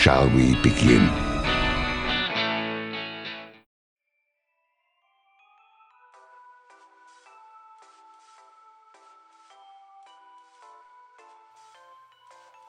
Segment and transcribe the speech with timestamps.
[0.00, 1.06] shall we begin?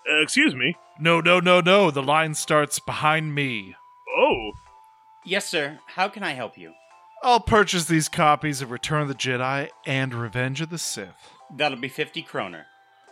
[0.10, 0.76] Uh, excuse me.
[1.00, 1.90] No, no, no, no.
[1.90, 3.76] The line starts behind me.
[4.18, 4.52] Oh,
[5.24, 5.80] Yes, sir.
[5.86, 6.74] How can I help you?
[7.24, 11.32] I'll purchase these copies of Return of the Jedi and Revenge of the Sith.
[11.55, 12.66] That'll be 50 kroner.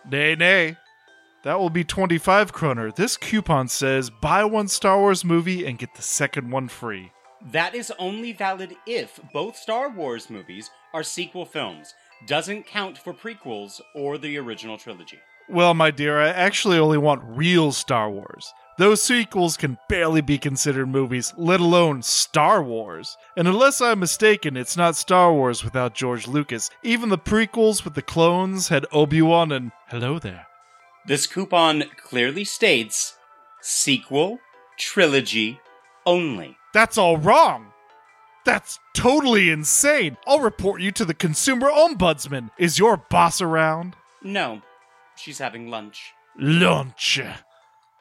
[0.09, 0.75] Nay, nay.
[1.43, 2.91] That will be 25 kroner.
[2.91, 7.11] This coupon says buy one Star Wars movie and get the second one free.
[7.51, 11.93] That is only valid if both Star Wars movies are sequel films.
[12.27, 15.19] Doesn't count for prequels or the original trilogy.
[15.47, 18.53] Well, my dear, I actually only want real Star Wars.
[18.77, 23.17] Those sequels can barely be considered movies, let alone Star Wars.
[23.37, 26.69] And unless I'm mistaken, it's not Star Wars without George Lucas.
[26.83, 30.48] Even the prequels with the clones had Obi-Wan and hello there.
[31.05, 33.17] This coupon clearly states
[33.61, 34.39] sequel
[34.77, 35.59] trilogy
[36.05, 36.57] only.
[36.73, 37.67] That's all wrong.
[38.45, 40.17] That's totally insane.
[40.25, 42.49] I'll report you to the consumer ombudsman.
[42.57, 43.95] Is your boss around?
[44.23, 44.61] No,
[45.15, 46.13] she's having lunch.
[46.37, 47.19] Lunch.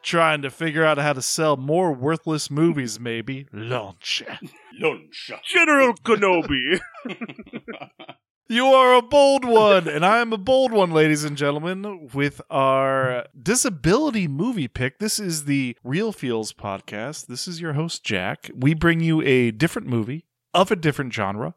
[0.03, 3.47] Trying to figure out how to sell more worthless movies, maybe.
[3.53, 4.23] Lunch.
[4.81, 5.31] Lunch.
[5.45, 6.81] General Kenobi.
[8.51, 12.41] You are a bold one, and I am a bold one, ladies and gentlemen, with
[12.49, 15.01] our disability movie pick.
[15.01, 17.27] This is the Real Feels podcast.
[17.27, 18.51] This is your host, Jack.
[18.57, 21.57] We bring you a different movie of a different genre,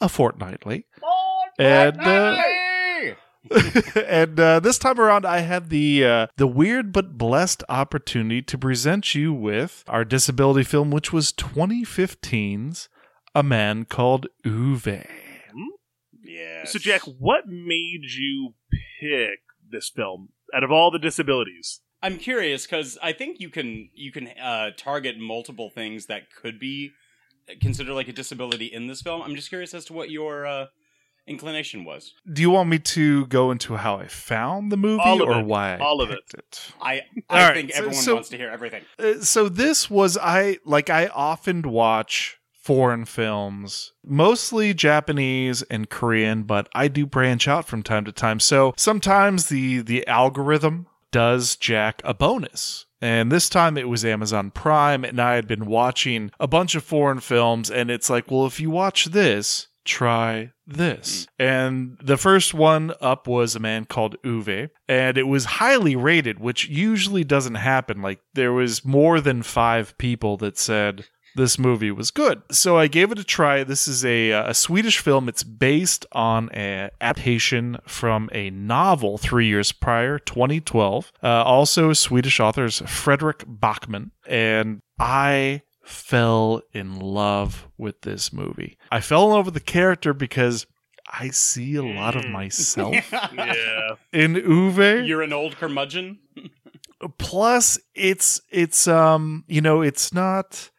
[0.00, 0.86] a fortnightly.
[1.58, 2.42] And uh,
[4.06, 8.56] and uh, this time around, I had the uh, the weird but blessed opportunity to
[8.56, 12.88] present you with our disability film, which was 2015's
[13.34, 15.04] A Man Called Ove.
[16.32, 16.64] Yeah.
[16.64, 18.54] so, Jack, what made you
[19.00, 21.80] pick this film out of all the disabilities?
[22.02, 26.58] I'm curious because I think you can you can uh, target multiple things that could
[26.58, 26.90] be
[27.60, 29.22] considered like a disability in this film.
[29.22, 30.66] I'm just curious as to what your uh,
[31.26, 32.12] inclination was.
[32.32, 35.40] Do you want me to go into how I found the movie All of or
[35.40, 35.46] it.
[35.46, 36.72] why I All of picked it?
[36.80, 38.82] I I right, think so- everyone so- wants to hear everything.
[38.98, 46.44] Uh, so this was I like I often watch foreign films, mostly Japanese and Korean,
[46.44, 48.40] but I do branch out from time to time.
[48.40, 52.86] So sometimes the the algorithm does Jack a bonus.
[53.00, 56.84] And this time it was Amazon Prime, and I had been watching a bunch of
[56.84, 61.26] foreign films, and it's like, well, if you watch this, try this.
[61.36, 61.44] Hmm.
[61.44, 66.38] And the first one up was a man called Ove, and it was highly rated,
[66.38, 68.02] which usually doesn't happen.
[68.02, 72.42] Like, there was more than five people that said, this movie was good.
[72.50, 73.64] So I gave it a try.
[73.64, 75.28] This is a, uh, a Swedish film.
[75.28, 81.12] It's based on an adaptation from a novel three years prior, 2012.
[81.22, 84.10] Uh, also, Swedish authors Fredrik Backman.
[84.26, 88.78] And I fell in love with this movie.
[88.90, 90.66] I fell in love with the character because
[91.12, 92.94] I see a lot of myself
[93.34, 93.96] Yeah.
[94.12, 95.04] in Ove.
[95.04, 96.18] You're an old curmudgeon.
[97.18, 100.70] plus it's it's um you know it's not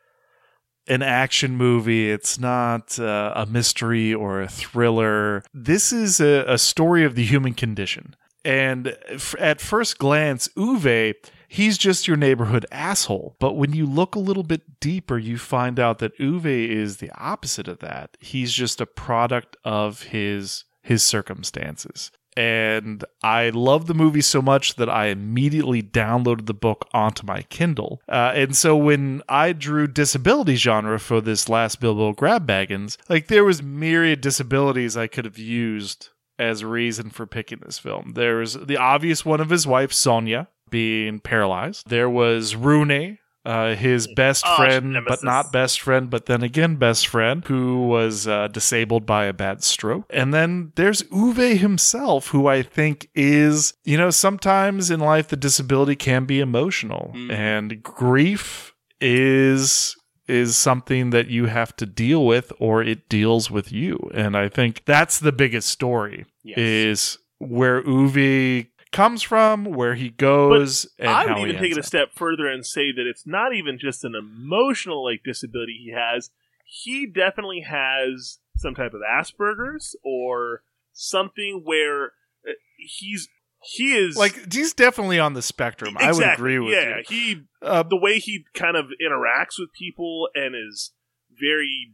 [0.88, 2.12] an action movie.
[2.12, 5.44] It's not uh, a mystery or a thriller.
[5.54, 8.16] This is a, a story of the human condition.
[8.46, 11.16] And f- at first glance Ove
[11.48, 13.36] he's just your neighborhood asshole.
[13.40, 17.12] But when you look a little bit deeper you find out that Ove is the
[17.12, 18.18] opposite of that.
[18.20, 24.76] He's just a product of his his circumstances and I love the movie so much
[24.76, 28.02] that I immediately downloaded the book onto my Kindle.
[28.08, 33.28] Uh, and so when I drew disability genre for this last Bilbo Grab Baggins, like
[33.28, 36.10] there was myriad disabilities I could have used
[36.40, 38.14] as reason for picking this film.
[38.16, 41.88] There was the obvious one of his wife Sonja being paralyzed.
[41.88, 45.22] There was Rune, uh, his best Oh, friend, nemesis.
[45.22, 49.34] but not best friend, but then again best friend, who was uh, disabled by a
[49.34, 50.06] bad stroke.
[50.10, 55.36] And then there's Ove himself, who I think is, you know, sometimes in life the
[55.36, 57.32] disability can be emotional, Mhm.
[57.32, 59.96] and grief is
[60.26, 64.48] is something that you have to deal with or it deals with you and i
[64.48, 66.58] think that's the biggest story Yes.
[66.58, 71.72] is where Ove comes from, where he goes, and I how would he even take
[71.72, 75.22] ends it a step further and say that it's not even just an emotional like
[75.24, 76.30] disability he has.
[76.66, 80.64] He definitely has some type of Asperger's or
[80.94, 82.14] something where
[82.48, 83.28] uh, he's
[83.62, 85.98] he is Like he's definitely on the spectrum.
[85.98, 87.04] I would agree with yeah, you.
[87.08, 90.92] he Uh, the way he kind of interacts with people and is
[91.32, 91.94] very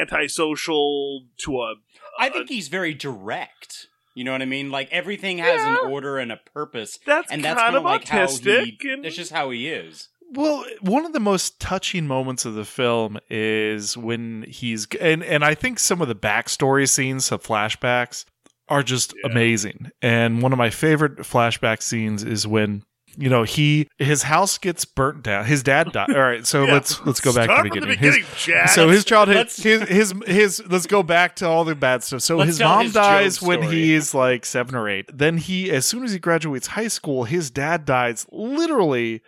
[0.00, 1.74] antisocial to a
[2.18, 3.88] I think he's very direct.
[4.16, 4.70] You know what I mean?
[4.70, 7.84] Like everything has an order and a purpose, that's and that's kind kind of of
[7.84, 8.90] like how autistic he.
[8.90, 10.08] and That's just how he is.
[10.32, 15.44] Well, one of the most touching moments of the film is when he's and and
[15.44, 18.24] I think some of the backstory scenes, some flashbacks,
[18.68, 19.30] are just Yeah.
[19.30, 19.90] amazing.
[20.02, 22.84] And one of my favorite flashback scenes is when
[23.16, 25.44] you know he his house gets burnt down.
[25.44, 26.10] His dad died.
[26.14, 26.74] All right, so Yeah.
[26.74, 27.88] let's let's go back Start to the beginning.
[27.90, 28.70] the beginning, Chad.
[28.70, 30.62] so his childhood, Let's- his his his.
[30.68, 32.22] Let's go back to all the bad stuff.
[32.22, 35.06] So his mom his dies when he's like seven or eight.
[35.12, 39.22] Then he, as soon as he graduates high school, his dad dies literally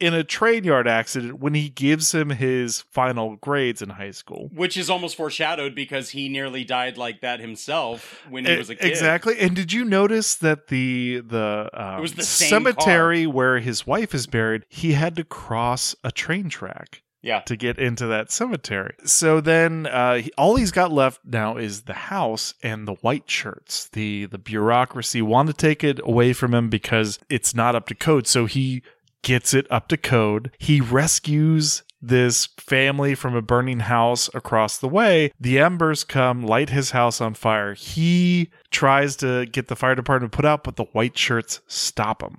[0.00, 4.50] in a train yard accident when he gives him his final grades in high school.
[4.54, 8.70] Which is almost foreshadowed because he nearly died like that himself when he E- was
[8.70, 8.88] a kid.
[8.90, 9.38] Exactly.
[9.38, 14.26] And did you notice that the the, um, It the cemetery where his wife is
[14.26, 14.64] buried?
[14.68, 17.02] He had to cross a train track.
[17.22, 17.40] Yeah.
[17.40, 18.94] to get into that cemetery.
[19.04, 23.28] So then, uh, he, all he's got left now is the house and the white
[23.28, 23.90] shirts.
[23.92, 27.94] The the bureaucracy want to take it away from him because it's not up to
[27.94, 28.26] code.
[28.26, 28.82] So he
[29.22, 30.50] gets it up to code.
[30.58, 35.32] He rescues this family from a burning house across the way.
[35.38, 37.74] The embers come, light his house on fire.
[37.74, 42.38] He tries to get the fire department put out, but the white shirts stop him.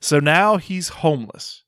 [0.00, 1.62] So now he's homeless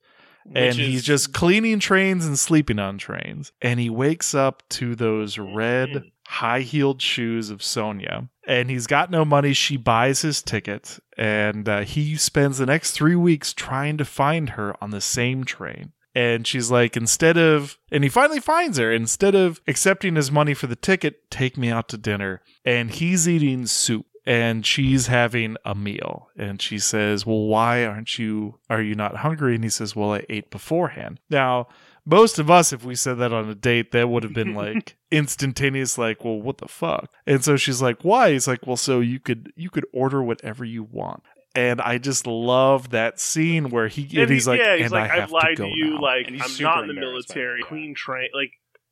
[0.45, 3.51] and Which he's just cleaning trains and sleeping on trains.
[3.61, 8.29] And he wakes up to those red high heeled shoes of Sonja.
[8.47, 9.53] And he's got no money.
[9.53, 14.51] She buys his ticket, and uh, he spends the next three weeks trying to find
[14.51, 15.91] her on the same train.
[16.15, 20.53] And she's like, instead of, and he finally finds her, instead of accepting his money
[20.53, 22.41] for the ticket, take me out to dinner.
[22.65, 28.19] And he's eating soup and she's having a meal and she says well why aren't
[28.19, 31.67] you are you not hungry and he says well i ate beforehand now
[32.09, 34.97] most of us if we said that on a date that would have been like
[35.11, 38.99] instantaneous like well what the fuck and so she's like why he's like well so
[38.99, 41.23] you could you could order whatever you want
[41.55, 44.91] and i just love that scene where he and, And he's like yeah, he's and
[44.93, 45.89] like, i have I've lied to to, go you.
[45.95, 47.61] now." Like, I'm not in the military.
[47.61, 47.67] that.
[47.67, 48.29] Clean train.
[48.33, 48.51] Like,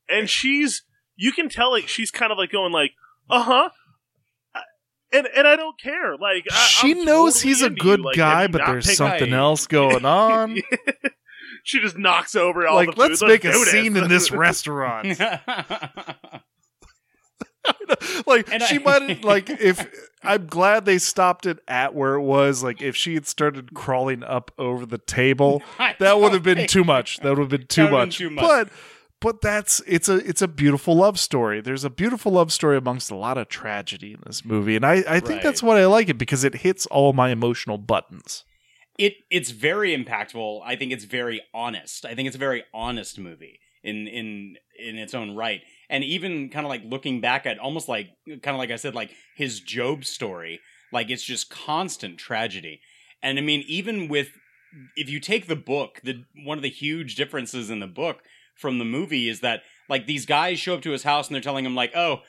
[0.09, 0.83] and she's,
[1.15, 2.91] you can tell, like, she's kind of like going, like,
[3.29, 3.69] uh huh.
[5.13, 6.17] And and I don't care.
[6.17, 8.11] Like, I, she I'm knows totally he's a good you.
[8.15, 9.37] Guy have you but there's something Right.
[9.37, 10.57] else going on
[11.67, 13.09] she just knocks over all like the food.
[13.09, 13.71] let's make a do this.
[13.71, 15.19] scene in this restaurant
[18.25, 19.85] like And she I- might like if
[20.23, 22.63] I'm glad they stopped it at where it was.
[22.63, 25.61] Like if she had started crawling up over the table,
[25.99, 27.17] that would have been too much.
[27.19, 28.17] That would have been too That would've been much.
[28.17, 28.43] too much.
[28.43, 28.69] But
[29.19, 31.61] but that's it's a it's a beautiful love story.
[31.61, 35.03] There's a beautiful love story amongst a lot of tragedy in this movie, and I
[35.07, 38.43] I think that's what I like it because it hits all my emotional buttons.
[38.97, 40.61] It it's very impactful.
[40.65, 42.05] I think it's very honest.
[42.05, 45.61] I think it's a very honest movie in in in its own right.
[45.89, 48.95] And even kind of like looking back at almost like kind of like I said
[48.95, 50.59] like his Job story,
[50.91, 52.81] like it's just constant tragedy.
[53.21, 54.29] And I mean even with
[54.95, 58.23] if you take the book, the one of the huge differences in the book
[58.55, 61.41] from the movie is that like these guys show up to his house and they're
[61.41, 62.21] telling him like, "Oh,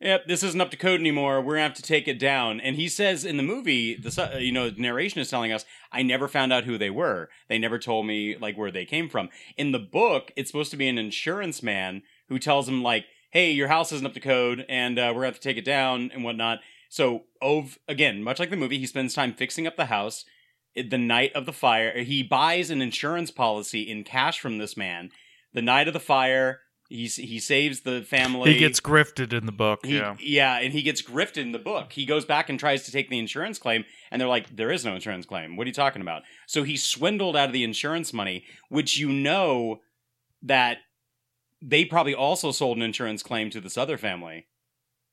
[0.00, 1.40] Yep, this isn't up to code anymore.
[1.40, 2.60] We're gonna have to take it down.
[2.60, 6.28] And he says in the movie, the you know narration is telling us, I never
[6.28, 7.28] found out who they were.
[7.48, 9.30] They never told me like where they came from.
[9.56, 13.52] In the book, it's supposed to be an insurance man who tells him like, Hey,
[13.52, 16.10] your house isn't up to code, and uh, we're gonna have to take it down
[16.12, 16.58] and whatnot.
[16.88, 20.24] So Ove, again, much like the movie, he spends time fixing up the house.
[20.76, 25.10] The night of the fire, he buys an insurance policy in cash from this man.
[25.52, 26.60] The night of the fire,
[26.94, 28.52] he he saves the family.
[28.52, 29.84] He gets grifted in the book.
[29.84, 30.58] He, yeah.
[30.58, 31.92] and he gets grifted in the book.
[31.92, 34.84] He goes back and tries to take the insurance claim, and they're like, "There is
[34.84, 35.56] no insurance claim.
[35.56, 39.08] What are you talking about?" So he swindled out of the insurance money, which you
[39.08, 39.80] know
[40.42, 40.78] that
[41.60, 44.46] they probably also sold an insurance claim to this other family,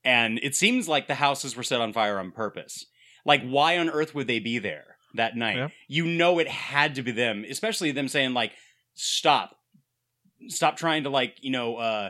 [0.03, 2.85] and it seems like the houses were set on fire on purpose.
[3.25, 5.57] Like, why on earth would they be there that night?
[5.57, 5.67] Yeah.
[5.87, 8.51] You know, it had to be them, especially them saying like,
[8.93, 9.55] "Stop,
[10.47, 12.09] stop trying to like you know." uh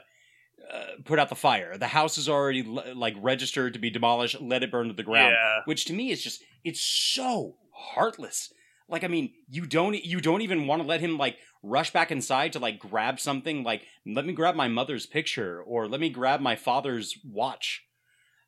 [0.72, 1.78] uh, put out the fire.
[1.78, 4.40] The house is already le- like registered to be demolished.
[4.40, 5.34] Let it burn to the ground.
[5.34, 5.62] Yeah.
[5.66, 8.54] Which to me is just it's so heartless.
[8.88, 12.12] Like I mean, you don't you don't even want to let him like rush back
[12.12, 13.64] inside to like grab something.
[13.64, 17.84] Like let me grab my mother's picture or let me grab my father's watch.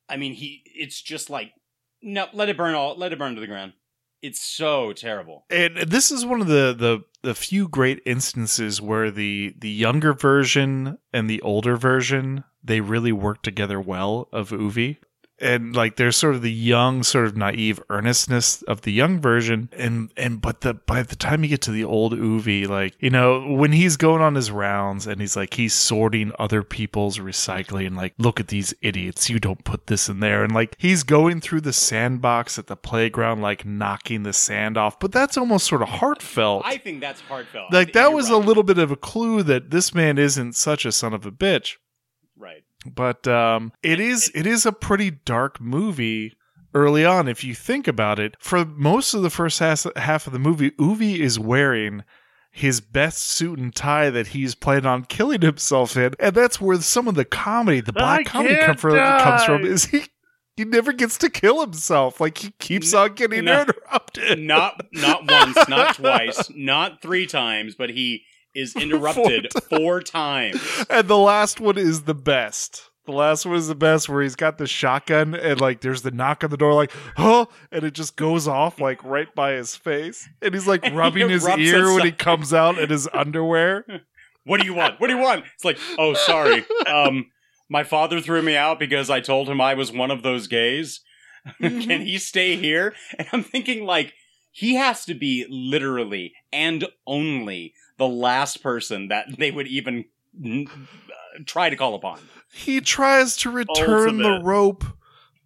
[0.07, 1.51] I mean, he it's just like
[2.01, 3.73] no, let it burn all let it burn to the ground.
[4.24, 5.44] It's so terrible.
[5.50, 10.13] And this is one of the, the the few great instances where the the younger
[10.13, 14.96] version and the older version they really work together well of Ove.
[15.43, 19.69] And like there's sort of the young, sort of naive earnestness of the young version,
[19.73, 23.09] and and but the by the time you get to the old Ove, like you
[23.09, 27.97] know when he's going on his rounds and he's like he's sorting other people's recycling,
[27.97, 31.41] like look at these idiots, you don't put this in there, and like he's going
[31.41, 35.81] through the sandbox at the playground, like knocking the sand off, but that's almost sort
[35.81, 36.63] of heartfelt.
[36.65, 37.73] I think that's heartfelt.
[37.73, 38.41] Like that was right.
[38.41, 41.31] a little bit of a clue that this man isn't such a son of a
[41.31, 41.77] bitch.
[42.85, 46.33] But um it is it is a pretty dark movie
[46.73, 48.35] early on if you think about it.
[48.39, 52.03] For most of the first half, half of the movie Ove is wearing
[52.51, 56.79] his best suit and tie that he's planning on killing himself in and that's where
[56.81, 60.03] some of the comedy the black I comedy come from, comes from is he
[60.55, 62.21] he never gets to kill himself.
[62.21, 63.61] Like he keeps on getting no.
[63.61, 64.39] interrupted.
[64.39, 68.23] Not not once, not twice, not three times, but he
[68.55, 70.62] is interrupted four times.
[70.89, 72.89] and the last one is the best.
[73.05, 76.12] The last one is the best where he's got the shotgun and like there's the
[76.12, 79.75] knock on the door like, oh, and it just goes off like right by his
[79.75, 80.29] face.
[80.41, 83.86] And he's like he rubbing his ear when he comes out in his underwear.
[84.45, 85.00] What do you want?
[85.00, 85.45] What do you want?
[85.55, 86.65] It's like, oh, sorry.
[86.86, 87.27] Um,
[87.69, 91.00] my father threw me out because I told him I was one of those gays.
[91.62, 92.93] Can he stay here?
[93.17, 94.13] And I'm thinking, like,
[94.51, 100.05] he has to be literally and only the last person that they would even
[100.43, 100.65] uh,
[101.45, 102.19] try to call upon.
[102.51, 104.83] He tries to return the rope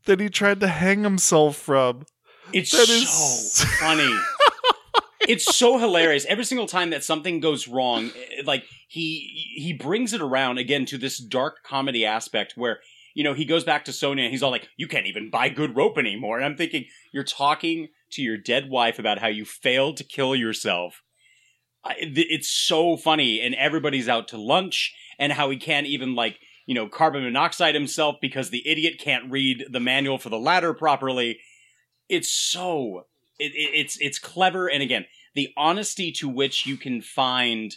[0.06, 2.06] that he tried to hang himself from.
[2.54, 4.20] It's That so is- funny.
[5.22, 6.26] it's so hilarious.
[6.26, 10.86] Every single time that something goes wrong, eh, like he he brings it around again
[10.88, 12.80] to this dark comedy aspect where
[13.14, 15.50] you know he goes back to Sonja and he's all like, "You can't even buy
[15.50, 19.44] good rope anymore." And I'm thinking, you're talking to your dead wife about how you
[19.44, 21.04] failed to kill yourself.
[21.98, 26.76] It's so funny, and everybody's out to lunch, and how he can't even like you
[26.76, 31.40] know carbon monoxide himself because the idiot can't read the manual for the ladder properly.
[32.10, 33.06] It's so
[33.40, 37.76] it, it, it's it's clever, and again, the honesty to which you can find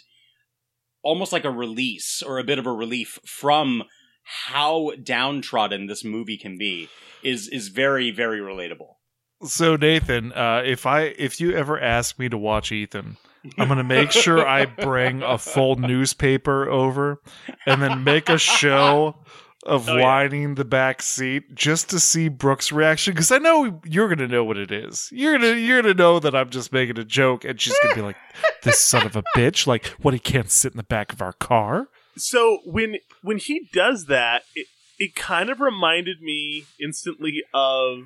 [1.03, 3.83] almost like a release or a bit of a relief from
[4.23, 6.89] how downtrodden this movie can be
[7.23, 8.95] is is very very relatable.
[9.43, 13.17] So Nathan, uh, if I if you ever ask me to watch Ethan,
[13.57, 17.21] I'm gonna make sure I bring a full newspaper over,
[17.65, 19.15] and then make a show
[19.63, 20.03] of Oh, yeah.
[20.03, 24.43] lining the back seat just to see Brooke's reaction because I know you're gonna know
[24.43, 25.07] what it is.
[25.11, 28.01] You're gonna you're gonna know that I'm just making a joke, and she's gonna be
[28.01, 28.15] like,
[28.63, 29.67] "This son of a bitch!
[29.67, 30.13] Like, what?
[30.13, 34.43] He can't sit in the back of our car." So when when he does that,
[34.55, 34.67] it,
[34.99, 37.99] it kind of reminded me instantly of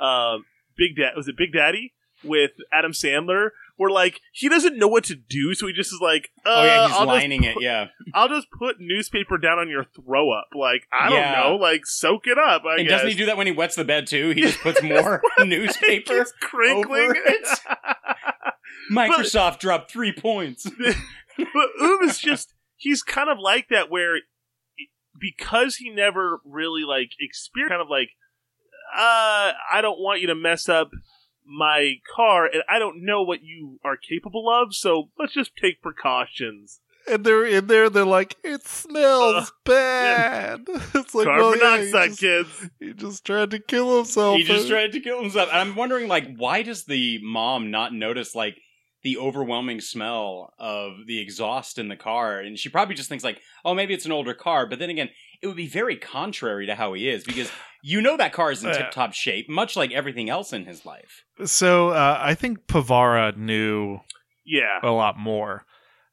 [0.00, 0.44] um,
[0.76, 1.12] Big Dad.
[1.16, 3.50] Was it Big Daddy with Adam Sandler?
[3.76, 6.64] Where like he doesn't know what to do, so he just is like, uh, oh
[6.64, 7.54] yeah, he's I'll just lining it.
[7.54, 10.46] put- Yeah, I'll just put newspaper down on your throw up.
[10.54, 11.40] Like I Yeah.
[11.42, 12.62] don't know, like soak it up.
[12.64, 13.00] I and guess.
[13.00, 14.30] doesn't he do that when he wets the bed too?
[14.30, 16.24] He just puts more newspaper.
[16.40, 17.48] Crinkling over it.
[18.92, 20.66] Microsoft dropped three points.
[21.36, 24.18] but Oom is just he's kind of like that where
[25.18, 28.10] because he never really like experienced kind of like
[28.96, 30.90] uh I don't want you to mess up
[31.46, 35.82] my car and I don't know what you are capable of so let's just take
[35.82, 36.80] precautions.
[37.06, 37.90] And they're in there.
[37.90, 40.62] They're like, "It smells bad."
[40.94, 42.70] It's like, Carbon well, yeah, he monoxide just- kids.
[42.80, 44.38] He just tried to kill himself.
[44.38, 45.50] he just tried to kill himself.
[45.52, 48.56] And I'm wondering, like, why does the mom not notice, like,
[49.02, 52.40] the overwhelming smell of the exhaust in the car?
[52.40, 54.66] And she probably just thinks, like, oh, maybe it's an older car.
[54.66, 55.10] But then again,
[55.44, 57.50] it would be very contrary to how he is because
[57.82, 60.86] you know that car is in tip top shape, much like everything else in his
[60.86, 61.22] life.
[61.44, 64.00] So uh, I think Pavara knew
[64.46, 64.80] Yeah.
[64.82, 65.66] a lot more.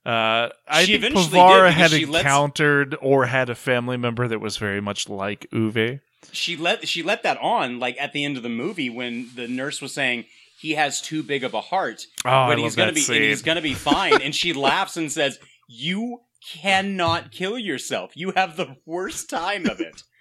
[0.05, 3.97] Uh, I She think eventually did Pavara had she lets- encountered or had a family
[3.97, 5.99] member that was very much like Ove.
[6.31, 9.47] She let she let that on, like at the end of the movie when the
[9.47, 10.25] nurse was saying
[10.59, 13.01] he has too big of a heart, Oh, I but love he's gonna that be
[13.01, 13.15] scene.
[13.17, 14.21] and he's gonna be fine.
[14.21, 16.19] and she laughs and says, "You
[16.53, 18.11] cannot kill yourself.
[18.15, 20.03] You have the worst time of it."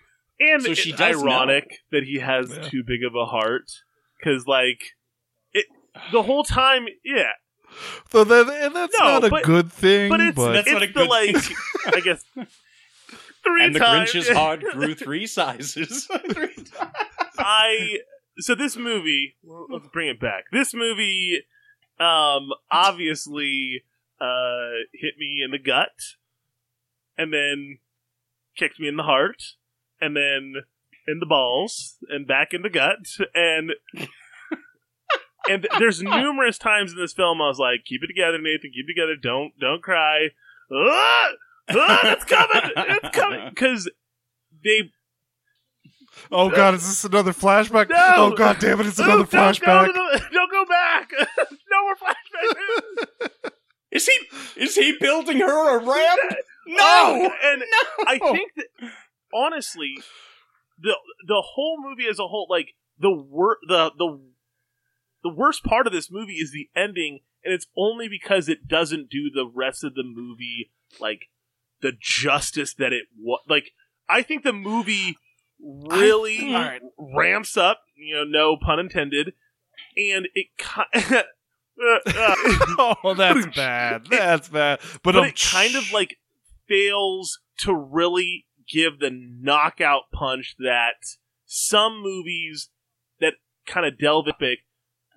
[0.42, 2.62] And So she it's does ironic that he has Yeah.
[2.62, 3.70] too big of a heart
[4.24, 4.94] cuz like
[5.52, 5.66] it
[6.12, 7.32] the whole time yeah
[8.10, 10.08] So that, and that's No, not a but- good thing.
[10.08, 11.56] but it's but That's it's not a the good like thing.
[11.94, 12.24] I guess
[13.44, 13.80] three and the.
[13.80, 16.06] Grinch's heart grew three sizes.
[16.06, 16.70] Three times.
[17.38, 17.98] I
[18.38, 19.36] so this movie.
[19.44, 20.44] Let's bring it back.
[20.52, 21.42] This movie,
[21.98, 23.82] um, obviously,
[24.20, 26.16] uh, hit me in the gut,
[27.16, 27.78] and then
[28.56, 29.42] kicked me in the heart,
[30.00, 30.54] and then
[31.06, 33.72] in the balls, and back in the gut, and
[35.48, 38.70] and there's numerous times in this film I was like, "Keep it together, Nathan.
[38.74, 39.16] Keep it together.
[39.20, 40.28] Don't don't cry.
[40.72, 41.30] Ah!
[41.70, 42.72] Ah, it's coming.
[42.76, 43.90] It's coming." Because
[44.64, 44.90] they
[46.30, 47.88] Oh god, is this another flashback?
[47.88, 48.14] No!
[48.16, 49.86] Oh god damn it, it's another don't, don't flashback.
[49.86, 51.10] go to the- don't go back.
[51.70, 53.49] no more flashbacks.
[53.90, 56.20] Is he is he building her a ramp?
[56.66, 58.04] No, Oh, and no.
[58.06, 58.66] I think that
[59.34, 59.94] honestly,
[60.78, 64.20] the the whole movie as a whole, like the wor- the the
[65.24, 69.10] the worst part of this movie is the ending, and it's only because it doesn't
[69.10, 70.70] do the rest of the movie
[71.00, 71.22] like
[71.82, 73.40] the justice that it was.
[73.48, 73.72] Like
[74.08, 75.16] I think the movie
[75.60, 76.82] really I- alright.
[76.98, 79.32] ramps up, you know, no pun intended,
[79.96, 80.46] and it
[82.78, 84.06] oh, that's bad.
[84.10, 84.80] That's bad.
[85.02, 86.18] But, but it kind of like
[86.68, 92.68] fails to really give the knockout punch that some movies
[93.20, 93.34] that
[93.66, 94.60] kind of delve epic,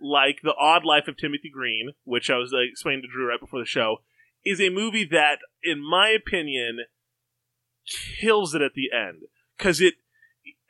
[0.02, 3.40] like The Odd Life of Timothy Green, which I was uh, explaining to Drew right
[3.40, 3.98] before the show,
[4.46, 6.80] is a movie that, in my opinion,
[8.20, 9.24] kills it at the end
[9.58, 9.96] because it.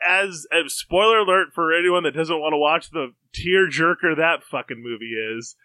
[0.05, 4.43] As a spoiler alert for anyone that doesn't want to watch the tear jerker that
[4.43, 5.55] fucking movie is,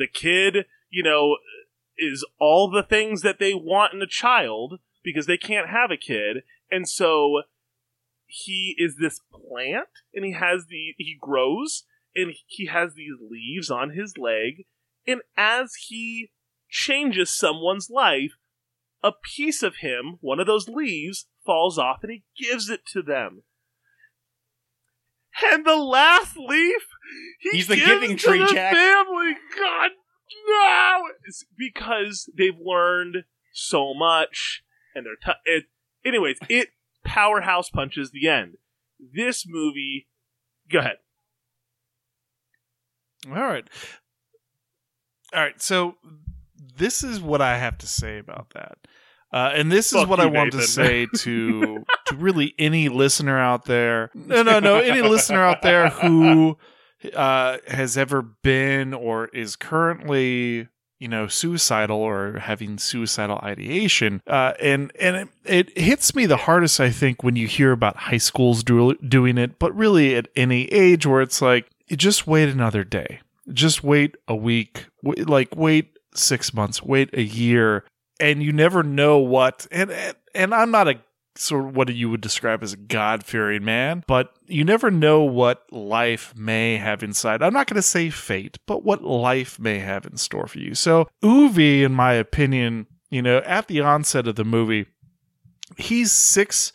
[0.00, 1.36] the kid, you know,
[1.96, 5.96] is all the things that they want in a child because they can't have a
[5.96, 6.38] kid.
[6.70, 7.42] And so
[8.26, 11.84] he is this plant and he has the he grows
[12.16, 14.66] and he has these leaves on his leg
[15.06, 16.30] and as he
[16.68, 18.32] changes someone's life
[19.02, 23.02] a piece of him one of those leaves falls off and he gives it to
[23.02, 23.42] them
[25.46, 26.82] and the last leaf
[27.40, 28.74] he He's the gives giving to tree, the Jack.
[28.74, 29.90] family god
[30.48, 34.62] no it's because they've learned so much
[34.94, 35.64] and they're t- it
[36.04, 36.68] anyways it
[37.04, 38.54] powerhouse punches the end
[38.98, 40.06] this movie
[40.70, 40.96] go ahead
[43.26, 43.68] All right.
[45.34, 45.60] All right.
[45.60, 45.96] So
[46.76, 48.78] this is what I have to say about that.
[49.32, 53.38] Uh, and this is what you, I want to say to to really any listener
[53.38, 54.10] out there.
[54.14, 54.78] No, no, no.
[54.78, 56.58] Any listener out there who
[57.14, 64.52] uh, has ever been or is currently you know suicidal or having suicidal ideation uh,
[64.60, 68.18] and and it, it hits me the hardest i think when you hear about high
[68.18, 72.84] schools do, doing it but really at any age where it's like just wait another
[72.84, 77.84] day just wait a week wait, like wait six months wait a year
[78.20, 79.90] and you never know what and
[80.34, 81.00] and, i'm not a
[81.36, 85.64] sort of what you would describe as a god-fearing man but you never know what
[85.72, 87.40] life may have inside.
[87.40, 90.74] I'm not going to say fate but what life may have in store for you.
[90.74, 94.86] So Ove in my opinion you know at the onset of the movie
[95.78, 96.72] he's six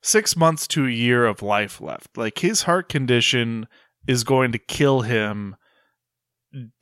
[0.00, 2.16] six months to a year of life left.
[2.16, 3.68] Like his heart condition
[4.06, 5.56] is going to kill him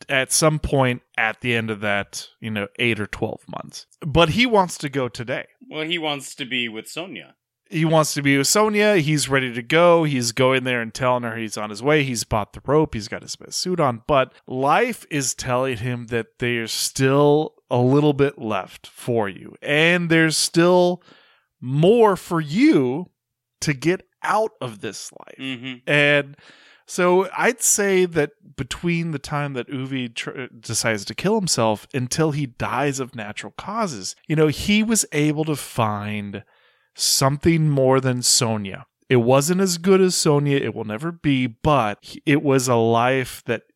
[0.09, 3.87] at some point at the end of that, you know, eight or 12 months.
[4.01, 5.47] But he wants to go today.
[5.69, 7.33] Well, he wants to be with Sonja.
[7.69, 9.01] He wants to be with Sonja.
[9.01, 10.05] He's ready to go.
[10.05, 12.05] He's going there and telling her he's on his way.
[12.05, 12.95] He's bought the rope.
[12.95, 14.03] He's got his best suit on.
[14.07, 19.57] But life is telling him that there's still a little bit left for you.
[19.63, 21.03] And there's still
[21.61, 23.11] more for you
[23.63, 25.39] to get out of this life.
[25.39, 25.91] Mm-hmm.
[25.91, 26.37] And
[26.87, 32.31] so I'd say that between the time that Ove tr- decides to kill himself until
[32.31, 36.45] he dies of natural causes, you know, he was able to find
[36.95, 38.85] something more than Sonja.
[39.09, 43.43] It wasn't as good as Sonja, it will never be, but it was a life
[43.47, 43.63] that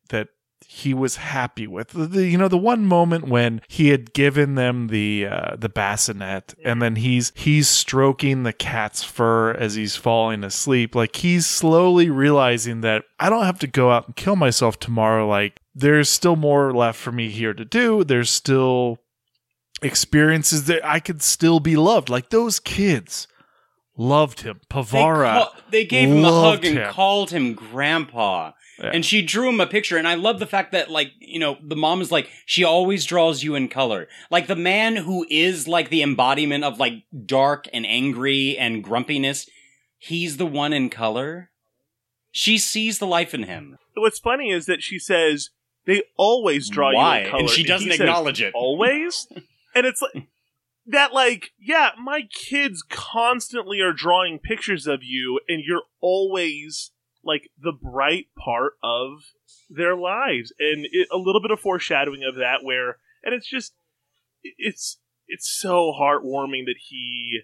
[0.73, 1.89] he was happy with.
[1.89, 5.67] The, the- you know, the one moment when he had given them the uh, the
[5.67, 10.95] bassinet, and then he's he's stroking the cat's fur as he's falling asleep.
[10.95, 15.27] Like he's slowly realizing that I don't have to go out and kill myself tomorrow.
[15.27, 18.05] Like there's still more left for me here to do.
[18.05, 18.99] There's still
[19.81, 22.09] experiences that I could still be loved.
[22.09, 23.27] Like those kids
[23.97, 24.61] loved him.
[24.69, 25.33] They, Pavara.
[25.33, 26.91] ca- they gave him a hug and him.
[26.91, 28.51] called him grandpa.
[28.81, 28.91] Yeah.
[28.93, 29.97] And she drew him a picture.
[29.97, 33.05] And I love the fact that, like, you know, the mom is like, she always
[33.05, 34.07] draws you in color.
[34.31, 39.47] Like, the man who is, like, the embodiment of, like, dark and angry and grumpiness,
[39.97, 41.49] he's the one in color.
[42.31, 43.77] She sees the life in him.
[43.95, 45.49] what's funny is that she says
[45.85, 47.19] they always draw Why?
[47.19, 48.53] you in color And she doesn't he says, acknowledge it.
[48.55, 49.27] always
[49.75, 50.27] and it's like
[50.87, 56.91] that like yeah my kids constantly are drawing pictures of you and you're always
[57.23, 59.23] like the bright part of
[59.69, 63.73] their lives and it, a little bit of foreshadowing of that where and it's just
[64.43, 67.41] it's it's so heartwarming that he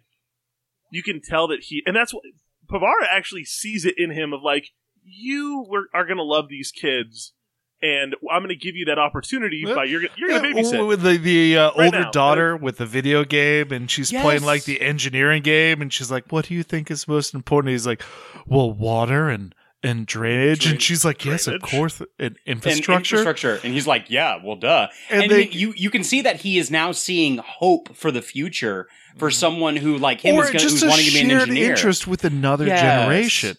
[0.92, 2.24] you can tell that he and that's what
[2.70, 4.70] Pavara actually sees it in him of like
[5.04, 7.34] you were, are gonna love these kids
[7.82, 10.88] and I'm going to give you that opportunity by you're you're going to babysit.
[10.88, 12.12] with the the uh, Right older now.
[12.12, 16.32] daughter with the video game, and she's playing like the engineering game, and she's like,
[16.32, 18.02] "What do you think is most important?" He's like,
[18.48, 19.54] "Well, water and
[19.88, 23.60] and drainage," and she's like, "Yes, of course, and And infrastructure." infrastructure.
[23.64, 24.88] And he's like, yeah, well, duh.
[25.10, 28.22] And And, they- you you can see that he is now seeing hope for the
[28.22, 31.72] future for someone who like him is gonna, just wanting to be an engineer.
[31.72, 32.82] interest with another Yes.
[32.82, 33.58] generation.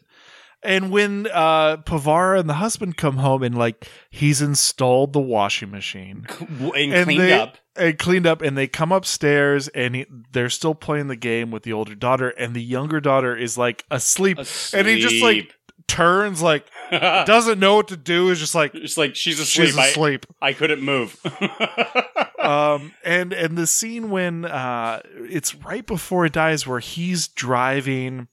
[0.61, 5.71] And when uh, Pavara and the husband come home and like he's installed the washing
[5.71, 7.59] machine and, and cleaned they, up.
[7.77, 11.63] and cleaned up, and they come upstairs and he, they're still playing the game with
[11.63, 15.53] the older daughter, and the younger daughter is like asleep, and he just like Asleep.
[15.89, 19.67] Turns like doesn't know what to do, is just like It's like she's asleep.
[19.69, 20.27] she's I- asleep.
[20.41, 21.19] I, couldn't move.
[22.39, 28.29] um and and the scene when uh it's right before it dies where he's driving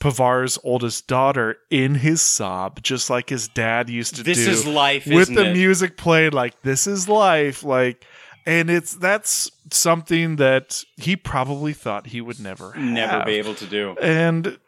[0.00, 4.50] Pavar's oldest daughter in his sob just like his dad used to do this do
[4.50, 5.52] is life, with isn't the it?
[5.52, 8.06] music played like this is life like
[8.46, 13.66] and it's that's something that he probably thought he would never Never be able to
[13.66, 13.94] do.
[14.00, 14.58] and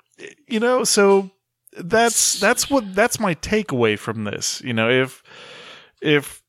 [0.47, 1.31] you know so
[1.79, 5.23] that's that's what that's my takeaway from this you know if
[6.01, 6.43] if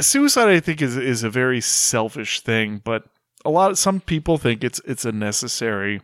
[0.00, 3.04] suicide i think is is a very selfish thing but
[3.44, 6.00] a lot of some people think it's it's a necessary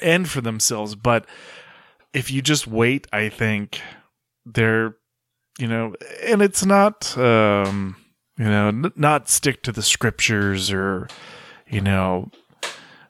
[0.00, 1.26] end for themselves but
[2.12, 3.80] if you just wait i think
[4.46, 4.96] they're
[5.58, 5.94] you know
[6.24, 7.96] and it's not um
[8.38, 11.08] you know n- not stick to the scriptures or
[11.68, 12.30] you know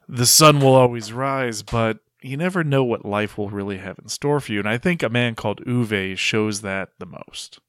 [0.08, 4.08] the sun will always rise but you never know what life will really have in
[4.08, 7.60] store for you and i think a man called Ove shows that the most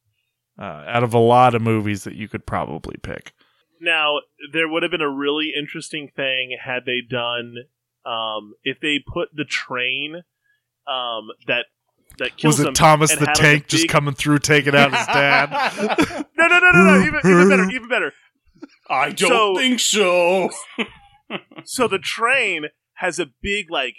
[0.59, 3.31] uh, out of a lot of movies that you could probably pick
[3.79, 4.15] Now,
[4.51, 7.55] there would have been a really interesting thing had they done
[8.05, 10.23] um, if they put the train
[10.87, 11.67] um, that
[12.17, 14.75] that kills was him it thomas the had, like, tank just big- coming through taking
[14.75, 15.49] out his dad
[16.37, 17.01] No, no, no, no, no.
[17.05, 17.63] Even, even better.
[17.71, 18.13] Even better.
[18.89, 20.49] I don't So- think so.
[21.63, 23.93] So the train has a big like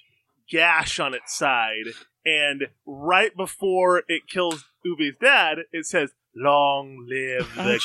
[0.51, 1.87] gash on its side,
[2.25, 7.79] and right before it kills Ove's dad, it says "Long live oh, the Oh,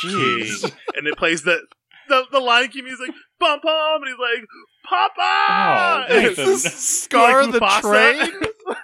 [0.63, 1.61] king," and it plays the
[2.07, 4.45] the, the Lion King music, bum bum, and he's like,
[4.87, 5.15] "Papa!"
[5.49, 6.43] Oh, And Nathan.
[6.43, 7.81] it's- scar like the Mufasa.
[7.81, 8.41] train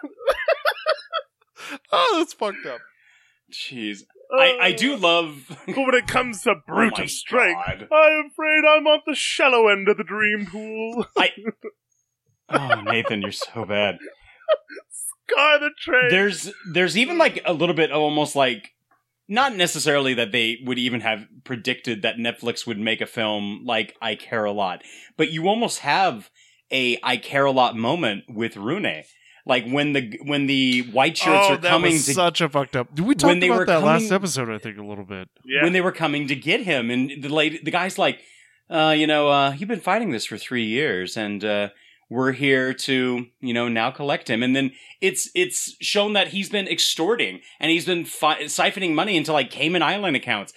[1.91, 2.79] oh that's fucked up
[3.51, 4.03] Jeez.
[4.33, 5.43] I, I do uh, love.
[5.67, 7.87] But when it comes to brute Oh strength, God.
[7.91, 11.05] I'm afraid I'm on the shallow end of the dream pool.
[12.53, 13.97] Oh, Nathan, you're so bad.
[15.29, 16.09] Scar the train.
[16.09, 18.73] There's there's even like a little bit of almost like
[19.27, 23.95] not necessarily that they would even have predicted that Netflix would make a film like
[24.01, 24.83] I Care a Lot,
[25.17, 26.29] but you almost have
[26.71, 29.03] a I Care a Lot moment with Rune.
[29.45, 32.49] Like when the when the white shirts oh, are that coming was to such a
[32.49, 32.99] fucked up.
[32.99, 35.29] We talked when they about were that last episode, I think, a little bit.
[35.45, 35.63] yeah.
[35.63, 38.21] when they were coming to get him, and the lady, the guy's like,
[38.69, 41.69] uh, you know, uh, you've been fighting this for three years, and uh,
[42.11, 44.43] we're here to, you know, now collect him.
[44.43, 49.15] And then it's it's shown that he's been extorting and he's been fi- siphoning money
[49.15, 50.51] into like Cayman Island accounts.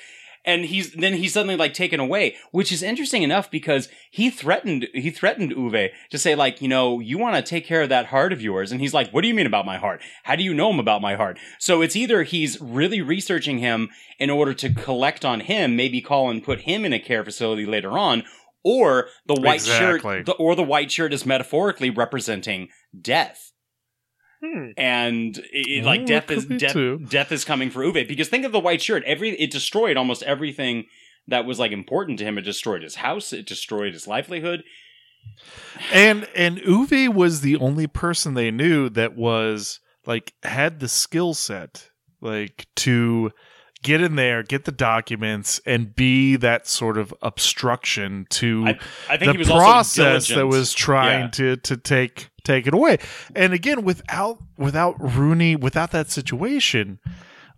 [0.44, 4.88] And he's then he's suddenly like taken away, which is interesting enough because he threatened
[4.92, 8.06] he threatened Ove to say like you know you want to take care of that
[8.06, 10.02] heart of yours, and he's like, what do you mean about my heart?
[10.24, 11.38] How do you know him about my heart?
[11.58, 13.88] So it's either he's really researching him
[14.18, 17.64] in order to collect on him, maybe call and put him in a care facility
[17.64, 18.24] later on,
[18.64, 20.16] or the white Exactly.
[20.18, 23.52] shirt, the, or the white shirt is metaphorically representing death.
[24.42, 24.70] Hmm.
[24.76, 26.72] And it, Oh, like death is death.
[26.72, 26.98] too.
[27.08, 29.02] Death is coming for Ove because think of the white shirt.
[29.04, 30.84] Every it destroyed almost everything
[31.28, 32.36] that was like important to him.
[32.38, 33.32] It destroyed his house.
[33.32, 34.64] It destroyed his livelihood.
[35.92, 41.32] And and Ove was the only person they knew that was like had the skill
[41.32, 41.88] set
[42.20, 43.30] like to
[43.84, 49.16] get in there, get the documents, and be that sort of obstruction to I, I
[49.16, 51.28] think the he was process that was trying Yeah.
[51.30, 52.98] to to take take it away.
[53.36, 56.98] And again, without without Rune, without that situation,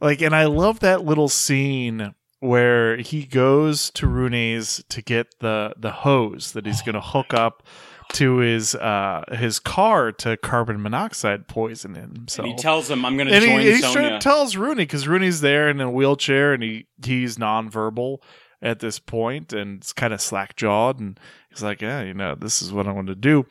[0.00, 5.72] like, and I love that little scene where he goes to Rune's to get the
[5.78, 7.62] the hose that he's going to hook up
[8.14, 12.46] to his uh his car to carbon monoxide poison himself.
[12.46, 15.40] And he tells him, "I'm going to join he, he Sonja." tells Rune because Rune's
[15.40, 18.18] there in a wheelchair and he he's nonverbal
[18.62, 22.34] at this point and it's kind of slack jawed and he's like, yeah, you know,
[22.34, 23.46] this is what I want to do.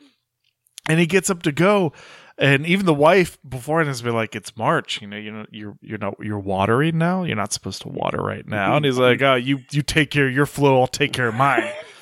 [0.88, 1.92] And he gets up to go,
[2.38, 5.76] and even the wife beforehand has been like, it's March, you know, you know, you're
[5.80, 7.24] you're not you're watering now.
[7.24, 8.76] You're not supposed to water right now.
[8.76, 11.34] And he's like, oh, you you take care of your flow, I'll take care of
[11.34, 11.68] mine.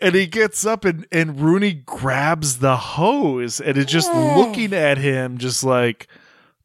[0.00, 4.98] and he gets up and and Rune grabs the hose and is just looking at
[4.98, 6.08] him, just like,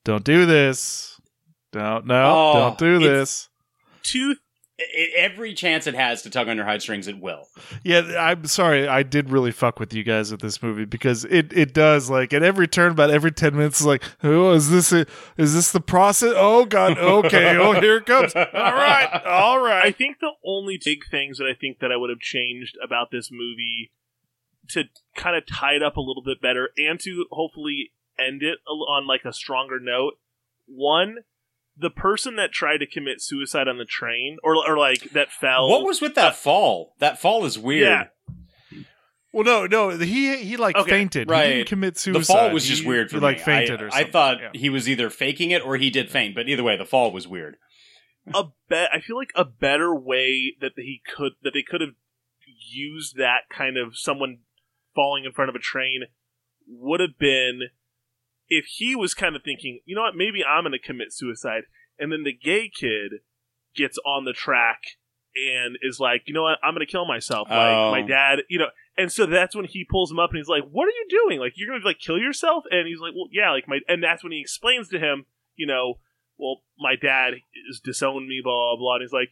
[0.04, 1.20] don't do this,
[1.72, 3.50] don't no, Oh, don't do this.
[4.04, 4.36] two
[4.98, 7.48] I- every chance it has to tug on your heartstrings, it will.
[7.84, 8.88] Yeah, I'm sorry.
[8.88, 12.34] I did really fuck with you guys with this movie because it, it does like
[12.34, 15.10] at every turn, about every ten minutes, it's like, oh, is this it?
[15.38, 16.34] Is this the process?
[16.36, 18.36] Oh God, okay, oh here it comes.
[18.36, 19.86] All right, all right.
[19.86, 23.12] I think the only big things that I think that I would have changed about
[23.12, 23.91] this movie
[24.70, 24.84] to
[25.15, 29.08] kind of tie it up a little bit better and to hopefully end it on
[29.08, 30.13] like a stronger note.
[30.67, 31.17] One,
[31.82, 35.67] the person that tried to commit suicide on the train or or like that fell.
[35.67, 36.96] What was with that uh, fall?
[37.00, 37.88] That fall is weird.
[37.88, 38.04] Yeah.
[39.34, 41.30] Well, no, no, he he like Okay, fainted.
[41.30, 41.48] He right.
[41.48, 42.20] didn't commit suicide.
[42.22, 43.24] The fall was He- just weird for he, me.
[43.24, 44.50] like fainted I, or I thought Yeah.
[44.54, 47.28] he was either faking it or he did faint, but either way, the fall was
[47.28, 47.56] weird.
[48.34, 51.96] a bet I feel like a better way that he could that they could have
[52.72, 54.39] used that kind of someone
[54.94, 56.02] falling in front of a train
[56.67, 57.62] would have been
[58.52, 61.64] if he was kind of thinking, you know what, maybe I'm going to commit suicide,
[61.98, 63.22] and then the gay kid
[63.76, 64.82] gets on the track
[65.34, 67.48] and is like, you know what, I'm going to kill myself.
[67.50, 67.56] Oh.
[67.56, 68.08] Like my oh.
[68.08, 70.86] dad, you know, and so that's when he pulls him up and he's like, "What
[70.86, 71.40] are you doing?
[71.40, 74.04] Like you're going to like kill yourself?" And he's like, "Well, yeah, like my," and
[74.04, 76.00] that's when he explains to him, you know,
[76.38, 77.36] well, my dad
[77.70, 78.96] has disowned me, blah, blah, blah.
[78.96, 79.30] And he's like,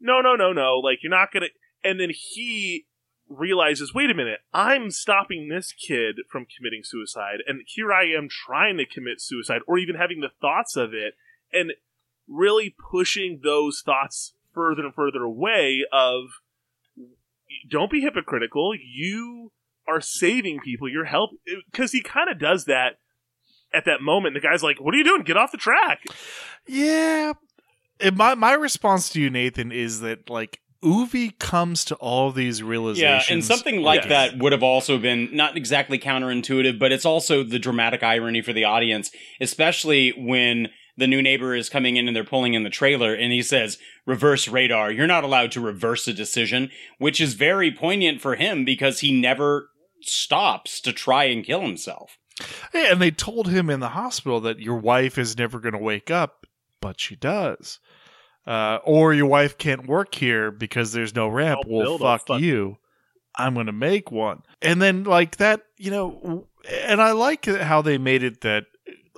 [0.00, 0.78] no, no, no, no.
[0.78, 1.88] Like, you're not going to.
[1.88, 2.86] And then he
[3.36, 7.38] realizes, wait a minute, I'm stopping this kid from committing suicide.
[7.46, 11.14] And here I am trying to commit suicide or even having the thoughts of it
[11.52, 11.72] and
[12.28, 16.24] really pushing those thoughts further and further away of
[17.70, 18.72] don't be hypocritical.
[18.74, 19.52] You
[19.86, 20.88] are saving people.
[20.88, 21.38] You're helping.
[21.70, 22.98] Because he kind of does that
[23.72, 24.34] at that moment.
[24.34, 25.22] The guy's like, what are you doing?
[25.22, 26.00] Get off the track.
[26.66, 27.34] Yeah.
[28.00, 32.60] And my my response to you, Nathan, is that like Ove comes to all these
[32.60, 33.30] Yeah, realizations.
[33.30, 34.08] and something like Yes.
[34.08, 38.52] that would have also been not exactly counterintuitive, but it's also the dramatic irony for
[38.52, 42.70] the audience, especially when the new neighbor is coming in and they're pulling in the
[42.70, 47.34] trailer and he says, reverse radar, you're not allowed to reverse a decision, which is
[47.34, 49.70] very poignant for him because he never
[50.02, 52.18] stops to try and kill himself.
[52.74, 55.78] Yeah, and they told him in the hospital that your wife is never going to
[55.78, 56.46] wake up,
[56.80, 57.78] but she does.
[58.46, 61.60] Uh, or your wife can't work here because there's no ramp.
[61.64, 62.78] I'll well, fuck fuck- you.
[63.36, 64.42] I'm going to make one.
[64.60, 66.46] And then, like that, you know,
[66.82, 68.64] and I like how they made it that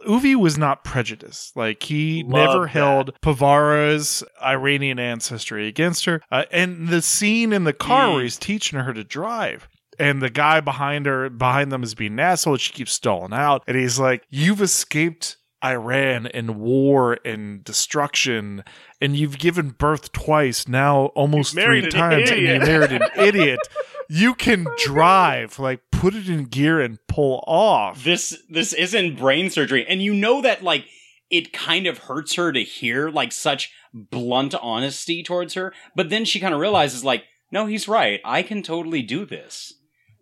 [0.06, 1.56] Ove was not prejudiced.
[1.56, 2.68] Like, he Love never that.
[2.70, 6.20] held Pavara's Iranian ancestry against her.
[6.30, 8.14] Uh, and the scene in the car Mm.
[8.14, 12.12] where he's teaching her to drive and the guy behind her behind them is being
[12.14, 17.64] an asshole she keeps stalling out and he's like you've escaped iran and war and
[17.64, 18.62] destruction
[19.00, 22.92] and you've given birth twice now almost You've three an times and you idiot." married
[22.92, 23.60] an idiot
[24.08, 29.48] you can drive like put it in gear and pull off This this isn't brain
[29.50, 30.86] surgery, and you know that like
[31.30, 36.24] it kind of hurts her to hear like such blunt honesty towards her, but then
[36.24, 38.20] she kind of realizes like, no, he's right.
[38.24, 39.72] I can totally do this.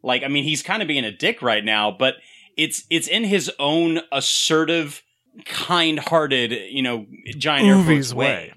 [0.03, 2.15] Like, I mean, he's kind of being a dick right now, but
[2.57, 5.03] it's it's in his own assertive,
[5.45, 8.53] kind-hearted, you know, giant Ove's quotes way.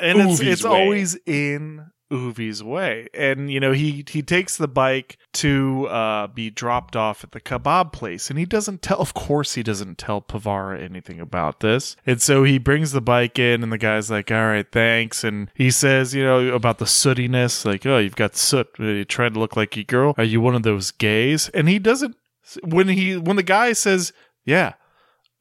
[0.00, 0.70] And it's Ove's it's way.
[0.70, 3.08] always in Ove's way.
[3.14, 7.40] And you know, he he takes the bike to uh be dropped off at the
[7.40, 11.96] kebab place and he doesn't tell of course he doesn't tell Pavara anything about this.
[12.04, 15.50] And so he brings the bike in and the guy's like, "All right, thanks." And
[15.54, 18.68] he says, you know, about the sootiness, like, "Oh, you've got soot.
[18.78, 20.14] You trying to look like a girl?
[20.18, 22.16] Are you one of those gays?" And he doesn't
[22.62, 24.12] when he when the guy says,
[24.44, 24.74] "Yeah,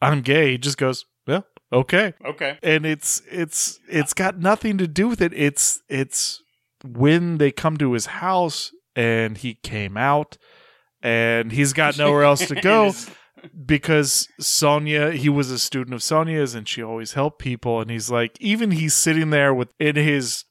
[0.02, 2.58] I'm gay." He just goes, Yeah, okay." Okay.
[2.64, 6.42] and it's it's it's got nothing to do with it it's it's
[6.84, 10.38] when they come to his house and he came out
[11.02, 12.94] and he's got nowhere else to go
[13.66, 18.10] because Sonja he was a student of Sonja's and she always helped people and he's
[18.10, 20.46] like even he's sitting there with in his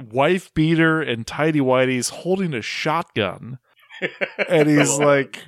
[0.00, 3.58] wife beater and tidy whities holding a shotgun
[4.48, 5.44] and he's like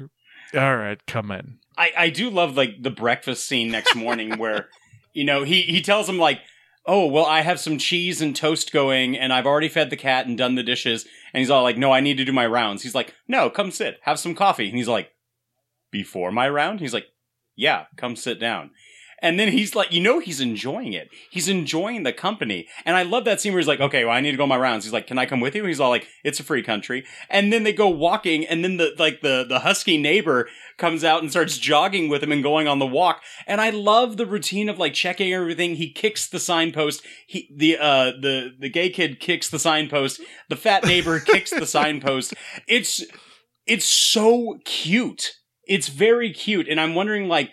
[0.55, 4.69] all right come in I, I do love like the breakfast scene next morning where
[5.15, 6.41] you know he he tells him like
[6.85, 10.27] oh well i have some cheese and toast going and i've already fed the cat
[10.27, 11.07] and done the dishes.
[11.33, 12.83] And he's all like no i need to do my rounds.
[12.83, 14.69] He's like no come sit have some coffee.
[14.69, 15.11] And he's like
[15.91, 16.81] before my round?
[16.81, 17.07] He's like
[17.57, 18.71] yeah come sit down
[19.23, 23.03] and then he's like you know he's enjoying it he's enjoying the company and i
[23.03, 24.93] love that scene where he's like okay well i need to go my rounds he's
[24.93, 27.63] like can i come with you he's all like it's a free country and then
[27.63, 30.49] they go walking and then the like the the husky neighbor
[30.81, 33.23] comes out and starts jogging with him and going on the walk.
[33.47, 35.77] And I love the routine of like checking everything.
[35.77, 37.03] He kicks the signpost.
[37.29, 40.21] He the uh the the gay kid kicks the signpost.
[40.49, 42.35] The fat neighbor kicks the signpost.
[42.67, 43.05] It's
[43.67, 45.35] it's so cute.
[45.67, 46.67] It's very cute.
[46.67, 47.51] And I'm wondering like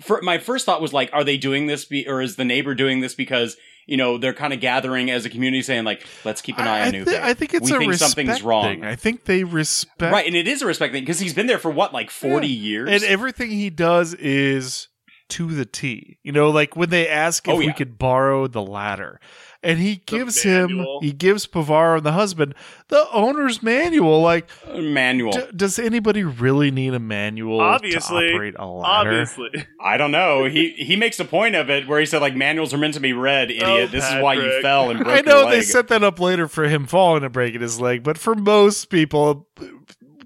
[0.00, 2.74] for my first thought was like, are they doing this be or is the neighbor
[2.74, 6.42] doing this because you know they're kind of gathering as a community, saying like, "Let's
[6.42, 8.42] keep an eye I, on thi- Nuke." I think it's we a think respect something's
[8.42, 8.64] wrong.
[8.64, 8.84] thing.
[8.84, 11.58] I think they respect Right, and it is a respect thing because he's been there
[11.58, 12.90] for what, like forty years.
[12.90, 14.88] and everything he does is
[15.28, 16.18] to the T.
[16.24, 19.20] You know, like when they ask oh, if Oh, we could borrow the ladder,
[19.62, 22.54] and he gives him, he gives Pavaro and the husband
[22.88, 24.20] the owner's manual.
[24.20, 25.32] Like, manual.
[25.32, 28.28] d- does anybody really need a manual Obviously.
[28.28, 29.10] to operate a ladder?
[29.10, 29.66] Obviously.
[29.80, 30.44] I don't know.
[30.44, 33.00] He he makes a point of it where he said like manuals are meant to
[33.00, 33.66] be read, idiot.
[33.66, 35.64] Oh, this is why you fell and broke I know your they leg.
[35.64, 39.48] set that up later for him falling and breaking his leg, but for most people,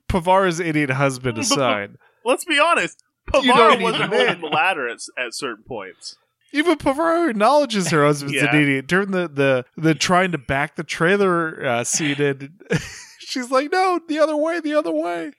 [0.09, 1.93] Pavaro's idiot husband aside,
[2.25, 3.03] Let's be honest.
[3.33, 4.27] You don't Pavaro wasn't admit.
[4.27, 6.17] holding the ladder at, at certain points.
[6.53, 8.55] Even Pavaro acknowledges her husband's Yeah.
[8.55, 12.21] an idiot during the the the trying to back the trailer uh, scene.
[12.21, 12.59] In,
[13.19, 15.33] she's like, "No, the other way, the other way."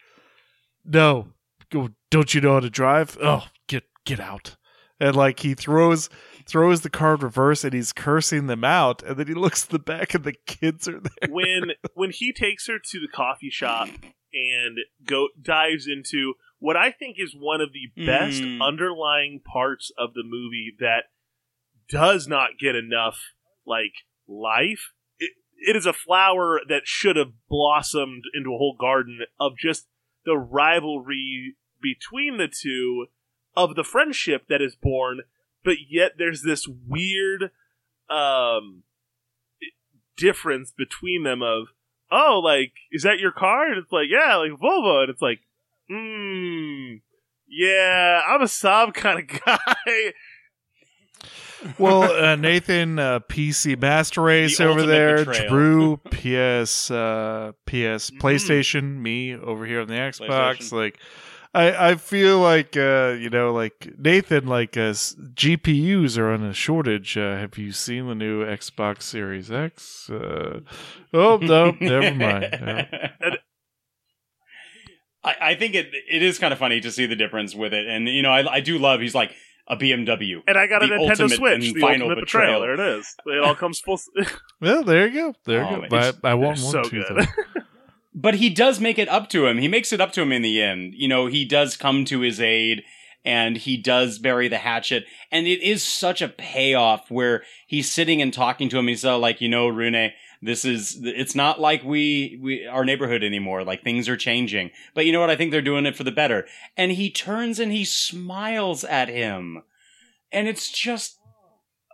[0.85, 1.27] No,
[1.71, 1.89] go.
[2.09, 3.17] Don't you know how to drive?
[3.21, 4.55] Oh, get get out!
[4.99, 6.09] And like he throws
[6.47, 9.03] throws the car in reverse, and he's cursing them out.
[9.03, 11.29] And then he looks at the back, and the kids are there.
[11.29, 13.89] when when he takes her to the coffee shop
[14.33, 18.61] and go dives into what I think is one of the best Mm.
[18.61, 21.05] underlying parts of the movie that
[21.89, 23.19] does not get enough
[23.65, 23.93] like
[24.27, 24.93] life.
[25.19, 29.87] It, it is a flower that should have blossomed into a whole garden of just
[30.23, 33.07] the rivalry between the two
[33.55, 35.21] of the friendship that is born,
[35.63, 37.49] but yet there's this weird
[38.07, 38.83] um
[40.17, 41.69] difference between them of
[42.11, 45.39] oh like is that your car and it's like yeah like volvo and it's like
[45.91, 46.93] hmm
[47.47, 50.13] yeah i'm a Saab kind of guy
[51.77, 55.47] Well, uh, Nathan, uh, PC Master Race The over there, betrayal.
[55.49, 58.17] Drew, PS, uh, PS, Mhm.
[58.19, 60.71] PlayStation, me over here on the Xbox.
[60.71, 60.97] Like,
[61.53, 66.53] I, I feel like, uh, you know, like Nathan, like uh, GPUs are on a
[66.53, 67.15] shortage.
[67.17, 70.09] Uh, have you seen the new Xbox Series X?
[70.09, 70.61] Uh,
[71.13, 72.57] oh no, never mind.
[72.61, 72.85] No.
[75.23, 77.87] I, I think it it is kind of funny to see the difference with it,
[77.87, 79.01] and you know I, I do love.
[79.01, 79.33] He's like
[79.67, 80.41] a BMW.
[80.47, 82.59] and i got a The nintendo ultimate switch and the final ultimate betrayal.
[82.59, 82.77] betrayal.
[82.77, 83.99] there it is it all comes full
[84.59, 85.35] Well, there you go.
[85.45, 85.87] There you Oh, go.
[85.89, 87.03] But I, I want they're one so too.
[87.07, 87.27] good.
[88.13, 89.59] but he does make it up to him.
[89.59, 90.93] He makes it up to him in the end.
[90.95, 92.83] You know, he does come to his aid
[93.23, 95.05] and he does bury the hatchet.
[95.31, 98.87] And it is such a payoff where he's sitting and talking to him.
[98.87, 103.23] He's uh, like, you know, Rune, this is, it's not like we, we, our neighborhood
[103.23, 103.63] anymore.
[103.63, 104.71] Like things are changing.
[104.93, 105.29] But you know what?
[105.29, 106.45] I think they're doing it for the better.
[106.75, 109.63] And he turns and he smiles at him.
[110.31, 111.19] And it's just,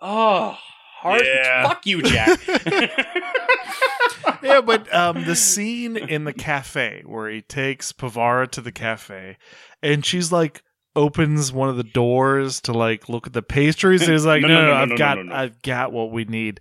[0.01, 0.57] oh,
[0.97, 1.23] heart.
[1.25, 1.67] Yeah.
[1.67, 2.39] Fuck you, Jack.
[4.43, 9.37] yeah, but um, the scene in the cafe where he takes Pavara to the cafe,
[9.81, 10.63] and she's like
[10.95, 14.01] opens one of the doors to like look at the pastries.
[14.01, 15.35] And he's like, No, no, no, no, no, no, I've no, got, no, no.
[15.35, 16.59] I've got what we need.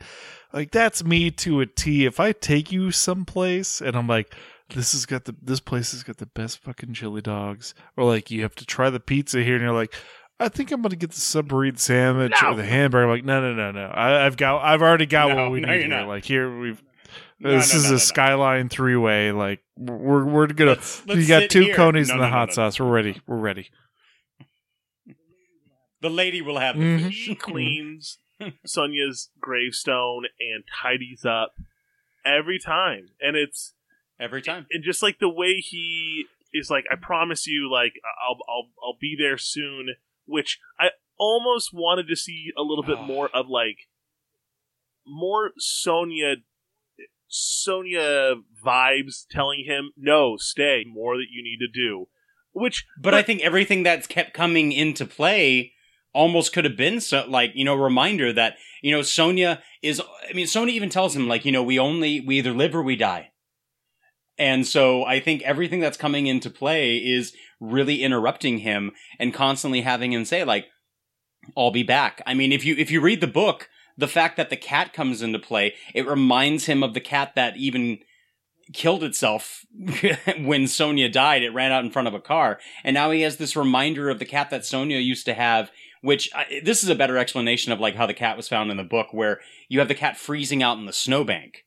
[0.52, 2.06] Like that's me to a T.
[2.06, 4.34] If I take you someplace and I'm like,
[4.74, 8.30] this has got the, this place has got the best fucking chili dogs, or like
[8.30, 9.94] you have to try the pizza here, and you're like.
[10.38, 12.50] I think I'm gonna get the submarine sandwich No.
[12.50, 13.04] or the hamburger.
[13.04, 13.86] I'm like, no, no, no, no.
[13.86, 15.88] I, I've got, I've already got No, what we no, need here.
[15.88, 16.08] not.
[16.08, 16.82] Like here, we've
[17.40, 19.32] this is a skyline three way.
[19.32, 20.72] Like we're we're gonna.
[20.72, 22.78] Let's- let's you got two conies no, the hot sauce.
[22.78, 23.18] We're ready.
[23.26, 23.70] We're ready.
[26.02, 27.04] the lady will have the Mhm.
[27.04, 27.14] fish.
[27.14, 28.18] she cleans
[28.66, 31.54] Sonja's gravestone and tidies up
[32.24, 33.74] every time, and it's
[34.18, 34.66] Every time.
[34.70, 37.94] and just like the way he is like, I promise you, like
[38.26, 39.94] I'll I'll I'll be there soon.
[40.26, 43.88] Which I almost wanted to see a little bit more of, like
[45.06, 46.36] more Sonja
[47.28, 50.84] Sonia vibes telling him, "No, stay.
[50.86, 52.08] More that you need to do."
[52.52, 55.74] Which, But I think everything that's kept coming into play
[56.16, 60.32] almost could have been so like, you know, reminder that, you know, Sonja is I
[60.32, 62.96] mean, Sonja even tells him like, you know, we only we either live or we
[62.96, 63.30] die.
[64.38, 69.82] And so I think everything that's coming into play is really interrupting him and constantly
[69.82, 70.66] having him say like,
[71.56, 72.22] I'll be back.
[72.26, 75.22] I mean, if you if you read the book, the fact that the cat comes
[75.22, 77.98] into play, it reminds him of the cat that even
[78.72, 81.42] killed itself when Sonja died.
[81.42, 84.18] It ran out in front of a car, and now he has this reminder of
[84.18, 85.70] the cat that Sonja used to have.
[86.02, 88.76] Which I, this is a better explanation of like how the cat was found in
[88.76, 91.64] the book, where you have the cat freezing out in the snowbank,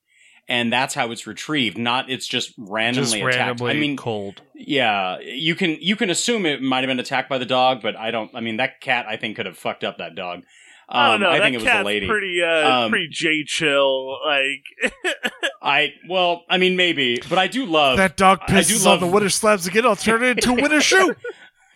[0.48, 1.78] and that's how it's retrieved.
[1.78, 3.36] Not it's just randomly Just attacked.
[3.60, 4.42] randomly I mean, cold.
[4.56, 7.96] yeah, you can you can assume it might have been attacked by the dog, but
[7.96, 8.32] I don't.
[8.34, 10.44] I mean, that cat I think could have fucked up that dog.
[10.92, 11.30] I don't Um, know.
[11.30, 12.08] I that think it was cat's the lady.
[12.08, 14.18] pretty uh, Um, pretty J chill.
[14.26, 14.64] Like
[15.62, 18.92] I well, I mean maybe, but I do love that dog I do pisses on
[18.92, 19.86] love- the winter slabs again.
[19.86, 21.16] I'll turn it into a winter shoe.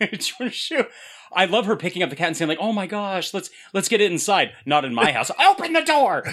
[1.34, 1.40] Shoot.
[1.40, 3.88] I love her picking up the cat and saying like, "Oh my gosh, let's let's
[3.88, 5.30] get it inside." Not in my house.
[5.40, 6.24] Open the door.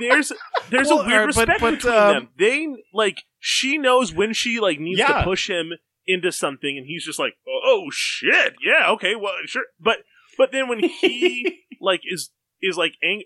[0.00, 0.32] there's
[0.70, 2.28] there's Well, a weird uh, but- respect but, between um, them.
[2.38, 5.18] They like she knows when she like needs Yeah.
[5.18, 5.72] to push him
[6.06, 9.64] into something, and he's just like, oh, oh shit, yeah, okay, well, sure.
[9.80, 9.98] But
[10.38, 12.30] but then when he like is
[12.62, 13.24] is like ang-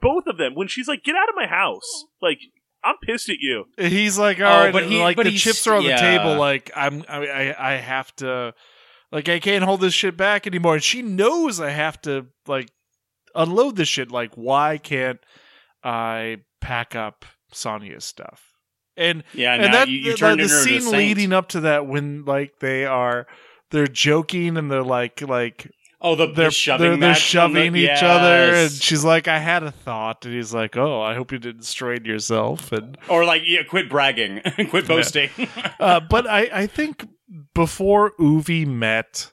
[0.00, 2.38] both of them when she's like, get out of my house, like
[2.84, 3.64] I'm pissed at you.
[3.78, 6.36] He's like, all Oh, right, but he- like but the chips are on the table.
[6.36, 8.54] Like I'm, I, I, I have to,
[9.12, 10.74] like, I can't hold this shit back anymore.
[10.74, 12.70] And she knows I have to, like,
[13.34, 14.10] unload this shit.
[14.10, 15.20] Like, why can't
[15.82, 18.42] I pack up Sonja's stuff?
[18.96, 22.24] And Yeah, and now that you, you the, the scene leading up to that when
[22.24, 23.28] like they are
[23.70, 27.20] they're joking and they're like like Oh, the, they're the shoving they're, they're on the-
[27.20, 31.14] shoving each other and she's like I had a thought and he's like oh I
[31.14, 35.30] hope you didn't strain yourself and or like, yeah, quit bragging, quit boasting.
[35.80, 37.06] uh, but I, I think
[37.54, 39.32] before Ove met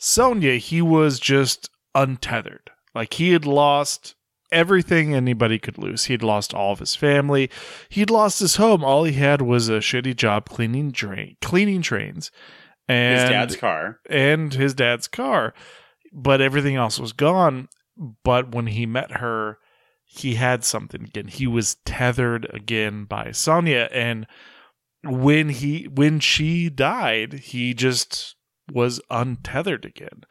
[0.00, 2.70] Sonja, he was just untethered.
[2.94, 4.14] Like he had lost
[4.50, 6.04] everything anybody could lose.
[6.04, 7.50] He'd lost all of his family.
[7.88, 8.84] He'd lost his home.
[8.84, 12.30] All he had was a shitty job cleaning drain, cleaning trains,
[12.88, 14.00] and His dad's car.
[14.10, 15.54] and his dad's car.
[16.12, 17.68] But everything else was gone.
[18.24, 19.58] But when he met her,
[20.04, 21.28] he had something again.
[21.28, 24.26] He was tethered again by Sonja, and
[25.04, 28.36] when he when she died, he just
[28.72, 30.22] was untethered again.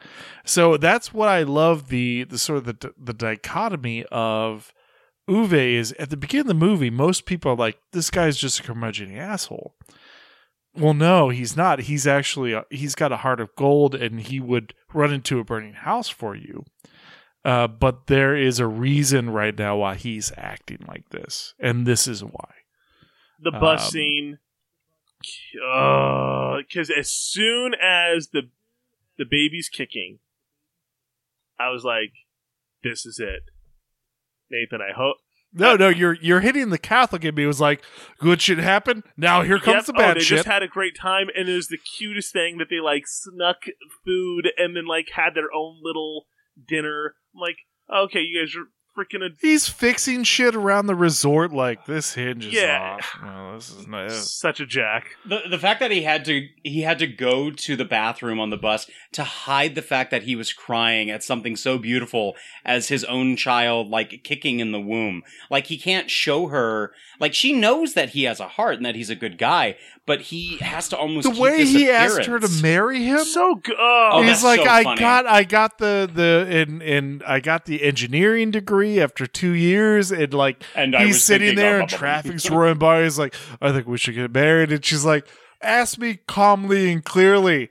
[0.44, 4.72] So that's what I love the the sort of the the dichotomy of
[5.28, 6.90] Ove is at the beginning of the movie.
[6.90, 9.74] Most people are like, "This guy's just a curmudgeon asshole."
[10.74, 11.80] Well, no, he's not.
[11.80, 15.44] He's actually a, he's got a heart of gold, and he would run into a
[15.44, 16.64] burning house for you.
[17.44, 22.08] Uh, but there is a reason right now why he's acting like this, and this
[22.08, 22.54] is why.
[23.42, 24.38] The bus Um, scene,
[25.56, 28.42] Uh, because as soon as the
[29.18, 30.18] the baby's kicking,
[31.58, 32.12] I was like,
[32.82, 33.42] "This is it."
[34.50, 35.16] Nathan, I hope.
[35.54, 37.44] No, no, you're you're hitting the Catholic in me.
[37.44, 37.82] It was like
[38.18, 39.02] good shit happened.
[39.16, 39.84] Now here comes Yep.
[39.86, 40.38] the oh, bad they shit.
[40.38, 43.64] just had a great time, and it was the cutest thing that they like snuck
[44.04, 46.26] food and then like had their own little
[46.66, 47.14] dinner.
[47.34, 47.58] I'm like,
[47.92, 48.66] okay, you guys are
[48.96, 49.24] freaking.
[49.24, 52.98] A- He's fixing shit around the resort like this hinge is Yeah.
[52.98, 53.18] off.
[53.22, 54.30] No, this is nice.
[54.30, 55.16] such a jack.
[55.26, 58.50] The the fact that he had to he had to go to the bathroom on
[58.50, 62.34] the bus to hide the fact that he was crying at something so beautiful
[62.64, 65.22] as his own child like kicking in the womb.
[65.50, 68.94] Like he can't show her like she knows that he has a heart and that
[68.96, 69.76] he's a good guy,
[70.06, 73.24] but he has to almost The keep way this he asked her to marry him.
[73.24, 73.76] So good.
[73.78, 75.00] Oh, Oh, He's like, so I funny.
[75.00, 80.10] got, I got the the and and I got the engineering degree after two years,
[80.10, 83.02] and like And he's sitting there of- and traffic's roaring by.
[83.04, 85.26] He's like, I think we should get married, and she's like,
[85.62, 87.70] ask me calmly and clearly.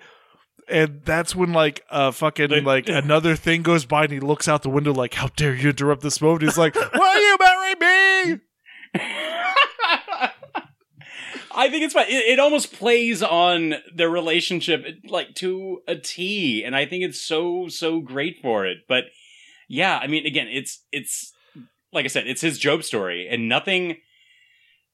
[0.70, 4.48] And that's when like uh fucking The- like another thing goes by and he looks
[4.48, 6.44] out the window like, How dare you interrupt this moment?
[6.44, 8.40] He's like, Will you marry me?
[11.56, 12.08] I think it's fine.
[12.08, 17.22] It, it almost plays on their relationship like to a T, and I think it's
[17.22, 18.80] so so great for it.
[18.88, 19.06] But
[19.68, 21.34] yeah, I mean, again, it's it's
[21.94, 23.98] like I said, it's his Job story, and nothing.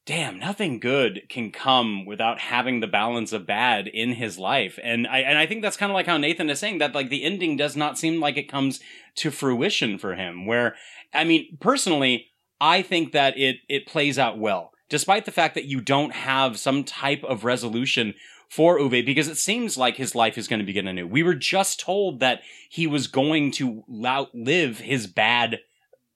[0.06, 5.06] Damn, nothing good can come without having the balance of bad in his life, and
[5.06, 7.24] I and I think that's kind of like how Nathan is saying that like the
[7.26, 8.80] ending does not seem like it comes
[9.16, 10.46] to fruition for him.
[10.46, 10.76] Where
[11.14, 12.28] I mean, personally,
[12.62, 16.60] I think that it it plays out well, despite the fact that you don't have
[16.60, 18.14] some type of resolution
[18.50, 21.06] for Ove, because it seems like his life is going to begin anew.
[21.06, 25.60] We were just told that he was going to outlive his bad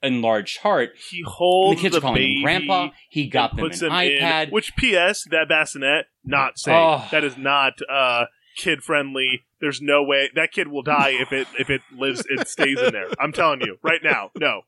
[0.01, 0.91] enlarged heart.
[1.09, 2.89] he holds The kids the calling him grandpa.
[3.09, 4.45] He got them an iPad.
[4.45, 5.26] In, which, P.S.
[5.30, 6.74] That bassinet not safe.
[6.74, 7.07] Oh.
[7.11, 8.26] That is not uh,
[8.57, 9.43] kid friendly.
[9.59, 12.93] There's no way that kid will die if it if it lives it stays in
[12.93, 13.09] there.
[13.19, 14.61] I'm telling you right now, no.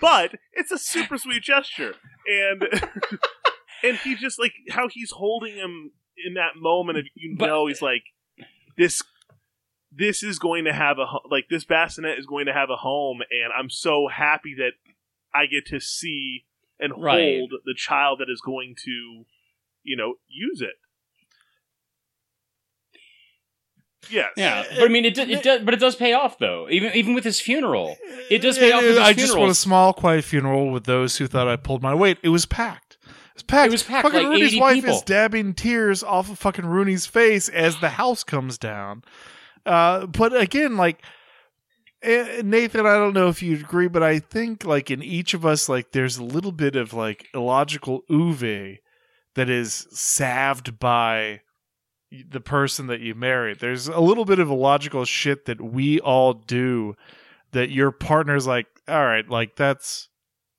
[0.00, 1.94] But it's a super sweet gesture,
[2.26, 2.62] and
[3.82, 5.92] and he just like how he's holding him
[6.26, 8.02] in that moment of you But- know he's like
[8.76, 9.02] this
[9.96, 13.20] this is going to have a like this bassinet is going to have a home
[13.30, 14.72] and i'm so happy that
[15.34, 16.44] i get to see
[16.80, 17.38] and Right.
[17.38, 19.24] hold the child that is going to
[19.84, 20.74] you know use it
[24.10, 26.66] yes yeah, but I mean, it, do- it does, but it does pay off though.
[26.70, 27.96] Even even with his funeral,
[28.30, 29.40] it does pay off with his I just funeral.
[29.42, 32.18] want a small, quiet funeral with those who thought I pulled my weight.
[32.22, 32.98] It was packed.
[33.02, 33.66] It was packed.
[33.68, 34.94] It was packed, Fucking like Rune's 80 wife people.
[34.96, 39.02] is dabbing tears off of fucking Rune's face as the house comes down.
[39.66, 41.02] Uh, but again, like
[42.02, 45.44] eh, Nathan, I don't know if you'd agree, but I think like in each of
[45.44, 48.78] us, like there's a little bit of like illogical Ove
[49.34, 51.40] that is salved by
[52.22, 53.54] the person that you marry.
[53.54, 56.96] There's a little bit of illogical shit that we all do
[57.52, 60.08] that your partner's like, all right, like that's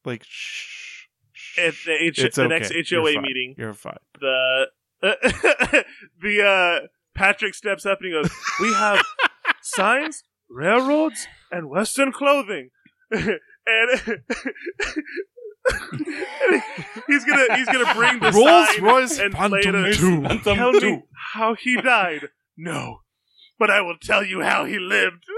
[0.04, 1.06] like shh.
[1.34, 2.60] shh, At the, H- it's the okay.
[2.60, 3.98] next You're HOA meeting, You're fine.
[4.20, 4.68] the
[6.22, 9.02] the uh, Patrick steps up and he goes, "We have
[9.62, 12.70] signs, railroads, and Western clothing,"
[13.12, 13.32] and
[17.08, 19.64] he's gonna he's gonna bring the Rolls sign Royce and play it.
[19.66, 20.22] Phantom as- 2.
[20.44, 21.04] Tell me
[21.34, 22.30] how he died.
[22.58, 23.00] No,
[23.58, 25.24] but I will tell you how he lived.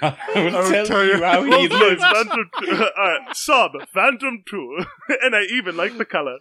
[0.00, 2.00] I will I will tell, tell you you how he lived.
[2.00, 2.70] Phantom 2.
[2.70, 4.78] Uh, Saab Phantom Two,
[5.22, 6.38] and I even like the color.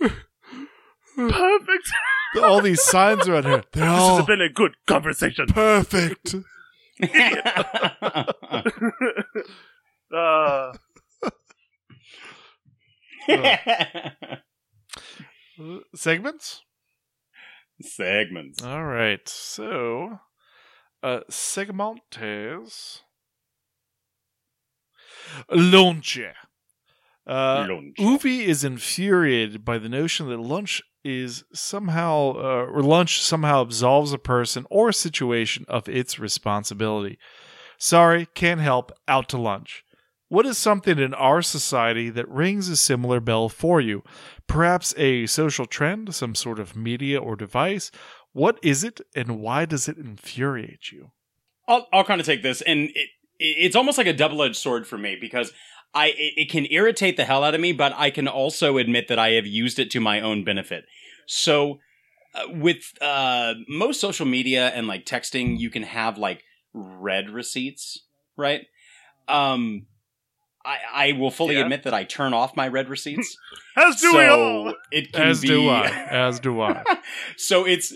[1.16, 1.90] Perfect.
[2.42, 3.64] All these signs around here.
[3.72, 5.46] They're This all has been a good conversation.
[5.48, 6.34] perfect.
[10.14, 10.72] Uh,
[15.94, 16.62] Segments?
[17.82, 18.62] Segments.
[18.62, 19.28] All right.
[19.28, 20.20] So,
[21.02, 23.00] uh, segmentes.
[25.50, 26.18] Lunch.
[27.26, 27.96] Uh, Lunch.
[27.98, 34.12] Ove is infuriated by the notion that lunch is somehow, uh, or lunch somehow absolves
[34.12, 37.18] a person or a situation of its responsibility.
[37.78, 39.84] Sorry, can't help, out to lunch.
[40.28, 44.02] What is something in our society that rings a similar bell for you?
[44.46, 47.90] Perhaps a social trend, some sort of media or device?
[48.32, 51.12] What is it, and why does it infuriate you?
[51.66, 53.08] I'll, I'll kind of take this, and it,
[53.38, 55.52] it's almost like a double edged sword for me because
[55.94, 59.08] I it, it can irritate the hell out of me, but I can also admit
[59.08, 60.84] that I have used it to my own benefit.
[61.26, 61.78] So,
[62.34, 66.42] uh, with uh, most social media and like texting, you can have like
[66.74, 68.04] read receipts,
[68.36, 68.66] right?
[69.26, 69.86] Um,
[70.64, 71.62] I, I will fully Yeah.
[71.62, 73.36] admit that I turn off my read receipts.
[73.76, 74.74] as do we all.
[74.90, 75.86] it can As be, do I.
[76.10, 76.82] As do I.
[77.36, 77.94] so it's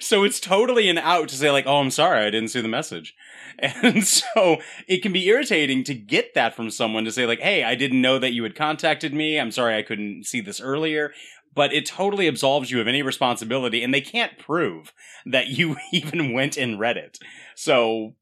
[0.00, 2.66] so it's totally an out to say like oh i'm sorry i didn't see the
[2.66, 3.14] message
[3.58, 4.56] and so
[4.88, 8.00] it can be irritating to get that from someone to say like hey i didn't
[8.00, 11.12] know that you had contacted me i'm sorry i couldn't see this earlier
[11.54, 14.94] but it totally absolves you of any responsibility and they can't prove
[15.26, 17.18] that you even went and read it
[17.54, 18.14] so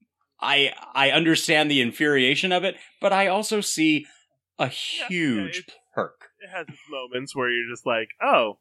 [0.45, 4.07] i i understand the infuriation of it but i also see
[4.59, 8.59] a huge it- perk It has its moments where you're just like, oh,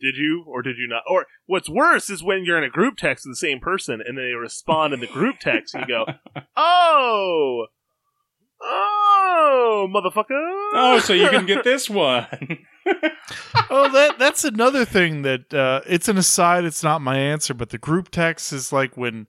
[0.00, 1.02] did you or did you not?
[1.10, 4.16] Or what's worse is when you're in a group text with the same person and
[4.18, 6.06] they respond in the group text and you go,
[6.56, 7.66] oh,
[8.62, 10.70] oh, motherfucker.
[10.74, 12.26] oh so you can get this one
[13.70, 16.64] oh, that that's another thing that uh, it's an aside.
[16.64, 19.26] It's not my answer, but the group text is like when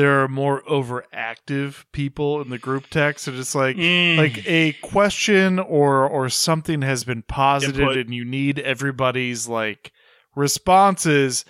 [0.00, 4.16] there are more overactive people in the group text, and it's like Mm.
[4.16, 7.96] like a question or or something has been posited, Input.
[7.98, 9.92] and you need everybody's like
[10.34, 11.44] responses.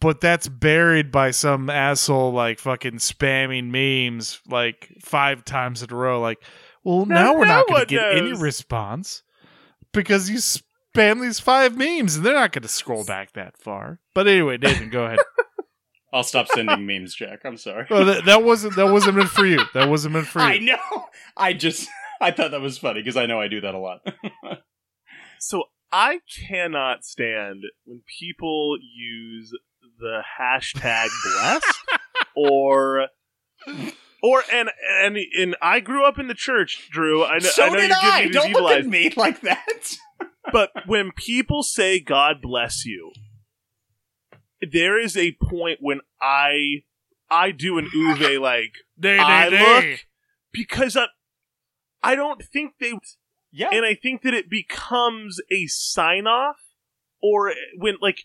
[0.00, 5.94] But that's buried by some asshole like fucking spamming memes like five times in a
[5.94, 6.20] row.
[6.22, 6.38] Like,
[6.82, 9.22] well, No- now we're no not going to get any response
[9.92, 13.98] because you spam these five memes and they're not going to scroll back that far.
[14.14, 15.18] But anyway, Nathan, go ahead.
[16.12, 17.40] I'll stop sending memes, Jack.
[17.44, 17.86] I'm sorry.
[17.88, 19.60] Well, that, that wasn't that wasn't meant for you.
[19.74, 20.44] That wasn't meant for you.
[20.44, 21.06] I know.
[21.36, 21.88] I just
[22.20, 24.00] I thought that was funny because I know I do that a lot.
[25.42, 29.50] So I cannot stand when people use
[29.98, 31.78] the hashtag blessed
[32.36, 33.06] or
[34.22, 34.68] or and
[35.02, 37.24] and and I grew up in the church, Drew.
[37.24, 38.20] I know, so I know did you're giving I.
[38.20, 39.94] me these Don't evil look eyes, at me like that.
[40.52, 43.10] but when people say God bless you,
[44.72, 46.82] there is a point when I
[47.30, 50.00] I do an Ove like Day, I look
[50.52, 51.06] because I
[52.02, 52.92] I don't think they
[53.52, 53.70] Yeah.
[53.72, 56.56] and I think that it becomes a sign off
[57.22, 58.20] or when like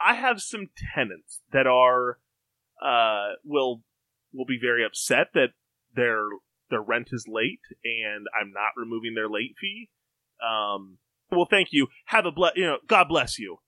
[0.00, 2.18] I have some tenants that are
[2.82, 3.82] uh will
[4.32, 5.48] will be very upset that
[5.94, 6.26] their
[6.68, 9.88] their rent is late and I'm not removing their late fee.
[10.46, 10.98] Um
[11.30, 11.88] well thank you.
[12.06, 13.58] Have a ble- you know, God bless you.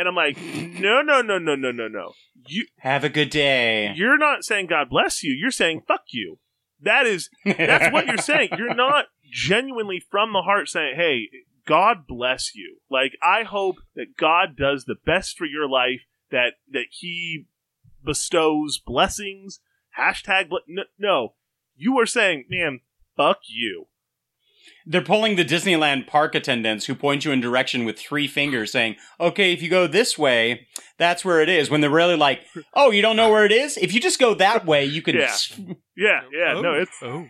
[0.00, 2.12] And I'm like, no, no, no, no, no, no, no.
[2.46, 3.92] You Have a good day.
[3.94, 5.34] you're not saying God bless you.
[5.34, 6.38] You're saying fuck you.
[6.80, 8.48] That is that's what you're saying.
[8.58, 11.28] You're not genuinely from the heart saying, "Hey,
[11.66, 16.00] God bless you." Like I hope that God does the best for your life.
[16.30, 17.44] That that He
[18.02, 19.60] bestows blessings.
[19.98, 21.34] Hashtag no, no.
[21.76, 22.80] You are saying, "Man,
[23.18, 23.88] fuck you."
[24.86, 28.96] They're pulling the Disneyland park attendants who point you in direction with three fingers saying,
[29.20, 30.66] okay, if you go this way,
[30.98, 31.70] that's where it is.
[31.70, 32.40] When they're really like,
[32.74, 33.76] oh, you don't know where it is?
[33.76, 35.16] If you just go that way, you can.
[35.20, 35.36] Yeah.
[35.96, 36.60] Yeah, yeah.
[36.60, 37.26] No, Oh, it's oh.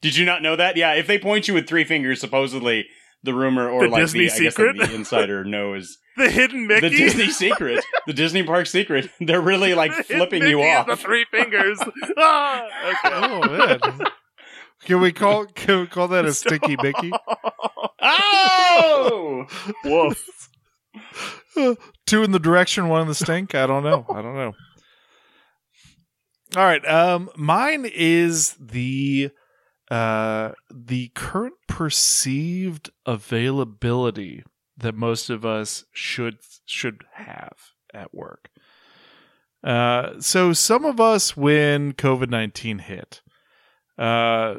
[0.00, 0.76] Did you not know that?
[0.76, 2.86] Yeah, if they point you with three fingers, supposedly
[3.22, 4.76] the rumor or The like Disney the I guess secret?
[4.78, 6.88] like the insider knows The hidden Mickey.
[6.88, 9.08] the Disney secret, the Disney park secret.
[9.20, 10.86] They're really like The flipping you Mickey off.
[10.88, 11.78] The three fingers.
[12.16, 12.98] ah, okay.
[13.14, 14.00] Oh man.
[14.84, 17.12] Can we call can we call that a sticky Mickey?
[18.00, 19.46] Oh!
[19.84, 20.48] Woof.
[22.06, 23.54] Two in the direction, one in the stink.
[23.54, 24.06] I don't know.
[24.10, 24.52] I don't know.
[26.56, 26.86] All right.
[26.86, 29.30] Um, mine is the
[29.90, 34.42] uh the current perceived availability
[34.76, 37.56] that most of us should should have
[37.94, 38.48] at work.
[39.62, 43.21] Uh, so some of us, when COVID nineteen hit,
[44.02, 44.56] uh,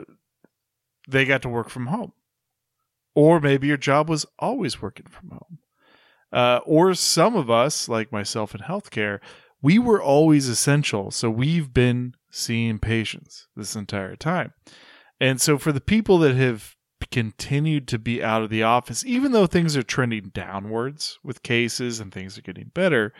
[1.09, 2.13] they got to work from home,
[3.13, 5.59] or maybe your job was always working from home.
[6.31, 9.19] Uh, or some of us, like myself in healthcare,
[9.61, 11.11] we were always essential.
[11.11, 14.53] So we've been seeing patients this entire time.
[15.19, 16.75] And so for the people that have
[17.11, 21.99] continued to be out of the office, even though things are trending downwards with cases
[21.99, 23.13] and things are getting better,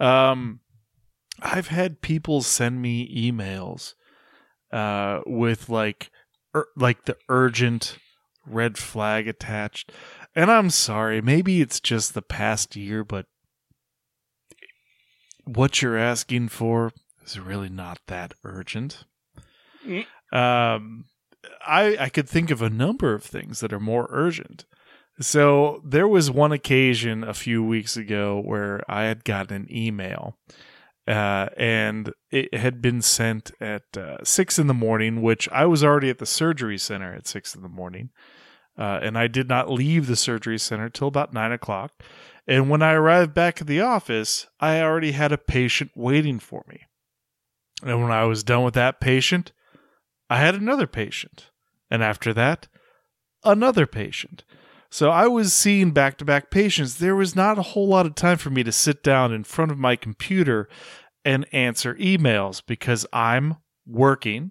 [0.00, 0.60] um,
[1.40, 3.94] I've had people send me emails
[4.72, 6.10] uh, with like,
[6.54, 7.98] ur- like the urgent
[8.46, 9.92] red flag attached.
[10.34, 13.26] And I'm sorry, maybe it's just the past year, but
[15.44, 16.92] what you're asking for
[17.24, 19.04] is really not that urgent.
[19.86, 20.06] Mm.
[20.32, 21.04] Um,
[21.66, 24.64] I I could think of a number of things that are more urgent.
[25.20, 30.38] So there was one occasion a few weeks ago where I had gotten an email,
[31.06, 35.82] uh, and it had been sent at uh, six in the morning, which I was
[35.82, 38.10] already at the surgery center at six in the morning.
[38.78, 41.92] Uh, and I did not leave the surgery center till about nine o'clock.
[42.46, 46.64] And when I arrived back at the office, I already had a patient waiting for
[46.68, 46.82] me.
[47.84, 49.52] And when I was done with that patient,
[50.30, 51.50] I had another patient.
[51.90, 52.68] And after that,
[53.44, 54.44] another patient.
[54.92, 56.96] So I was seeing back to back patients.
[56.96, 59.70] There was not a whole lot of time for me to sit down in front
[59.70, 60.68] of my computer
[61.24, 64.50] and answer emails because I'm working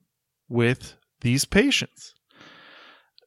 [0.50, 2.16] with these patients.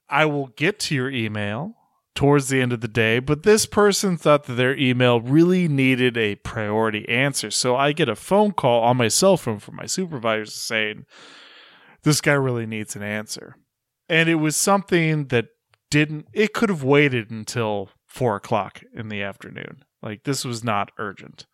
[0.09, 1.77] I will get to your email
[2.17, 6.17] towards the end of the day, but this person thought that their email really needed
[6.17, 7.53] a priority answer.
[7.53, 11.07] So I get a phone call on my cell phone from my supervisor saying,
[12.03, 13.55] This guy really needs an answer.
[14.09, 15.47] And it was something that
[15.95, 19.84] didn't, it could have waited until four o'clock in the afternoon.
[20.03, 21.47] Like this was not urgent.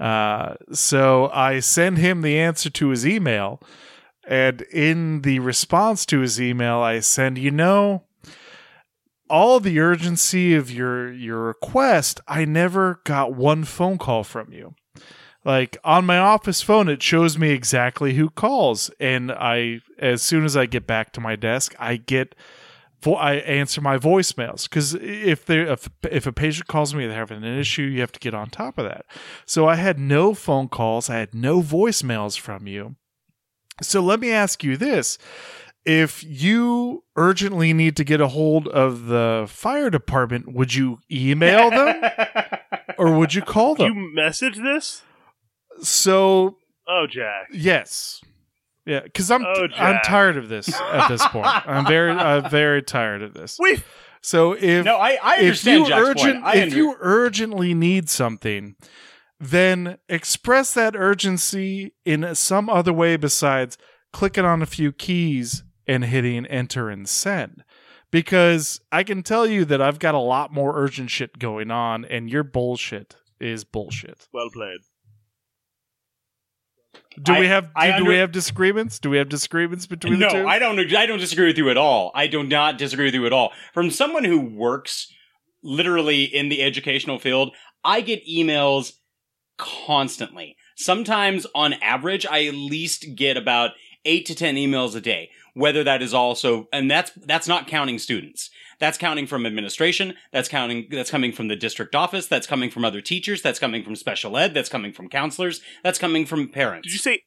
[0.00, 3.60] Uh, so I send him the answer to his email.
[4.26, 8.02] And in the response to his email, I send, you know,
[9.30, 14.74] all the urgency of your your request, I never got one phone call from you.
[15.44, 20.44] Like on my office phone, it shows me exactly who calls, and I, as soon
[20.44, 22.34] as I get back to my desk, I get,
[23.04, 27.16] vo- I answer my voicemails because if there if if a patient calls me, they're
[27.16, 29.06] having an issue, you have to get on top of that.
[29.46, 32.96] So I had no phone calls, I had no voicemails from you.
[33.82, 35.18] So let me ask you this.
[35.86, 41.68] If you urgently need to get a hold of the fire department, would you email
[41.70, 42.02] them
[42.98, 43.92] or would you call them?
[43.94, 45.02] You message this?
[45.82, 46.56] so,
[46.88, 47.48] Oh, Jack.
[47.52, 48.22] yes.
[48.86, 51.46] Yeah, cuz I'm Oh, I'm tired of this at this point.
[51.46, 53.56] I'm very I'm very tired of this.
[53.58, 53.82] We
[54.20, 58.08] So if No, I, I if understand you Jack's urgent if under- you urgently need
[58.08, 58.76] something,
[59.40, 63.76] then express that urgency in some other way besides
[64.12, 67.64] clicking on a few keys and hitting enter and send.
[68.10, 72.04] Because I can tell you that I've got a lot more urgent shit going on,
[72.04, 74.28] and your bullshit is bullshit.
[74.32, 74.78] well played.
[77.22, 78.98] Do I- we have do, I do we have disagreements?
[78.98, 80.42] Do we have disagreements between no, the two?
[80.42, 80.78] No, I don't.
[80.94, 82.10] I don't disagree with you at all.
[82.14, 83.52] I do not disagree with you at all.
[83.72, 85.12] From someone who works
[85.62, 88.94] literally in the educational field, I get emails
[89.56, 90.56] constantly.
[90.76, 93.70] Sometimes, on average, I at least get about
[94.04, 95.30] eight to ten emails a day.
[95.54, 98.50] Whether that is also, and that's that's not counting students.
[98.80, 100.14] That's counting from administration.
[100.32, 100.88] That's counting.
[100.90, 102.26] That's coming from the district office.
[102.26, 103.40] That's coming from other teachers.
[103.40, 104.52] That's coming from special ed.
[104.52, 105.60] That's coming from counselors.
[105.84, 107.22] That's coming from parents Did you say?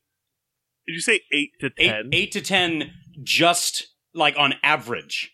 [0.85, 2.09] Did you say eight to eight, ten?
[2.11, 2.91] eight to ten
[3.23, 5.33] just like on average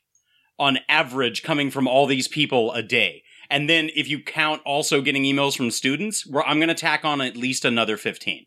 [0.60, 5.02] on average coming from all these people a day and then if you count also
[5.02, 8.46] getting emails from students we're, i'm going to tack on at least another 15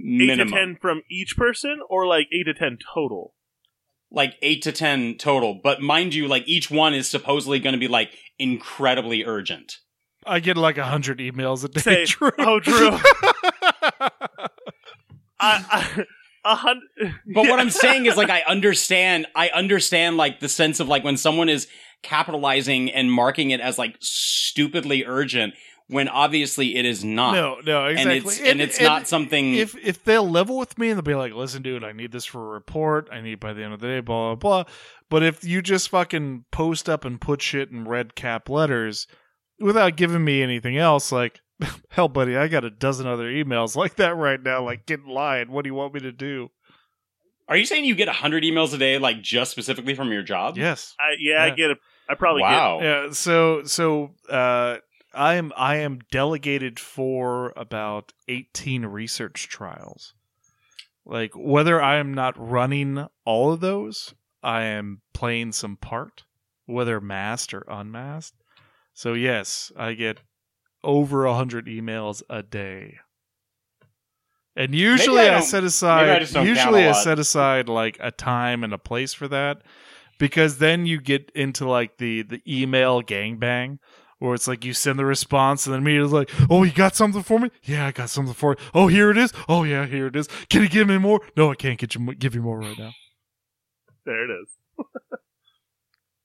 [0.00, 3.34] Eight to ten from each person, or like eight to ten total?
[4.10, 7.80] like 8 to 10 total but mind you like each one is supposedly going to
[7.80, 9.78] be like incredibly urgent
[10.24, 11.80] I get like a hundred emails a day.
[11.80, 12.30] Say- Drew.
[12.38, 12.90] oh, Drew.
[15.40, 16.04] I, I,
[16.44, 16.82] a hundred.
[17.34, 21.04] But what I'm saying is like I understand I understand like the sense of like
[21.04, 21.66] when someone is
[22.02, 25.54] capitalizing and marking it as like stupidly urgent
[25.88, 27.34] when obviously it is not.
[27.34, 28.12] No, no, exactly.
[28.12, 29.54] And it's and, it's not something.
[29.54, 32.24] If if they'll level with me and they'll be like, "Listen, dude, I need this
[32.24, 33.08] for a report.
[33.12, 34.72] I need by the end of the day, blah blah blah."
[35.10, 39.06] But if you just fucking post up and put shit in red cap letters
[39.60, 41.40] without giving me anything else, like,
[41.90, 44.64] hell, buddy, I got a dozen other emails like that right now.
[44.64, 45.50] Like, get in line.
[45.52, 46.48] What do you want me to do?
[47.46, 50.56] Are you saying you get hundred emails a day, like just specifically from your job?
[50.56, 50.94] Yes.
[50.98, 51.78] I, yeah, I get it.
[52.08, 52.80] I probably Wow.
[52.80, 53.12] Yeah.
[53.12, 54.78] So so uh,
[55.14, 60.14] I am I am delegated for about eighteen research trials.
[61.04, 66.24] Like whether I am not running all of those, I am playing some part,
[66.66, 68.42] whether masked or unmasked.
[68.92, 70.20] So yes, I get
[70.82, 72.98] over a hundred emails a day.
[74.56, 78.62] And usually I I, set I aside just usually I set aside like a time
[78.62, 79.62] and a place for that
[80.18, 83.78] because then you get into like the the email gangbang
[84.18, 87.22] where it's like you send the response and then immediately like, oh, you got something
[87.22, 87.50] for me?
[87.62, 88.56] Yeah, I got something for you.
[88.74, 89.32] Oh, here it is.
[89.48, 90.28] Oh, yeah, here it is.
[90.48, 91.20] Can you give me more?
[91.36, 92.92] No, I can't get you mo- give you more right now.
[94.06, 94.48] There it is.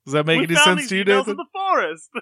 [0.05, 1.37] Does that make we any found sense these to you, emails in Nathan?
[1.37, 2.09] the forest.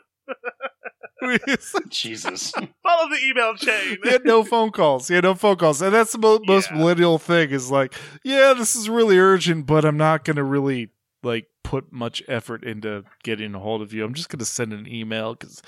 [1.89, 2.51] Jesus.
[2.51, 3.97] Follow the email chain.
[4.03, 5.07] he had no phone calls.
[5.07, 7.49] He had no phone calls, and that's the mo- most millennial thing.
[7.49, 7.93] Is like,
[8.23, 10.89] yeah, this is really urgent, but I'm not gonna really
[11.23, 14.03] like put much effort into getting a hold of you.
[14.05, 15.61] I'm just gonna send an email because,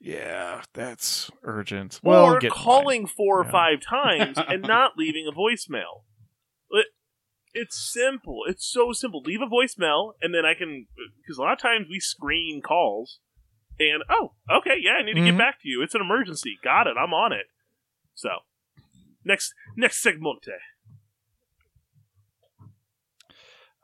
[0.00, 2.00] yeah, that's urgent.
[2.02, 2.50] Well, or mine.
[2.50, 3.50] calling four or Yeah.
[3.50, 6.02] five times and not leaving a voicemail.
[6.70, 6.86] It-
[7.56, 8.40] It's simple.
[8.48, 9.20] It's so simple.
[9.24, 10.86] Leave a voicemail, and then I can.
[11.22, 13.20] Because a lot of times we screen calls,
[13.78, 15.26] and oh, okay, yeah, I need to Mhm.
[15.26, 15.80] get back to you.
[15.80, 16.58] It's an emergency.
[16.64, 16.96] Got it.
[16.98, 17.46] I'm on it.
[18.12, 18.40] So,
[19.24, 20.58] next next segmente.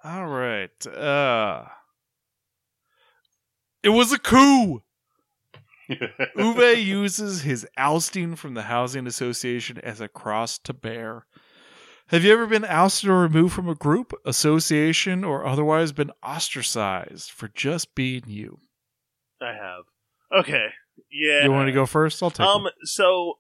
[0.04, 0.86] All right.
[0.86, 1.64] Uh
[3.82, 4.82] It was a coup.
[6.36, 11.26] Ove uses his ousting from the housing association as a cross to bear.
[12.08, 17.30] Have you ever been ousted or removed from a group, association, or otherwise been ostracized
[17.30, 18.58] for just being you?
[19.40, 19.84] I have.
[20.44, 20.66] Okay.
[21.10, 21.44] Yeah.
[21.44, 22.22] You want to go first?
[22.22, 22.66] I'll take Um.
[22.66, 22.74] it.
[22.84, 23.38] So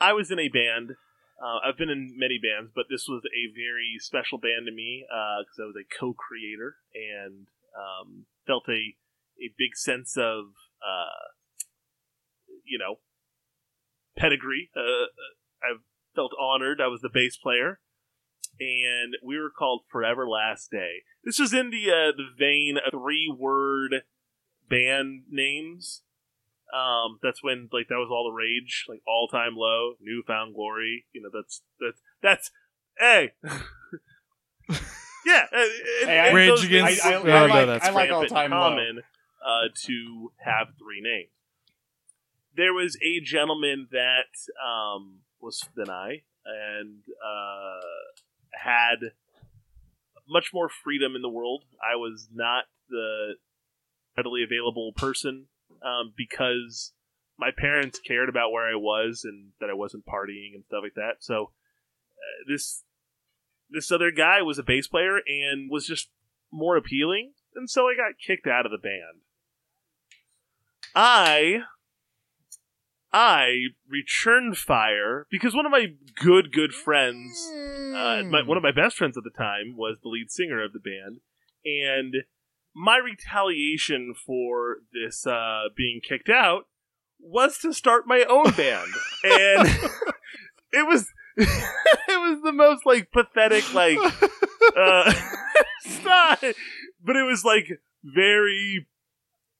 [0.00, 0.92] I was in a band.
[1.40, 5.06] Uh, I've been in many bands, but this was a very special band to me
[5.08, 8.96] because I was a co-creator and um, felt a
[9.40, 10.52] a big sense of
[10.84, 11.32] uh,
[12.64, 12.96] you know
[14.18, 14.70] pedigree.
[14.76, 15.08] Uh,
[15.62, 15.80] I
[16.14, 16.80] felt honored.
[16.80, 17.80] I was the bass player,
[18.60, 21.04] and we were called Forever Last Day.
[21.24, 24.02] This was in the uh, the vein of three word
[24.68, 26.02] band names
[26.74, 31.04] um, that's when like that was all the rage, like all time low, newfound glory.
[31.12, 32.50] You know, that's that's that's
[32.98, 33.32] hey,
[35.26, 35.46] yeah.
[35.52, 37.86] uh, it- Hey, I- Rage those Against- things I, I, Oh, I no, like, that's
[37.86, 38.56] I like all in time low.
[38.58, 39.00] common
[39.44, 41.30] uh, to have three names.
[42.56, 47.80] There was a gentleman that um, was than I and uh,
[48.52, 49.12] had
[50.28, 51.64] much more freedom in the world.
[51.82, 53.34] I was not the
[54.16, 55.46] readily available person
[55.82, 56.92] um, because
[57.38, 60.94] my parents cared about where I was and that I wasn't partying and stuff like
[60.94, 61.16] that.
[61.20, 61.52] So
[62.12, 62.84] uh, this
[63.70, 66.10] this other guy was a bass player and was just
[66.52, 69.22] more appealing, and so I got kicked out of the band.
[70.94, 71.60] I
[73.12, 78.72] I returned fire because one of my good good friends, uh, my, one of my
[78.72, 81.20] best friends at the time, was the lead singer of the band,
[81.64, 82.24] and
[82.74, 86.64] my retaliation for this uh, being kicked out
[87.18, 88.90] was to start my own band,
[89.24, 89.68] and
[90.72, 91.48] it was it
[92.08, 93.98] was the most like pathetic like
[94.76, 95.12] uh,
[95.80, 96.40] stop,
[97.04, 98.86] but it was like very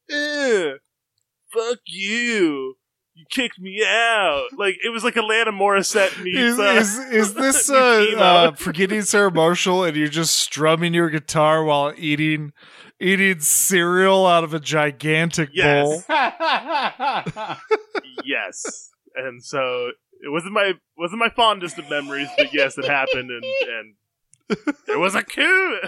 [0.08, 2.76] fuck you.
[3.14, 4.46] You kicked me out.
[4.56, 6.38] Like it was like Alanis Morissette meets.
[6.38, 11.10] Is, uh, is, is this uh, uh, forgetting Sarah Marshall and you're just strumming your
[11.10, 12.52] guitar while eating
[13.00, 16.02] eating cereal out of a gigantic bowl?
[16.08, 17.58] Yes.
[18.24, 19.90] yes, and so
[20.22, 24.98] it wasn't my wasn't my fondest of memories, but yes, it happened, and and there
[24.98, 25.78] was a coup.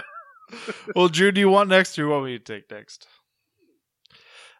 [0.95, 3.07] well, Drew, do you want next or you want me to take next?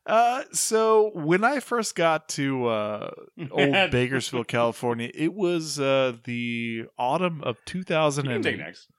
[0.06, 3.12] Uh, so when I first got to uh,
[3.52, 8.44] old Bakersfield, California, it was uh, the autumn of You can 2008.
[8.44, 8.90] take next.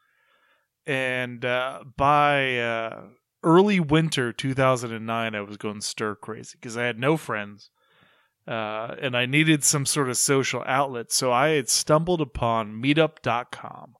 [0.86, 3.02] and uh, by uh,
[3.44, 7.70] early winter 2009 i was going stir crazy because i had no friends
[8.46, 13.94] uh, and i needed some sort of social outlet so i had stumbled upon meetup.com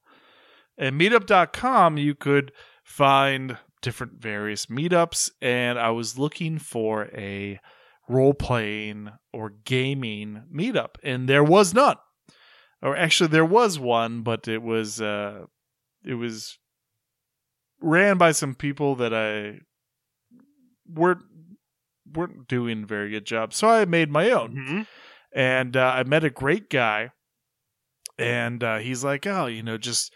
[0.76, 7.60] and meetup.com you could find different various meetups, and I was looking for a
[8.08, 11.96] role playing or gaming meetup, and there was none.
[12.82, 15.44] Or actually, there was one, but it was uh,
[16.04, 16.58] it was
[17.84, 19.60] ran by some people that I
[20.86, 21.22] weren't
[22.14, 23.52] weren't doing a very good job.
[23.54, 24.86] So I made my own, Mhm.
[25.32, 27.10] and uh, I met a great guy,
[28.18, 30.12] and uh, he's like, "Oh, you know, just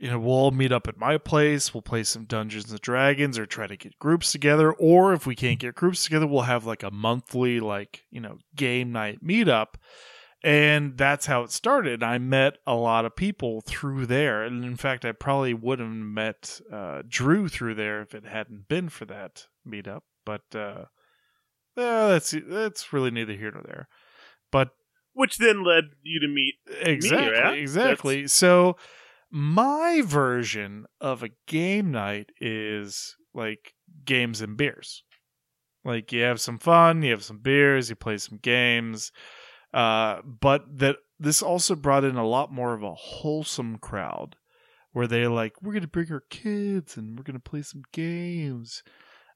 [0.00, 1.74] you know, we'll all meet up at my place.
[1.74, 4.72] We'll play some Dungeons and Dragons, or try to get groups together.
[4.72, 8.38] Or if we can't get groups together, we'll have like a monthly, like you know,
[8.54, 9.74] game night meetup."
[10.44, 12.02] And that's how it started.
[12.02, 15.88] I met a lot of people through there, and in fact, I probably would have
[15.88, 20.02] met uh, Drew through there if it hadn't been for that meetup.
[20.24, 20.84] But uh,
[21.76, 23.88] yeah, that's that's really neither here nor there.
[24.52, 24.70] But
[25.12, 27.50] Which then led you to meet exactly, yeah?
[27.50, 28.26] exactly.
[28.28, 28.76] So
[29.30, 33.74] my version of a game night is like
[34.04, 35.02] games and beers.
[35.84, 39.12] Like you have some fun, you have some beers, you play some games.
[39.72, 44.36] Uh, but that this also brought in a lot more of a wholesome crowd
[44.92, 48.82] where they're like, we're gonna bring our kids and we're gonna play some games,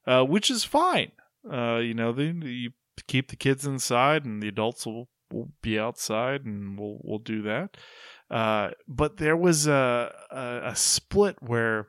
[0.07, 1.11] uh, which is fine.
[1.51, 2.71] Uh, you know, they you
[3.07, 7.41] keep the kids inside and the adults will, will be outside and we'll we'll do
[7.43, 7.77] that.
[8.31, 11.87] Uh, but there was a, a a split where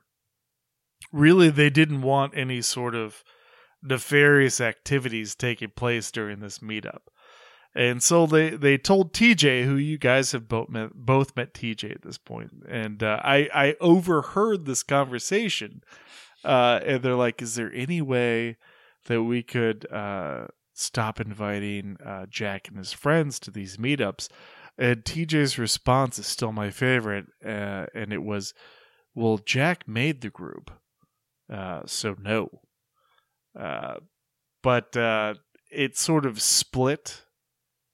[1.12, 3.22] really they didn't want any sort of
[3.82, 7.02] nefarious activities taking place during this meetup.
[7.74, 11.90] And so they, they told TJ, who you guys have both met, both met TJ
[11.90, 15.82] at this point, and uh, I I overheard this conversation,
[16.44, 18.58] uh, and they're like, "Is there any way
[19.06, 24.28] that we could uh, stop inviting uh, Jack and his friends to these meetups?"
[24.78, 28.54] And TJ's response is still my favorite, uh, and it was,
[29.16, 30.70] "Well, Jack made the group,
[31.52, 32.60] uh, so no."
[34.62, 34.96] But
[35.70, 37.23] it sort of split.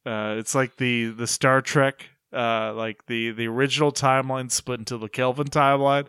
[0.04, 4.96] Uh, it's like the the Star Trek, uh, like the the original timeline split into
[4.96, 6.06] the Kelvin timeline,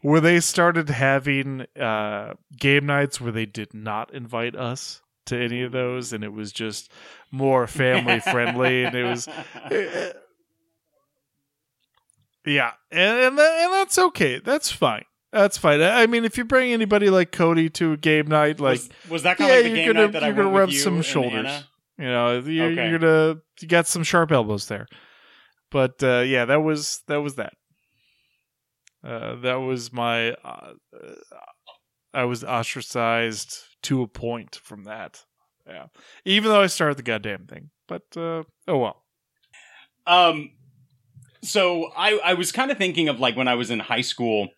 [0.00, 5.62] where they started having uh, game nights where they did not invite us to any
[5.62, 6.90] of those, and it was just
[7.30, 9.28] more family friendly, and it was.
[12.44, 14.40] Yeah, and and, that, and that's okay.
[14.40, 15.04] That's fine.
[15.32, 15.80] That's fine.
[15.80, 19.22] I mean, if you bring anybody like Cody to a game night, like was, was
[19.22, 20.78] that kind yeah, of like the game gonna night that I went with rub you
[20.78, 21.46] some shoulders.
[21.46, 21.68] Anna?
[22.02, 22.88] You know, you're, Okay.
[22.90, 24.88] you're gonna you got some sharp elbows there.
[25.70, 27.52] But uh, yeah, that was that was that.
[29.04, 30.32] Uh, that was my.
[30.32, 31.14] Uh, uh,
[32.12, 35.20] I was ostracized to a point from that.
[35.64, 35.86] Yeah,
[36.24, 37.70] even though I started the goddamn thing.
[37.86, 39.04] But uh, oh well.
[40.04, 40.50] Um,
[41.44, 44.48] so I I was kind of thinking of like when I was in high school,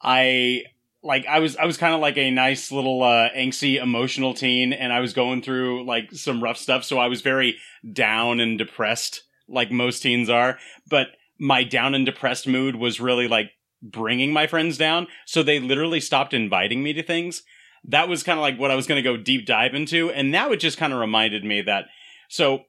[0.00, 0.62] I
[1.04, 4.72] like I was I was kind of like a nice little uh, angsty emotional teen,
[4.72, 6.82] and I was going through like some rough stuff.
[6.82, 7.58] So I was very
[7.92, 10.58] down and depressed, like most teens are.
[10.88, 13.50] But my down and depressed mood was really like
[13.82, 15.06] bringing my friends down.
[15.26, 17.42] So they literally stopped inviting me to things.
[17.84, 20.32] That was kind of like what I was going to go deep dive into, and
[20.32, 21.84] now it just kind of reminded me that.
[22.30, 22.62] So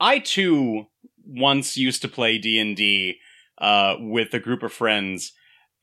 [0.00, 0.86] I too
[1.24, 3.18] once used to play D and D
[3.58, 5.32] uh, with a group of friends,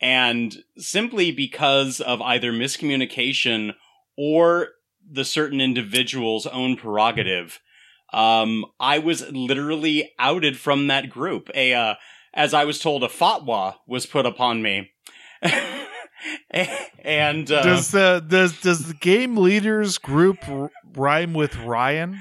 [0.01, 3.73] and simply because of either miscommunication
[4.17, 4.69] or
[5.09, 7.59] the certain individual's own prerogative,
[8.13, 11.49] um, I was literally outed from that group.
[11.53, 11.95] A uh,
[12.33, 14.91] as I was told, a fatwa was put upon me.
[16.99, 22.19] and uh, does the does does the game leaders group r- rhyme with Ryan?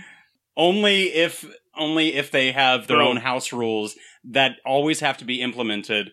[0.59, 3.07] only if only if they have their Boom.
[3.07, 6.11] own house rules that always have to be implemented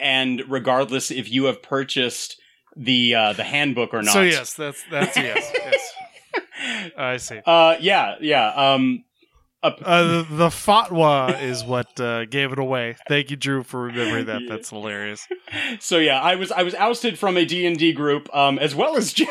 [0.00, 2.40] and regardless if you have purchased
[2.76, 5.52] the uh the handbook or not So yes, that's that's yes.
[5.64, 6.90] yes.
[6.96, 7.40] I see.
[7.46, 9.04] uh yeah yeah um
[9.62, 9.70] Uh,
[10.02, 12.96] the, the fatwa is what uh, gave it away.
[13.08, 14.42] Thank you, Drew, for remembering that.
[14.46, 15.26] That's hilarious.
[15.80, 19.12] so yeah i was i was ousted from a d&d group um as well as
[19.20, 19.28] jack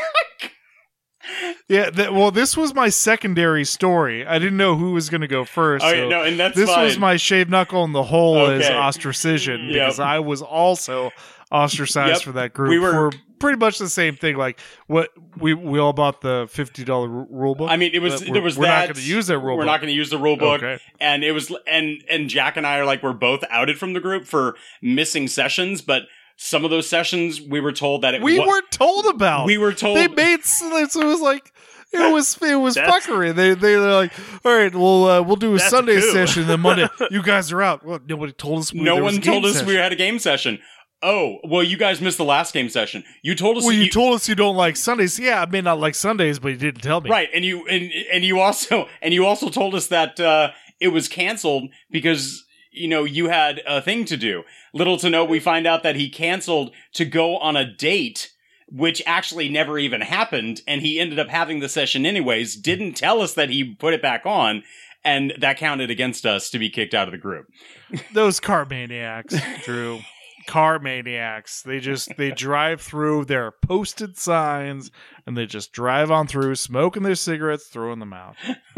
[1.68, 4.26] Yeah, th- well, this was my secondary story.
[4.26, 5.86] I didn't know who was going to go first.
[5.86, 6.84] oh so no and that's this fine.
[6.86, 8.74] was my shave knuckle in the hole as Okay.
[8.74, 9.74] ostracism Yep.
[9.74, 11.12] because I was also
[11.52, 12.22] ostracized Yep.
[12.24, 14.38] for that group We were- for pretty much the same thing.
[14.38, 17.70] Like what we we all bought the fifty dollar rule book.
[17.70, 18.88] I mean, it was there was we're that.
[18.88, 19.58] not going to use that rule.
[19.58, 19.68] We're book.
[19.68, 20.64] not going to use the rule book.
[20.64, 20.82] Okay.
[21.00, 24.00] and it was and and Jack and I are like we're both outed from the
[24.00, 26.04] group for missing sessions, but
[26.38, 29.46] some of those sessions we were told that it We wa- weren't told about.
[29.46, 31.52] we were told they made s- so it was like
[31.92, 33.36] it was it was That's- fuckery.
[33.36, 34.12] They they they're like,
[34.46, 36.12] all right, we'll uh, we'll do a That's Sunday coup.
[36.12, 36.88] session, then Monday.
[37.12, 37.86] You guys are out.
[37.86, 38.74] Well, nobody told us.
[38.74, 39.68] we- no there was one a game told us session.
[39.68, 40.60] we had a game session.
[41.06, 43.04] Oh, well, you guys missed the last game session.
[43.24, 45.20] You told us Well, that you told us you don't like Sundays.
[45.20, 47.10] Yeah, I may not like Sundays, but you didn't tell me.
[47.10, 50.88] right, and you and and you also and you also told us that uh, it
[50.88, 54.44] was canceled because you know you had a thing to do.
[54.74, 58.30] Little to know, we find out that he canceled to go on a date.
[58.72, 62.56] Which actually never even happened, and he ended up having the session anyways.
[62.56, 64.64] Didn't tell us that he put it back on,
[65.04, 67.46] and that counted against us to be kicked out of the group.
[68.14, 70.00] Those car maniacs, Drew.
[70.48, 71.62] car maniacs.
[71.62, 74.90] They just they drive through their posted signs
[75.28, 78.38] and they just drive on through, smoking their cigarettes, throwing them out.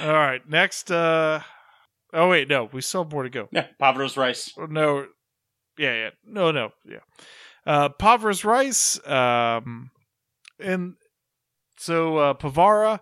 [0.00, 0.90] All right, next.
[0.90, 1.42] uh
[2.12, 3.48] Oh wait, no, we still have more to go.
[3.52, 4.52] Yeah, Pavros rice.
[4.58, 5.06] Oh, No,
[5.78, 6.98] yeah, yeah, no, no, yeah.
[7.66, 9.90] Uh, Pavra's rice, um,
[10.58, 10.94] and
[11.78, 13.00] so uh, Pavara,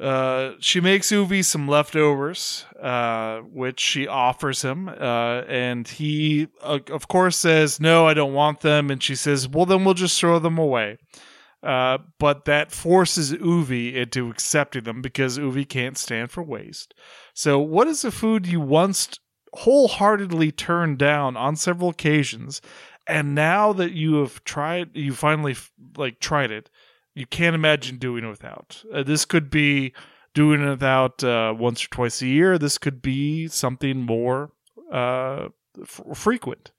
[0.00, 6.80] uh, she makes Ove some leftovers, uh, which she offers him, uh, and he, uh,
[6.90, 10.18] of course, says, "No, I don't want them," and she says, "Well, then we'll just
[10.20, 10.98] throw them away."
[11.62, 16.94] Uh, but that forces Ove into accepting them because Ove can't stand for waste.
[17.34, 19.18] So, what is a food you once
[19.54, 22.60] wholeheartedly turned down on several occasions,
[23.08, 25.56] and now that you have tried, you finally
[25.96, 26.70] like tried it,
[27.14, 28.84] you can't imagine doing it without.
[28.92, 29.92] Uh, this could be
[30.34, 32.58] doing it without uh, once or twice a year.
[32.58, 34.52] This could be something more
[34.92, 35.48] uh,
[35.82, 36.70] f- frequent.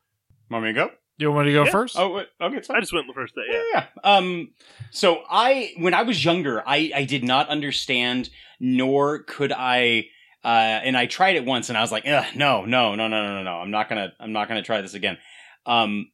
[0.50, 0.92] Want me to go?
[1.20, 1.72] You want me to go Yeah.
[1.72, 1.96] first?
[1.98, 2.78] Oh, wait, okay, it's fine.
[2.78, 3.42] I just went the first day.
[3.50, 3.86] yeah, Yeah.
[4.04, 4.16] yeah.
[4.18, 4.52] Um,
[4.90, 10.06] so I, when I was younger, I, I did not understand, nor could I,
[10.46, 13.26] uh, and I tried it once and I was like, no, no, no, no, no,
[13.36, 13.52] no, no.
[13.58, 15.18] I'm not gonna, I'm not gonna try this again.
[15.66, 16.10] Um,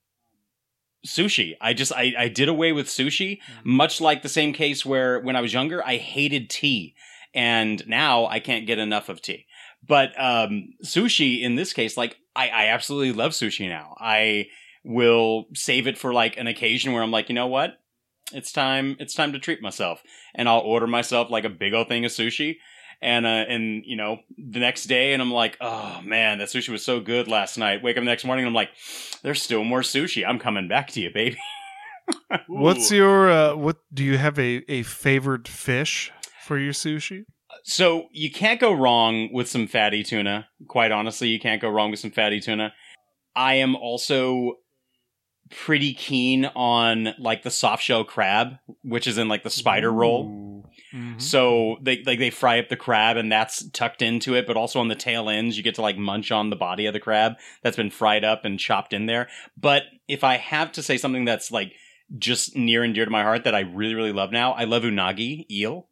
[1.06, 1.54] sushi.
[1.62, 5.36] I just, I, I did away with sushi, much like the same case where when
[5.36, 6.96] I was younger, I hated tea.
[7.36, 9.46] And now I can't get enough of tea.
[9.88, 13.96] But, um, sushi in this case, like, I, I absolutely love sushi now.
[14.00, 14.48] I,
[14.86, 17.72] will save it for like an occasion where I'm like, you know what?
[18.32, 20.02] It's time it's time to treat myself.
[20.34, 22.56] And I'll order myself like a big old thing of sushi.
[23.02, 26.70] And uh and you know, the next day and I'm like, oh man, that sushi
[26.70, 27.84] was so good last night.
[27.84, 28.70] Wake up the next morning and I'm like,
[29.22, 30.26] there's still more sushi.
[30.26, 31.38] I'm coming back to you, baby.
[32.48, 33.78] What's your uh, what?
[33.94, 36.12] Do you have a a favored fish
[36.44, 37.26] for your sushi?
[37.64, 40.48] So you can't go wrong with some fatty tuna.
[40.68, 42.74] Quite honestly, you can't go wrong with some fatty tuna.
[43.36, 44.58] I am also
[45.52, 50.64] pretty keen on like the soft shell crab, which is in like the spider roll.
[50.94, 51.22] Mhm.
[51.22, 54.80] So they like they fry up the crab and that's tucked into it, but also
[54.80, 57.34] on the tail ends you get to like munch on the body of the crab
[57.62, 59.28] that's been fried up and chopped in there.
[59.58, 61.74] But if I have to say something that's like
[62.18, 64.84] just near and dear to my heart that I really really love now, I love
[64.84, 65.88] unagi eel.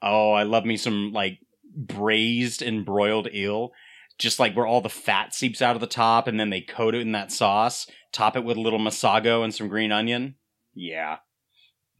[0.00, 1.38] Oh, I love me some like
[1.76, 3.72] braised and broiled eel.
[4.18, 6.94] Just like where all the fat seeps out of the top and then they coat
[6.94, 10.36] it in that sauce, top it with a little masago and some green onion.
[10.74, 11.18] Yeah.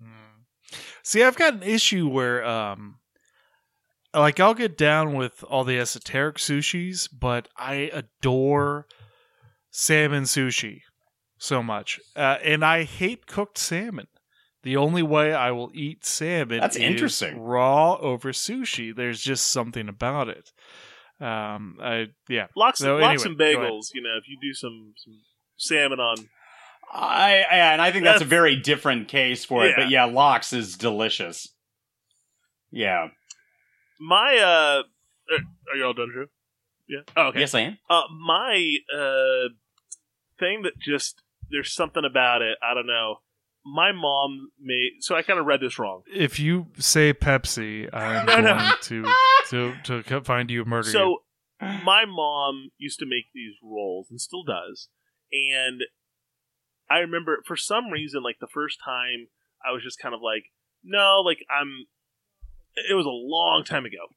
[0.00, 0.78] Mm.
[1.02, 2.98] See, I've got an issue where, um,
[4.14, 8.86] like, I'll get down with all the esoteric sushis, but I adore
[9.70, 10.82] salmon sushi
[11.36, 14.06] so much, uh, and I hate cooked salmon.
[14.62, 17.40] The only way I will eat salmon That's is interesting.
[17.40, 18.94] raw over sushi.
[18.94, 20.52] There's just something about it.
[21.20, 22.46] Um, I yeah.
[22.56, 23.94] Lox, So lox anyway, and bagels.
[23.94, 25.20] You know, if you do some some
[25.56, 26.16] salmon on.
[26.92, 29.84] I, I and I think that's, a very different case for it, Yeah.
[29.84, 31.48] but yeah, lox is delicious.
[32.70, 33.08] Yeah.
[34.00, 34.82] My uh,
[35.32, 36.26] are, are you all done, Drew?
[36.88, 37.00] Yeah.
[37.16, 37.40] Oh, okay.
[37.40, 37.78] Yes, I am.
[37.88, 39.48] Uh, my uh
[40.38, 42.58] thing that just there's something about it.
[42.62, 43.16] I don't know.
[43.66, 46.02] My mom made so I kind of read this wrong.
[46.06, 48.56] If you say Pepsi, I'm No, no.
[48.56, 48.72] going
[49.48, 50.92] to to to find you murder you.
[50.92, 51.22] So
[51.60, 54.88] my mom used to make these rolls and still does.
[55.32, 55.82] And
[56.90, 59.28] I remember for some reason, like the first time,
[59.66, 60.44] I was just kind of like,
[60.82, 61.86] no, like I'm.
[62.90, 64.08] It was a long time ago.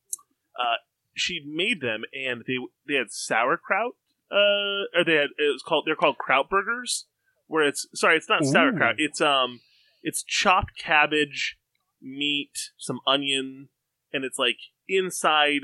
[0.60, 0.76] Uh,
[1.16, 3.93] she made them, and they they had sauerkraut.
[4.30, 7.06] Uh, or they had it was called they're called kraut burgers,
[7.48, 8.52] where it's sorry, it's not Ooh.
[8.52, 8.95] sauerkraut.
[8.98, 9.62] It's um,
[10.04, 11.58] it's chopped cabbage,
[12.02, 13.70] meat, some onion,
[14.14, 15.62] and it's like inside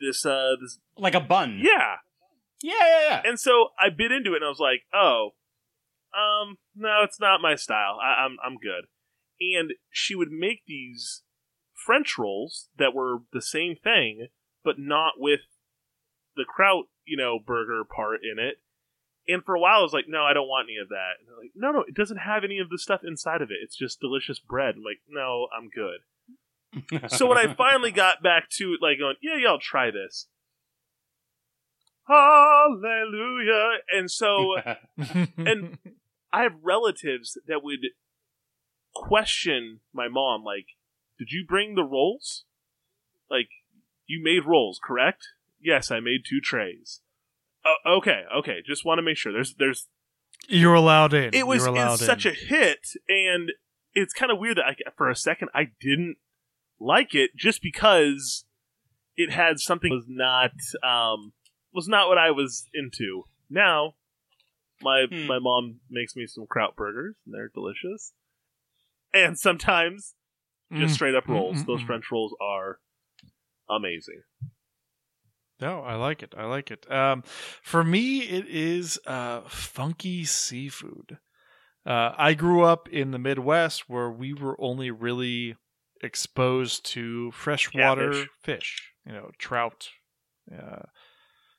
[0.00, 1.58] this uh this Like a bun.
[1.62, 1.96] yeah
[2.62, 3.22] Yeah, yeah, yeah.
[3.24, 5.30] and so i bit into it and i was like oh
[6.16, 8.84] um no it's not my style I, i'm i'm good
[9.40, 11.22] and she would make these
[11.74, 14.28] french rolls that were the same thing
[14.64, 15.40] but not with
[16.36, 18.56] the kraut you know burger part in it
[19.28, 21.28] and for a while i was like no i don't want any of that and
[21.28, 23.76] they're like no no it doesn't have any of the stuff inside of it it's
[23.76, 26.00] just delicious bread i'm like no i'm good
[27.08, 30.28] so when I finally got back to like going, yeah, yeah, I'll try this.
[32.06, 33.78] hallelujah.
[33.92, 34.54] And so
[35.36, 35.78] And-
[36.32, 37.80] I have relatives that would
[38.94, 40.66] question my mom, like,
[41.18, 42.44] did you bring the rolls?
[43.28, 43.48] Like,
[44.06, 45.24] you made rolls, correct?
[45.60, 47.00] Yes, I made two trays.
[47.64, 48.58] Uh, okay, okay.
[48.66, 49.32] Just want to make sure.
[49.32, 49.88] There's, there's.
[50.48, 51.34] You're allowed in.
[51.34, 52.32] It was You're allowed such in.
[52.32, 53.52] a hit, and
[53.94, 56.16] it's kind of weird that I, for a second I didn't
[56.80, 58.44] like it just because
[59.16, 61.32] it had something that was not um
[61.74, 63.24] was not what I was into.
[63.50, 63.94] Now,
[64.80, 65.26] my Hmm.
[65.26, 68.12] my mom makes me some kraut burgers, and they're delicious.
[69.12, 70.14] And sometimes
[70.72, 71.56] just Mm, straight up mm, rolls.
[71.62, 71.86] mm, Those mm.
[71.86, 72.78] French rolls are
[73.68, 74.22] amazing.
[75.60, 76.34] No, I like it.
[76.36, 76.90] I like it.
[76.90, 77.22] Um,
[77.62, 81.18] for me, it is uh, funky seafood.
[81.86, 85.56] Uh, I grew up in the Midwest where we were only really
[86.02, 88.28] exposed to freshwater Catfish.
[88.42, 88.92] fish.
[89.06, 89.88] You know, trout,
[90.56, 90.82] uh,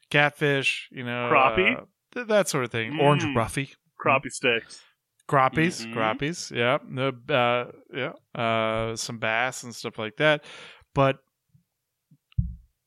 [0.09, 0.89] catfish.
[0.91, 1.77] You know, Crappie?
[1.77, 2.99] uh, th- that sort of thing.
[2.99, 3.35] Orange Mm.
[3.35, 4.83] roughy, Crappie sticks.
[5.27, 5.93] crappies, Mhm.
[5.93, 6.51] crappies.
[6.51, 6.77] Yeah,
[7.35, 10.43] uh, yeah, uh, some bass and stuff like that.
[10.93, 11.19] But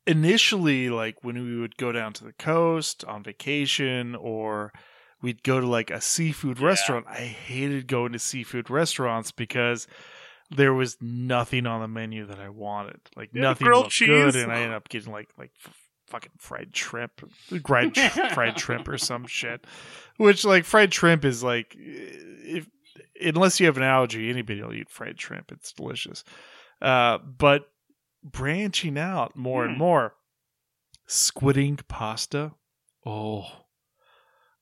[0.06, 4.72] initially, like when we would go down to the coast on vacation, or
[5.22, 6.66] we'd go to like a seafood Yeah.
[6.66, 9.86] restaurant, I hated going to seafood restaurants because
[10.50, 13.00] there was nothing on the menu that I wanted.
[13.16, 15.74] Like Yeah, nothing grilled looked good, and I ended up getting like like f-
[16.08, 17.12] fucking fried shrimp,
[17.66, 17.96] fried
[18.34, 19.66] fried shrimp or some shit.
[20.18, 22.68] Which like fried shrimp is like if
[23.20, 25.50] unless you have an allergy, anybody will eat fried shrimp.
[25.50, 26.22] It's delicious.
[26.82, 27.66] Uh, but
[28.24, 29.78] branching out more and Hmm.
[29.78, 30.14] more,
[31.06, 32.52] squid ink pasta.
[33.06, 33.66] Oh,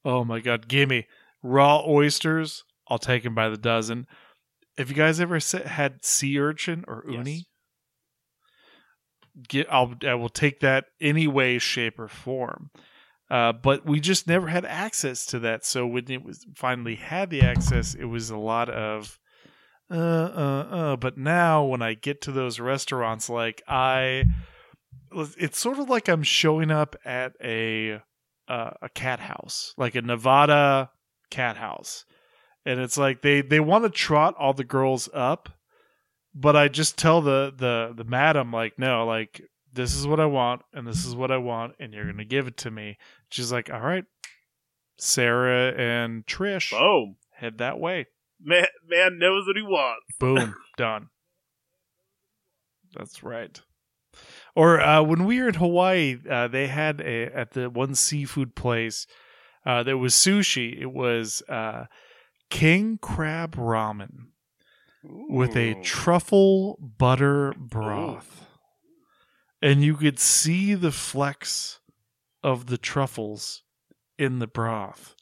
[0.05, 1.07] oh my god, gimme
[1.43, 2.65] raw oysters.
[2.89, 4.07] I'll take them by the dozen.
[4.77, 7.19] Have you guys ever had sea urchin or Yes.
[7.19, 7.47] uni?
[9.49, 12.71] Get, I'll, I will take that any way, shape, or form.
[13.31, 15.65] Uh, but we just never had access to that.
[15.65, 19.19] So when it was finally had the access, it was a lot of
[19.93, 20.97] uh uh uh.
[20.97, 24.25] But now when I get to those restaurants, like I,
[25.13, 28.01] it's sort of like I'm showing up at a
[28.49, 30.91] uh, a cat house, like a Nevada
[31.31, 32.05] cat house,
[32.65, 35.49] and it's like they they want to trot all the girls up,
[36.35, 40.27] but I just tell the the the madam like no, like this is what I
[40.27, 42.99] want and this is what I want and you're gonna give it to me.
[43.31, 44.05] She's like, all right,
[44.99, 47.17] Sarah and Trish Boom.
[47.31, 48.07] head that way.
[48.43, 50.05] Man, man knows what he wants.
[50.19, 51.09] Boom, done.
[52.95, 53.61] That's right.
[54.55, 58.55] Or uh, when we were in Hawaii, uh, they had a at the one seafood
[58.55, 59.07] place.
[59.65, 60.79] Uh, there was sushi.
[60.79, 61.87] It was uh,
[62.51, 64.27] king crab ramen
[65.03, 68.47] with a truffle butter broth,
[69.63, 71.81] and you could see the flecks
[72.43, 73.63] of the truffles
[74.19, 75.15] in the broth.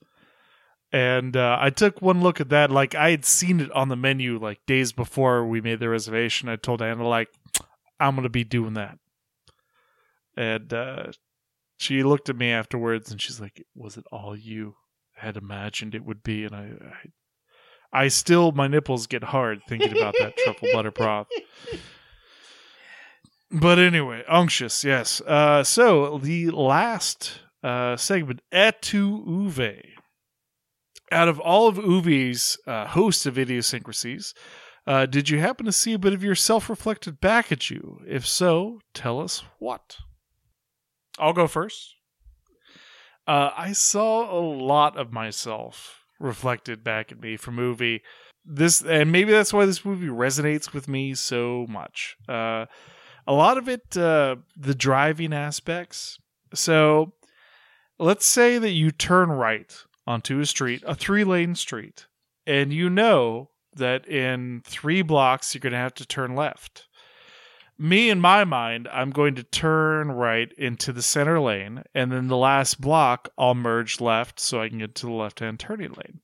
[0.92, 2.70] And uh, I took one look at that.
[2.70, 6.48] Like I had seen it on the menu like days before we made the reservation.
[6.48, 7.28] I told Anna like,
[8.00, 8.98] I'm gonna be doing that.
[10.36, 11.12] And uh,
[11.76, 14.76] she looked at me afterwards and she's like, "Was it all you
[15.14, 16.70] had imagined it would be?" And I,
[17.92, 21.28] I, I still my nipples get hard thinking about that truffle butter broth.
[23.52, 25.20] But anyway, unctuous, yes.
[25.20, 29.82] Uh, so the last uh, segment, et tu Ove.
[31.12, 34.32] Out of all of Ove's uh, host of idiosyncrasies,
[34.86, 38.00] uh, did you happen to see a bit of yourself reflected back at you?
[38.06, 39.98] If so, tell us what.
[41.18, 41.94] I'll go first.
[43.26, 48.02] Uh, I saw a lot of myself reflected back at me from movie.
[48.44, 52.16] This and maybe that's why this movie resonates with me so much.
[52.28, 52.66] Uh,
[53.26, 56.18] a lot of it, uh, the driving aspects.
[56.54, 57.12] So,
[57.98, 59.72] let's say that you turn right
[60.06, 62.06] onto a street, a three-lane street,
[62.46, 66.88] and you know that in three blocks you're going to have to turn left
[67.80, 72.28] me in my mind, I'm going to turn right into the center lane, and then
[72.28, 75.92] the last block, I'll merge left so I can get to the left hand turning
[75.92, 76.20] lane.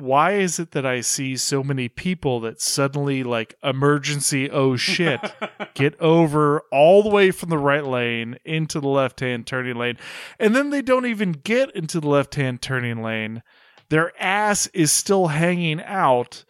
[0.00, 5.20] Why is it that I see so many people that suddenly, like, emergency, oh shit,
[5.74, 9.98] get over all the way from the right lane into the left hand turning lane,
[10.38, 13.42] and then they don't even get into the left hand turning lane?
[13.90, 16.44] Their ass is still hanging out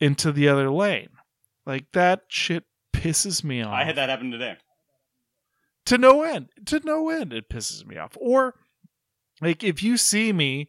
[0.00, 1.10] into the other lane.
[1.66, 3.72] Like that shit pisses me off.
[3.72, 4.56] I had that happen today.
[5.86, 6.48] to no end.
[6.66, 8.16] To no end, it pisses me off.
[8.18, 8.54] Or
[9.40, 10.68] like if you see me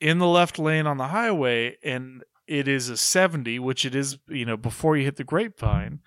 [0.00, 4.18] in the left lane on the highway and it is a 70, which it is,
[4.28, 6.00] you know, before you hit the grapevine,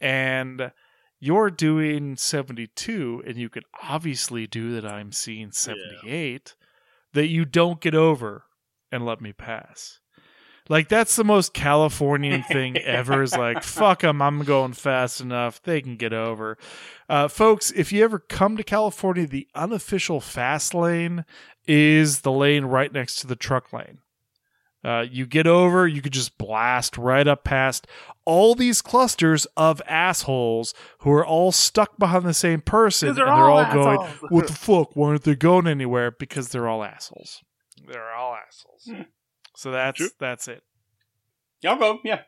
[0.00, 0.72] and
[1.20, 6.56] you're doing 72 and you can obviously do that I'm seeing 78
[7.12, 8.44] that you don't get over
[8.92, 10.00] and let me pass.
[10.68, 13.22] Like that's the most Californian thing ever.
[13.22, 14.20] Is like fuck them.
[14.20, 15.62] I'm going fast enough.
[15.62, 16.58] They can get over.
[17.08, 21.24] Uh, folks, if you ever come to California, the unofficial fast lane
[21.66, 23.98] is the lane right next to the truck lane.
[24.84, 27.88] Uh, you get over, you could just blast right up past
[28.24, 33.24] all these clusters of assholes who are all stuck behind the same person, and they're
[33.24, 34.08] they're all all going.
[34.28, 34.94] "What the fuck?
[34.94, 37.42] Why aren't they going anywhere?" Because they're all assholes.
[37.88, 39.06] They're all assholes.
[39.56, 40.62] So that's that's it.
[41.62, 41.98] Y'all go.
[42.04, 42.20] Yeah.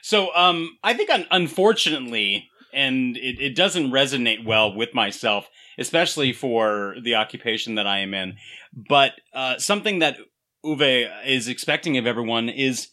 [0.00, 6.32] So, um, I think, un- unfortunately, and it, it doesn't resonate well with myself, especially
[6.32, 8.36] for the occupation that I am in.
[8.72, 10.16] But uh, something that
[10.64, 12.88] Ove is expecting of everyone is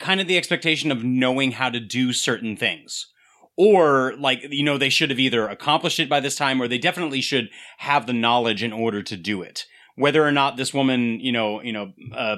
[0.00, 3.06] kind of the expectation of knowing how to do certain things.
[3.56, 6.78] Or, like, you know, they should have either accomplished it by this time or they
[6.78, 9.66] definitely should have the knowledge in order to do it.
[9.98, 12.36] Whether or not this woman, you know, you know, uh,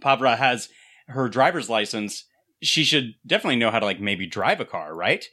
[0.00, 0.68] Pavra has
[1.08, 2.24] her driver's license,
[2.62, 5.26] she should definitely know how to like maybe drive a car, right?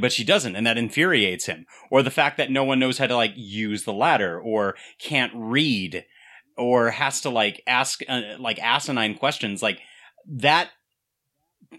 [0.00, 1.66] But she doesn't, and that infuriates him.
[1.90, 5.32] Or the fact that no one knows how to like use the ladder, or can't
[5.34, 6.04] read,
[6.56, 9.80] or has to like ask uh, like asinine questions, like
[10.26, 10.70] that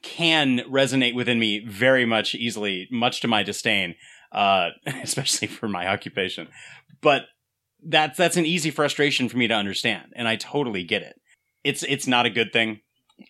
[0.02, 3.96] can resonate within me very much easily, much to my disdain,
[4.32, 4.70] uh,
[5.04, 6.48] especially for my occupation.
[7.02, 7.24] But
[7.84, 11.20] that's that's an easy frustration for me to understand, and I totally get it.
[11.64, 12.82] It's it's not a good thing.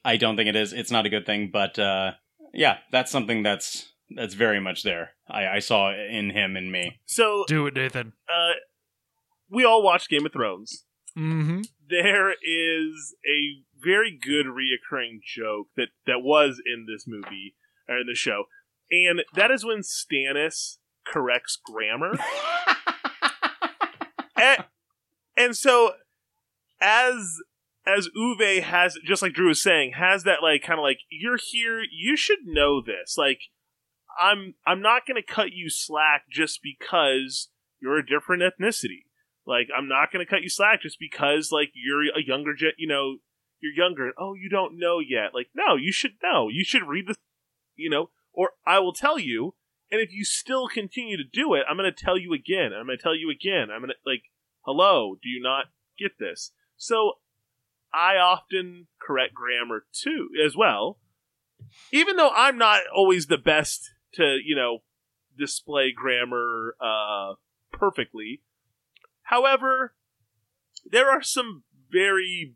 [0.03, 0.73] I don't think it is.
[0.73, 2.11] It's not a good thing, but uh,
[2.53, 5.11] yeah, that's something that's that's very much there.
[5.29, 6.99] I, I saw in him and me.
[7.05, 8.13] So Do it, Nathan.
[8.29, 8.53] uh,
[9.49, 10.85] we all watched Game of Thrones.
[11.17, 11.61] Mm-hmm.
[11.89, 17.55] There is a very good reoccurring joke that that was in this movie
[17.87, 18.43] or in the show,
[18.91, 22.13] and that is when Stannis corrects grammar.
[24.37, 24.65] and,
[25.35, 25.91] and so
[26.81, 27.39] as
[27.85, 31.37] as Ove has just like Drew was saying, has that like kind of like you're
[31.41, 33.17] here, you should know this.
[33.17, 33.39] Like
[34.19, 37.49] I'm I'm not going to cut you slack just because
[37.79, 39.05] you're a different ethnicity.
[39.45, 42.71] Like I'm not going to cut you slack just because like you're a younger gen,
[42.77, 43.17] you know,
[43.61, 44.11] you're younger.
[44.19, 45.33] Oh, you don't know yet.
[45.33, 46.49] Like no, you should know.
[46.49, 47.15] You should read the
[47.75, 49.55] you know, or I will tell you
[49.91, 52.71] and if you still continue to do it, I'm going to tell you again.
[52.77, 53.69] I'm going to tell you again.
[53.71, 54.23] I'm going to like
[54.67, 55.65] hello, do you not
[55.97, 56.51] get this?
[56.75, 57.13] So
[57.93, 60.99] I often correct grammar too, as well.
[61.91, 64.79] Even though I'm not always the best to, you know,
[65.37, 67.35] display grammar uh,
[67.71, 68.41] perfectly.
[69.23, 69.95] However,
[70.85, 72.55] there are some very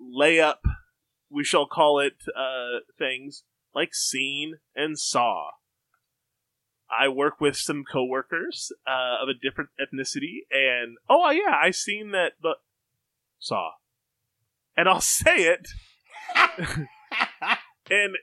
[0.00, 0.58] layup,
[1.30, 3.44] we shall call it, uh, things
[3.74, 5.50] like scene and saw.
[6.90, 12.12] I work with some coworkers uh, of a different ethnicity, and oh yeah, I seen
[12.12, 12.54] that the
[13.38, 13.72] saw,
[14.76, 15.68] and I'll say it,
[17.90, 18.16] and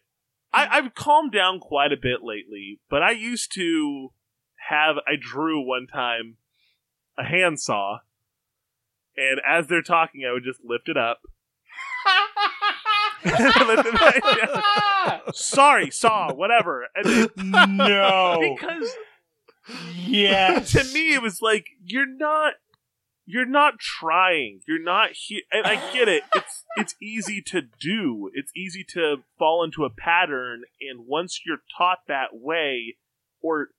[0.53, 2.79] I, I've calmed down quite a bit lately.
[2.89, 4.09] But I used to
[4.69, 6.37] have I drew one time
[7.17, 7.99] a handsaw,
[9.17, 11.21] and as they're talking, I would just lift it up.
[12.05, 13.12] Lift it back down.
[15.33, 16.87] Sorry, saw, whatever.
[16.95, 17.29] And
[17.77, 18.91] no, because
[19.95, 22.53] yes, to me it was like you're not
[23.25, 24.59] you're not trying.
[24.67, 26.23] You're not here and i get it.
[26.35, 28.29] It's it's easy to do.
[28.33, 32.97] It's easy to fall into a pattern and once you're taught that way
[33.41, 33.69] or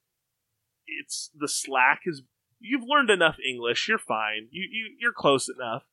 [0.87, 2.23] it's the slack is
[2.61, 4.49] you've learned enough english you're fine.
[4.51, 5.85] You, you you're close enough.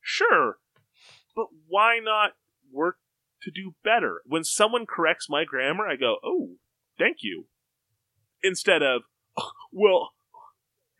[0.00, 0.58] Sure.
[1.36, 2.32] But why not
[2.72, 2.96] work
[3.42, 4.22] to do better.
[4.26, 6.56] When someone corrects my grammar i go oh
[6.98, 7.46] thank you.
[8.42, 9.02] Instead of
[9.36, 10.12] "Oh, well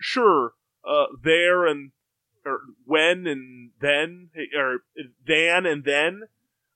[0.01, 0.53] sure
[0.87, 1.93] uh there and
[2.45, 4.85] or when and then or
[5.27, 6.23] than and then.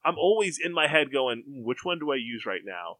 [0.04, 2.98] I'm always in my head going "Hmm, which one do i use right now?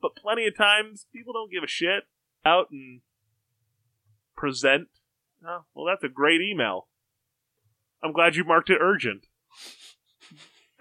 [0.00, 2.04] But plenty of times people don't give a shit
[2.44, 3.00] out and
[4.36, 4.88] present
[5.46, 6.88] oh, well that's a great email.
[8.02, 9.26] I'm glad you marked it urgent.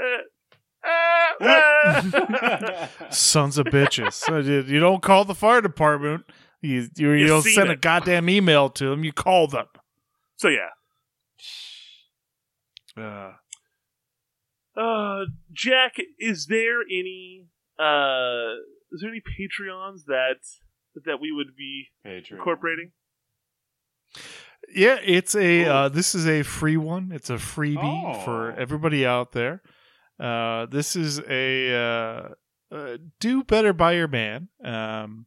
[3.09, 4.45] Sons of bitches.
[4.45, 6.23] You you don't call the fire department.
[6.61, 9.03] You you, you You don't seen send a goddamn email to them.
[9.03, 9.65] You call them.
[10.37, 10.69] so yeah
[12.97, 13.33] Uh,
[14.79, 17.47] Uh, Jack, is there any
[17.79, 18.55] uh,
[18.91, 20.37] is there any Patreons that
[21.05, 22.91] that we would be incorporating?
[24.73, 25.65] yeah, it's a.
[25.65, 27.11] Uh, this is a free one.
[27.13, 28.19] It's a freebie Oh.
[28.25, 29.61] for everybody out there.
[30.19, 32.29] Uh, this is a uh,
[32.71, 34.49] uh, do better by your man.
[34.63, 35.25] Um,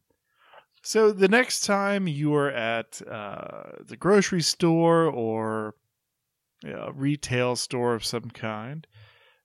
[0.85, 5.73] So the next time you are at uh, the grocery store or
[6.63, 8.85] a retail store of some kind,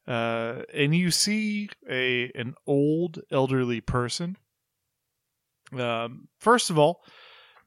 [0.07, 4.37] uh, and you see a an old elderly person,
[5.73, 7.01] um, first of all,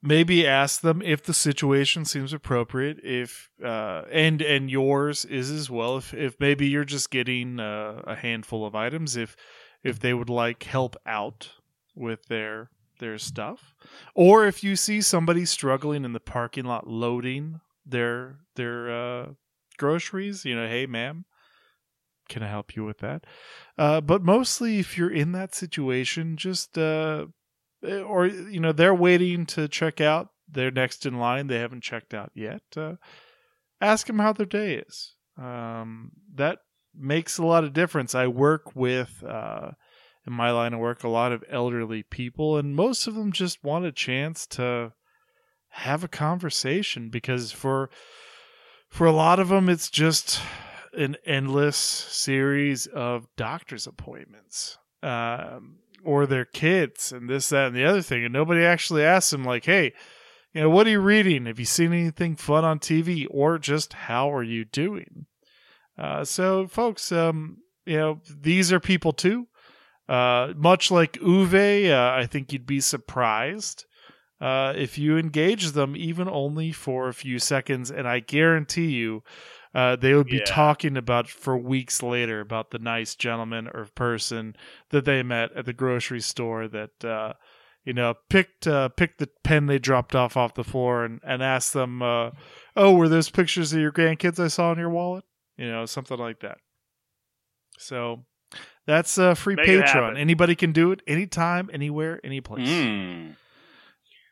[0.03, 2.99] maybe ask them if the situation seems appropriate.
[3.03, 5.97] If uh, and and yours is as well.
[5.97, 9.35] If if maybe you're just getting uh, a handful of items, if
[9.83, 11.49] if they would like help out
[11.95, 12.69] with their
[12.99, 13.75] their stuff
[14.15, 19.27] or if you see somebody struggling in the parking lot loading their their uh,
[19.77, 21.25] groceries you know hey ma'am
[22.29, 23.25] can i help you with that
[23.77, 27.25] uh, but mostly if you're in that situation just uh,
[27.83, 32.13] or you know they're waiting to check out they're next in line they haven't checked
[32.13, 32.93] out yet uh,
[33.83, 35.13] ask them how their day is.
[35.37, 36.59] Um, that
[36.95, 38.15] makes a lot of difference.
[38.15, 39.71] I work with uh,
[40.25, 43.63] in my line of work a lot of elderly people and most of them just
[43.63, 44.93] want a chance to
[45.69, 47.89] have a conversation because for
[48.89, 50.39] for a lot of them it's just
[50.95, 54.77] an endless series of doctor's appointments.
[55.01, 59.31] Um, or their kids and this that and the other thing and nobody actually asks
[59.31, 59.93] them like hey
[60.53, 61.47] you know what are you reading?
[61.47, 65.25] Have you seen anything fun on tv or just how are you doing?
[65.97, 69.47] Uh, so folks um, you know these are people too.
[70.07, 73.85] Uh, much like Ove, uh, I think you'd be surprised
[74.43, 79.23] uh, if you engage them even only for a few seconds, and I guarantee you,
[79.73, 80.43] uh, they would be Yeah.
[80.45, 84.55] talking about for weeks later about the nice gentleman or person
[84.89, 87.33] that they met at the grocery store that uh,
[87.83, 91.41] you know picked uh, picked the pen they dropped off off the floor and and
[91.41, 92.31] asked them, uh,
[92.75, 95.23] "Oh, were those pictures of your grandkids I saw in your wallet?"
[95.57, 96.57] You know, something like that.
[97.77, 98.25] So
[98.85, 100.17] that's uh, free Make Patreon.
[100.17, 102.67] Anybody can do it anytime, anywhere, any place.
[102.67, 103.35] Mm.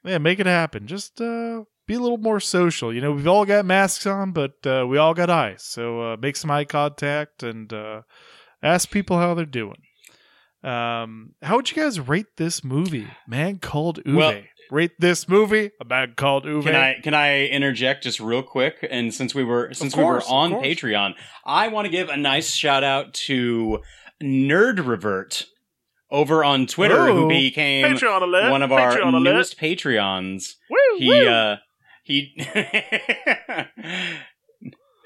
[0.04, 0.88] Yeah, make it happen.
[0.88, 2.94] Just uh, be a little more social.
[2.94, 5.64] You know, we've all got masks on, but uh, we all got eyes.
[5.64, 8.02] So uh, make some eye contact and uh,
[8.64, 9.82] ask people how they're doing.
[10.64, 14.16] Um, how would you guys rate this movie, Man Called Ove?
[14.16, 16.64] Well- rate this movie, A Man Called Ove.
[16.64, 18.88] Can I can I interject just real quick?
[18.90, 20.52] And since we were since we were on.
[20.54, 21.14] Patreon,
[21.46, 23.80] I want to give a nice shout out to
[24.24, 25.46] Nerd Revert
[26.10, 27.14] over on Twitter, Oh.
[27.24, 29.34] who became Patreon one of our Patreon alert.
[29.34, 30.54] newest Patreons.
[30.70, 31.28] Woo, He woo.
[31.28, 31.58] uh
[32.04, 32.34] he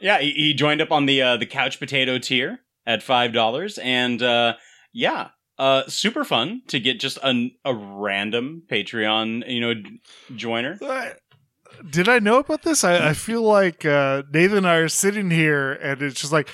[0.02, 3.78] yeah he, he joined up on the uh, the couch potato tier at five dollars,
[3.80, 4.54] and uh,
[4.94, 5.30] yeah.
[5.58, 9.74] Uh, super fun to get just a, a random Patreon, you know,
[10.36, 10.78] joiner.
[10.82, 11.12] Uh,
[11.90, 12.84] Did I know about this?
[12.84, 16.50] I, I feel like uh, Nathan and I are sitting here, and it's just like,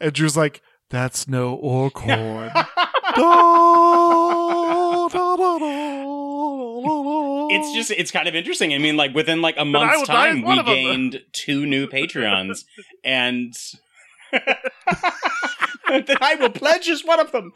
[0.00, 2.50] and Drew's like, "That's no Orcorn."
[7.50, 8.72] it's just it's kind of interesting.
[8.72, 11.86] I mean, like within like a month's will die as time, we gained two new
[11.86, 12.64] Patreons,
[13.04, 13.54] and
[14.32, 17.52] that I will pledge as one of them.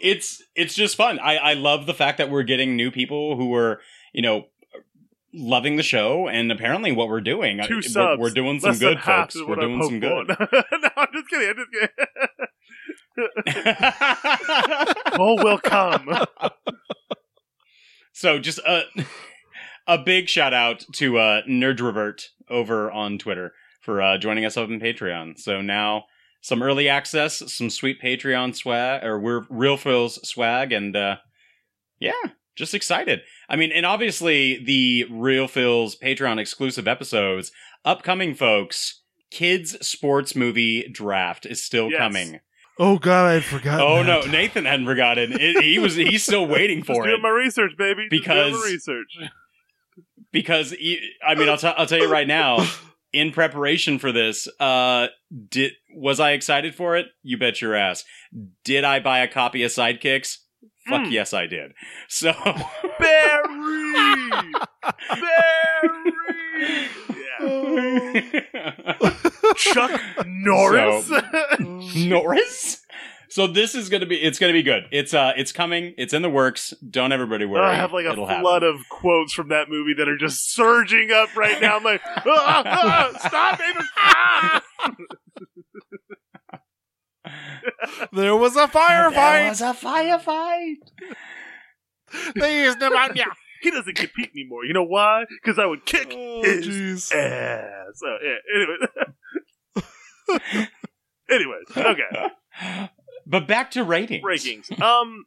[0.00, 1.18] It's it's just fun.
[1.18, 3.80] I I love the fact that we're getting new people who are
[4.12, 4.46] you know
[5.32, 7.60] loving the show and apparently what we're doing.
[7.62, 8.20] Two We're- subs.
[8.20, 9.36] We're, doing some Less good, folks.
[9.36, 10.28] We're doing some good.
[10.52, 11.48] no, I'm just kidding.
[11.48, 11.70] I'm just
[14.76, 15.18] kidding.
[15.18, 16.08] All will come.
[18.20, 18.82] So just a
[19.86, 24.58] a big shout out to uh, Nerd Revert over on Twitter for uh, joining us
[24.58, 25.38] up in Patreon.
[25.38, 26.04] So now
[26.42, 31.16] some early access, some sweet Patreon swag, or we're Real Feels swag, and uh,
[31.98, 32.12] yeah,
[32.56, 33.20] just excited.
[33.48, 37.52] I mean, and obviously the Real Feels Patreon exclusive episodes
[37.86, 39.00] upcoming, folks.
[39.30, 41.98] Kids sports movie draft is still Yes.
[42.00, 42.40] coming.
[42.80, 43.80] Oh God, I'd forgotten.
[43.86, 45.32] Oh no, Nathan hadn't forgotten.
[45.32, 47.22] It, he was he's still waiting Just for doing it.
[47.22, 48.08] my research, baby.
[48.10, 49.30] Just Because- doing my research.
[50.32, 50.74] because
[51.26, 52.66] I mean, I'll, t- I'll tell you right now.
[53.12, 55.08] In preparation for this, uh,
[55.48, 57.06] did was I excited for it?
[57.24, 58.04] You bet your ass.
[58.62, 60.36] Did I buy a copy of Sidekicks?
[60.88, 61.10] Fuck Mm.
[61.10, 61.72] yes, I did.
[62.06, 62.32] So
[63.00, 63.92] Barry,
[65.10, 65.99] Barry.
[66.60, 68.20] Yeah.
[69.56, 71.10] Chuck Norris.
[71.96, 72.82] Norris.
[73.30, 74.84] So this is gonna be it's gonna be good.
[74.90, 75.94] It's uh it's coming.
[75.96, 76.74] It's in the works.
[76.88, 77.64] Don't everybody worry.
[77.64, 78.42] I have like a It'll happen.
[78.42, 81.76] flood of quotes from that movie that are just surging up right now.
[81.76, 82.22] I'm like, ah,
[82.66, 83.84] ah, stop, David!
[83.96, 84.62] Ah!
[88.12, 89.14] there was a firefight.
[89.14, 90.76] There was a firefight.
[92.34, 93.26] they used pneumonia.
[93.60, 94.64] He doesn't compete anymore.
[94.64, 95.24] You know why?
[95.28, 97.12] Because I would kick Oh, his jeez.
[97.14, 97.88] ass.
[97.94, 98.76] So, yeah, anyway.
[101.30, 102.88] Anyways, okay.
[103.26, 104.24] But back to ratings.
[104.24, 104.80] Rankings.
[104.82, 105.26] Um,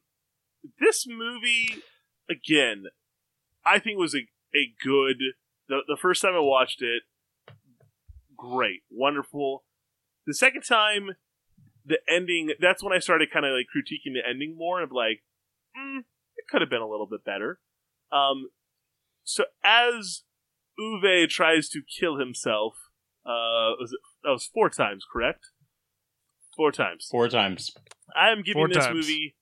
[0.80, 1.81] this movie
[2.30, 2.85] again,
[3.65, 5.18] I think was a a good.
[5.69, 7.03] The the first time I watched it,
[8.35, 9.64] great, wonderful.
[10.27, 11.11] The second time,
[11.85, 12.49] the ending.
[12.60, 15.23] That's when I started kind of like critiquing the ending more of like,
[15.77, 15.99] mm,
[16.35, 17.60] it could have been a little bit better.
[18.14, 18.49] Um,
[19.23, 20.23] so as
[20.80, 22.73] Ove tries to kill himself,
[23.26, 25.45] uh, was it, that was four times, correct?
[26.56, 27.07] Four times.
[27.10, 27.72] Four times.
[28.15, 28.95] I am giving Four this times.
[28.95, 29.35] movie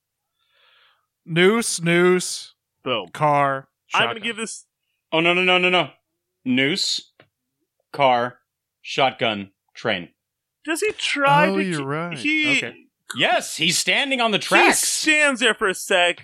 [1.24, 3.08] Noose, noose, boom.
[3.12, 3.68] car.
[3.94, 4.66] I'm gonna give this
[5.12, 5.90] Oh no no no no no.
[6.44, 7.12] Noose,
[7.92, 8.38] car,
[8.80, 10.08] shotgun, train.
[10.64, 12.18] Does he try Oh, to you're ki- right.
[12.18, 12.74] He Okay.
[13.14, 14.78] Yes, he's standing on the he tracks.
[14.88, 16.22] stands there for a sec.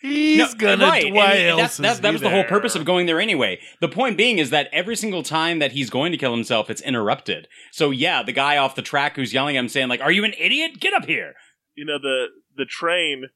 [0.00, 2.86] He's No, gonna right, and why that's, else that's, that was the whole purpose of
[2.86, 3.60] going there anyway.
[3.80, 6.80] The point being is that every single time that he's going to kill himself, it's
[6.80, 7.48] interrupted.
[7.70, 10.24] So yeah, the guy off the track who's yelling at him saying like, "Are you
[10.24, 10.80] an idiot?
[10.80, 11.34] Get up here!"
[11.74, 13.26] You know the the train.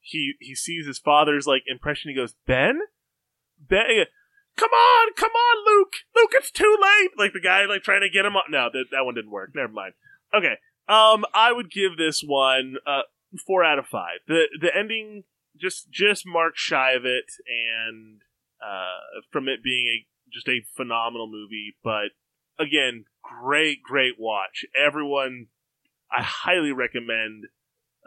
[0.00, 2.10] He he sees his father's like impression.
[2.10, 2.78] He goes, Ben,
[3.58, 4.04] Ben,
[4.56, 7.10] come on, come on, Luke, Luke, it's too late.
[7.18, 8.44] Like the guy like trying to get him up.
[8.48, 9.50] No, that that one didn't work.
[9.54, 9.94] Never mind.
[10.32, 10.58] Okay.
[10.88, 13.02] Um, I would give this one uh
[13.46, 14.18] four out of five.
[14.28, 15.24] The the ending
[15.56, 18.22] just just marks shy of it, and
[18.62, 21.76] uh, from it being a just a phenomenal movie.
[21.82, 22.10] But
[22.58, 24.64] again, great, great watch.
[24.76, 25.46] Everyone,
[26.10, 27.44] I highly recommend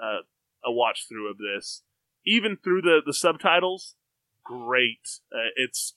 [0.01, 0.21] uh,
[0.65, 1.83] a watch through of this,
[2.25, 3.95] even through the the subtitles.
[4.43, 5.19] Great.
[5.31, 5.93] Uh, it's,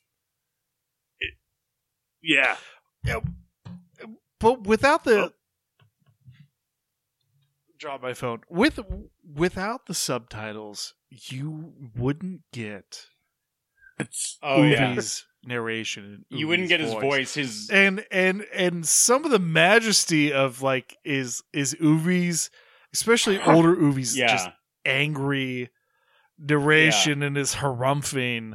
[1.21, 1.35] it,
[2.23, 2.57] yeah.
[4.41, 5.33] but without the Oh.
[7.81, 8.79] Drop my phone with
[9.35, 13.07] without the subtitles, you wouldn't get
[14.43, 16.25] Oh Ove's narration.
[16.31, 17.35] and you wouldn't get his voice.
[17.35, 22.51] His and and and some of the majesty of like is is Ove's,
[22.93, 24.29] especially older Ove's, yeah.
[24.29, 24.49] just
[24.85, 25.71] angry
[26.39, 28.55] narration and his harumphing.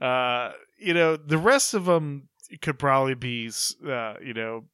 [0.00, 2.28] Uh, you know, the rest of them
[2.60, 3.50] could probably be,
[3.86, 4.64] uh, you know,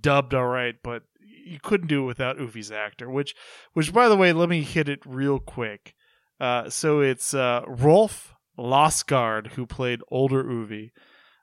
[0.00, 1.04] dubbed all right, but
[1.44, 3.10] you couldn't do it without Ove's actor.
[3.10, 3.34] Which,
[3.72, 5.94] which by the way, let me hit it real quick.
[6.40, 10.90] Uh, so it's uh, Rolf Lassgård who played older Ove.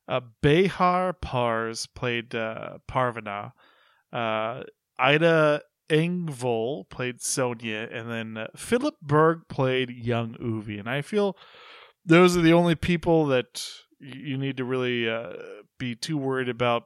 [0.07, 3.53] Uh, Bahar Pars played uh, Parvaneh.
[4.11, 4.63] Uh,
[4.99, 10.79] Ida Engvoll played Sonja, and then uh, Filip Berg played young Ove.
[10.79, 11.37] And I feel
[12.05, 13.65] those are the only people that
[13.99, 15.33] you need to really uh,
[15.77, 16.83] be too worried about.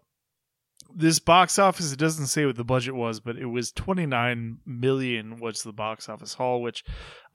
[0.97, 5.39] This box office, it doesn't say what the budget was, but it was 29 million
[5.41, 6.85] was the box office haul, which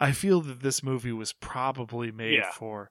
[0.01, 2.51] I feel that this movie was probably made Yeah.
[2.53, 2.91] for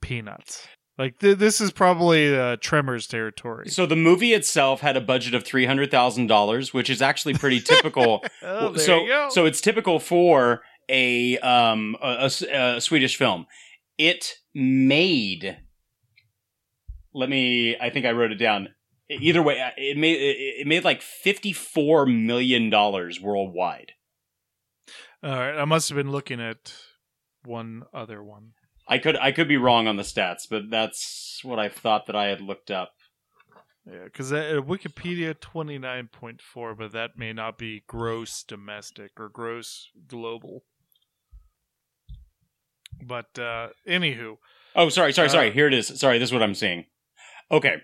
[0.00, 0.66] peanuts.
[0.98, 3.68] Like th- this is probably uh, Tremors territory.
[3.68, 7.34] so the movie itself had a budget of three hundred thousand dollars, which is actually
[7.34, 8.24] pretty typical.
[8.42, 9.28] Oh, there so you go.
[9.28, 13.46] so it's typical for a um a, a a Swedish film.
[13.98, 15.58] It made.
[17.12, 17.76] Let me.
[17.78, 18.68] I think I wrote it down.
[19.08, 23.92] Either way, uh, it made it made like fifty four million dollars worldwide.
[25.22, 26.74] All right, I must have been looking at
[27.44, 28.52] one other one.
[28.88, 32.16] I could I could be wrong on the stats, but that's what I thought that
[32.16, 32.92] I had looked up.
[33.84, 39.12] Yeah, because uh, Wikipedia twenty nine point four, but that may not be gross domestic
[39.18, 40.64] or gross global.
[43.00, 44.38] But uh anywho,
[44.74, 45.48] Oh, sorry, sorry, sorry.
[45.50, 45.86] Uh, Here it is.
[45.98, 46.84] Sorry, this is what I'm seeing.
[47.50, 47.76] Okay.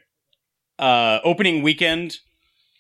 [0.79, 2.19] Uh opening weekend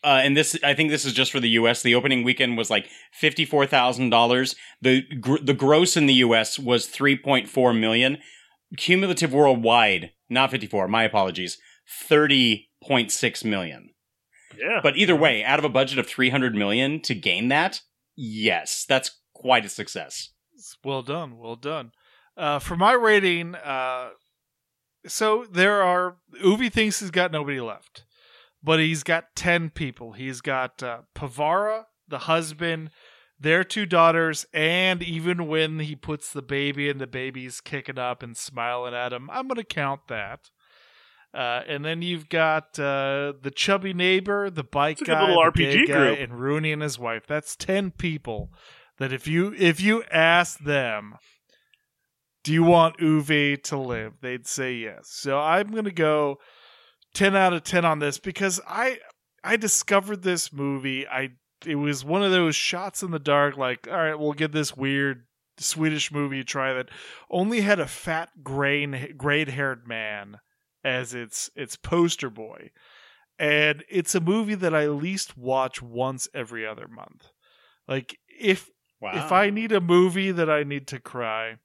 [0.04, 1.82] uh and this I think this is just for the US.
[1.82, 2.88] The opening weekend was like
[3.22, 4.54] $54,000.
[4.80, 8.18] The gr- the gross in the US was 3.4 million.
[8.76, 11.58] Cumulative worldwide, not 54, my apologies.
[12.10, 13.90] 30.6 million.
[14.58, 14.80] Yeah.
[14.82, 17.80] But either way, out of a budget of 300 million to gain that,
[18.16, 20.30] yes, that's quite a success.
[20.54, 21.92] it's well done, well done.
[22.36, 24.10] Uh for my rating, uh
[25.06, 28.04] so there are Ove thinks he's got nobody left.
[28.64, 30.12] But he's got 10 people.
[30.12, 32.90] He's got uh, Pavara, the husband,
[33.40, 38.22] their two daughters, and even when he puts the baby and the baby's kicking up
[38.22, 40.50] and smiling at him, I'm going to count that.
[41.34, 45.94] Uh, and then you've got uh, the chubby neighbor, the bike guy, the RPG guy,
[45.94, 46.18] group.
[46.20, 47.26] and Rune and his wife.
[47.26, 48.52] That's ten people.
[48.98, 51.14] That if you if you ask them,
[52.44, 54.14] do you want Ove to live?
[54.20, 55.08] They'd say yes.
[55.08, 56.38] So I'm gonna go
[57.14, 58.98] ten out of ten on this because I
[59.44, 61.06] I discovered this movie.
[61.06, 61.30] I
[61.64, 63.56] it was one of those shots in the dark.
[63.56, 65.26] Like, all right, we'll get this weird
[65.58, 66.90] Swedish movie try that
[67.30, 70.38] only had a fat gray grayed haired man
[70.84, 72.70] as its its poster boy.
[73.38, 77.30] And it's a movie that I at least watch once every other month.
[77.88, 78.68] Like if
[79.02, 79.10] Wow.
[79.14, 81.56] If I need a movie that I need to cry,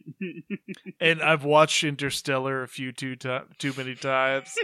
[1.00, 4.54] and I've watched Interstellar a few too too many times,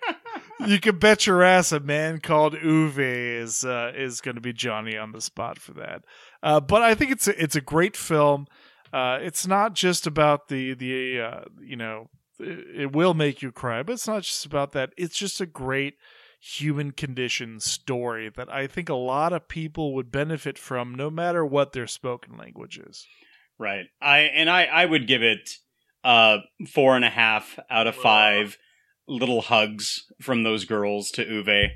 [0.66, 4.52] you can bet your ass a man called Ove is uh, is going to be
[4.52, 6.04] Johnny on the spot for that.
[6.42, 8.46] Uh, but I think it's a, it's a great film.
[8.92, 12.08] Uh, it's not just about the the uh, you know
[12.38, 14.92] it, it will make you cry, but it's not just about that.
[14.96, 15.94] It's just a great
[16.40, 21.44] human condition story that I think a lot of people would benefit from, no matter
[21.44, 23.06] what their spoken language is.
[23.58, 23.86] Right.
[24.00, 25.50] I and I I would give it
[26.04, 26.38] uh
[26.68, 28.58] four and a half out of five
[29.08, 31.70] little hugs from those girls to Ove.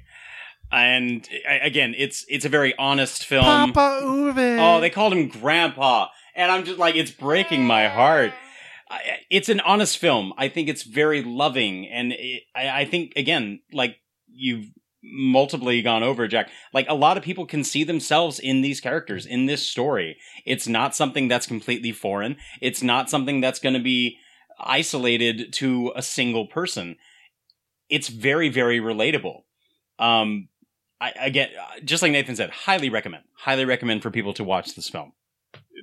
[0.73, 3.45] And I, again, it's it's a very honest film.
[3.73, 4.39] Papa Ove.
[4.39, 8.33] Oh, they called him Grandpa, and I'm just like, it's breaking my heart.
[9.31, 10.33] It's an honest film.
[10.37, 13.97] I think it's very loving, and it, I, I think again, like
[14.29, 14.67] you've
[15.03, 16.51] multiply gone over, Jack.
[16.73, 20.17] Like a lot of people can see themselves in these characters in this story.
[20.45, 22.37] It's not something that's completely foreign.
[22.61, 24.19] It's not something that's going to be
[24.59, 26.97] isolated to a single person.
[27.89, 29.43] It's very, very relatable.
[29.99, 30.49] Um,
[31.01, 31.49] I, again,
[31.85, 33.25] just like Nathan said, highly recommend.
[33.35, 35.13] Highly recommend for people to watch this film.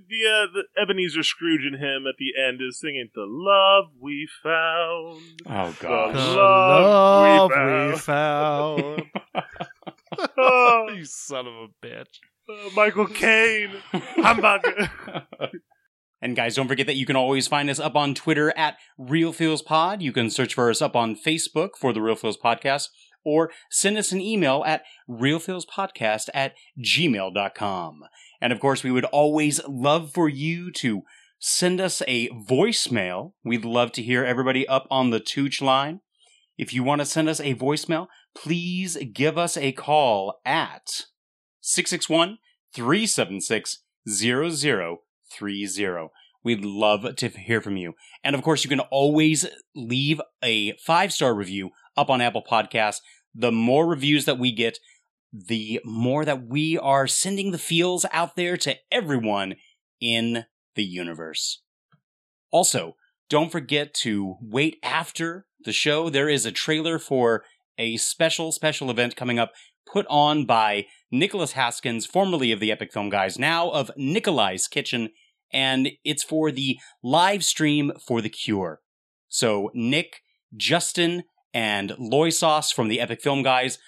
[0.09, 4.27] The, uh, the Ebenezer Scrooge in him at the end is singing "The Love We
[4.43, 5.87] Found." Oh The.
[6.13, 8.01] The love, love we found.
[8.01, 9.03] found.
[10.37, 12.19] Oh, you son of a bitch.
[12.49, 14.89] uh, Michael Caine, hamburger.
[16.19, 19.31] And guys, don't forget that you can always find us up on Twitter at Real
[19.31, 20.01] Feels Pod.
[20.01, 22.87] You can search for us up on Facebook for the Real Feels Podcast,
[23.23, 28.03] or send us an email at realfeelspodcast at gmail.com.
[28.41, 31.03] And of course, we would always love for you to
[31.39, 33.33] send us a voicemail.
[33.43, 36.01] We'd love to hear everybody up on the Tooch line.
[36.57, 41.05] If you want to send us a voicemail, please give us a call at
[41.61, 42.39] 661
[42.73, 44.97] 376 0030.
[46.43, 47.93] We'd love to hear from you.
[48.23, 49.45] And of course, you can always
[49.75, 53.01] leave a five star review up on Apple Podcasts.
[53.35, 54.79] The more reviews that we get,
[55.31, 59.55] the more that we are sending the feels out there to everyone
[59.99, 60.45] in
[60.75, 61.61] the universe.
[62.51, 62.95] Also,
[63.29, 66.09] don't forget to wait after the show.
[66.09, 67.43] There is a trailer for
[67.77, 69.51] a special, special event coming up
[69.85, 75.09] put on by Nicholas Haskins, formerly of the Epic Film Guys, now of Nikolai's Kitchen,
[75.51, 78.81] and it's for the live stream for The Cure.
[79.29, 80.21] So, Nick,
[80.55, 81.23] Justin,
[81.53, 83.79] and Loisos from the Epic Film Guys,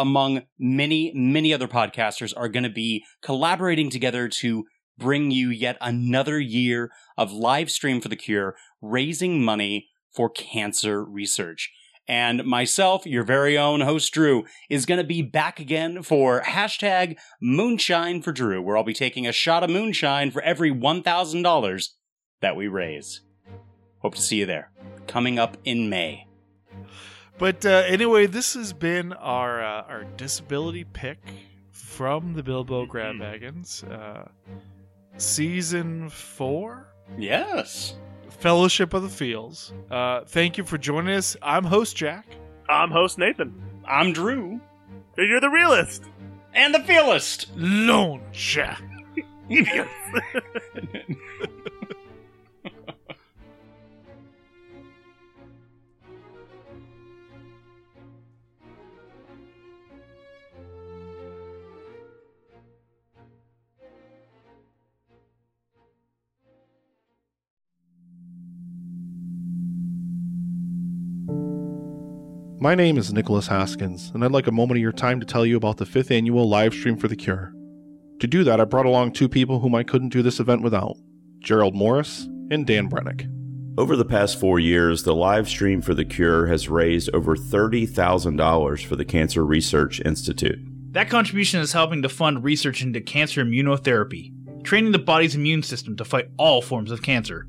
[0.00, 4.64] among many, many other podcasters, are going to be collaborating together to
[4.98, 11.04] bring you yet another year of live stream for The Cure, raising money for cancer
[11.04, 11.70] research.
[12.08, 17.16] And myself, your very own host Drew, is going to be back again for hashtag
[17.40, 21.88] Moonshine for Drew, where I'll be taking a shot of moonshine for every $1,000
[22.40, 23.20] that we raise.
[23.98, 24.72] Hope to see you there.
[25.06, 26.26] Coming up in May.
[27.40, 31.18] But uh, anyway, this has been our uh, our disability pick
[31.72, 34.28] from the Bilbo Grab Wagons, uh,
[35.16, 36.86] season four,
[37.18, 37.94] Yes.
[38.40, 39.72] Fellowship of the Fields.
[39.90, 41.36] Uh, thank you for joining us.
[41.42, 42.26] I'm host Jack.
[42.68, 44.60] I'm host Nathan, I'm Drew.
[45.16, 46.04] and you're the realist.
[46.54, 47.46] And the feelist.
[47.56, 48.82] Lone Jack.
[49.48, 49.90] Idiots.
[72.62, 75.46] My name is Nicholas Haskins, and I'd like a moment of your time to tell
[75.46, 77.54] you about the fifth annual live stream for the cure.
[78.18, 80.98] To do that, I brought along two people whom I couldn't do this event without
[81.38, 83.26] Gerald Morris and Dan Brennick.
[83.78, 88.84] Over the past four years, the live stream for the cure has raised over $30,000
[88.84, 90.58] for the Cancer Research Institute.
[90.92, 94.34] That contribution is helping to fund research into cancer immunotherapy,
[94.64, 97.46] training the body's immune system to fight all forms of cancer.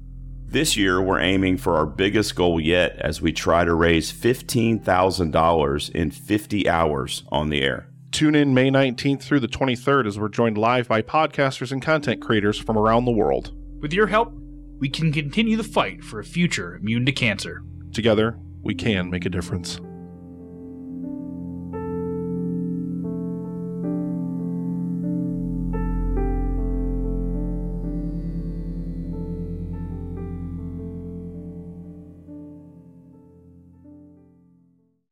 [0.51, 5.89] This year, we're aiming for our biggest goal yet as we try to raise $15,000
[5.91, 7.87] in 50 hours on the air.
[8.11, 12.21] Tune in May 19th through the 23rd as we're joined live by podcasters and content
[12.21, 13.53] creators from around the world.
[13.79, 14.33] With your help,
[14.77, 17.63] we can continue the fight for a future immune to cancer.
[17.93, 19.79] Together, we can make a difference.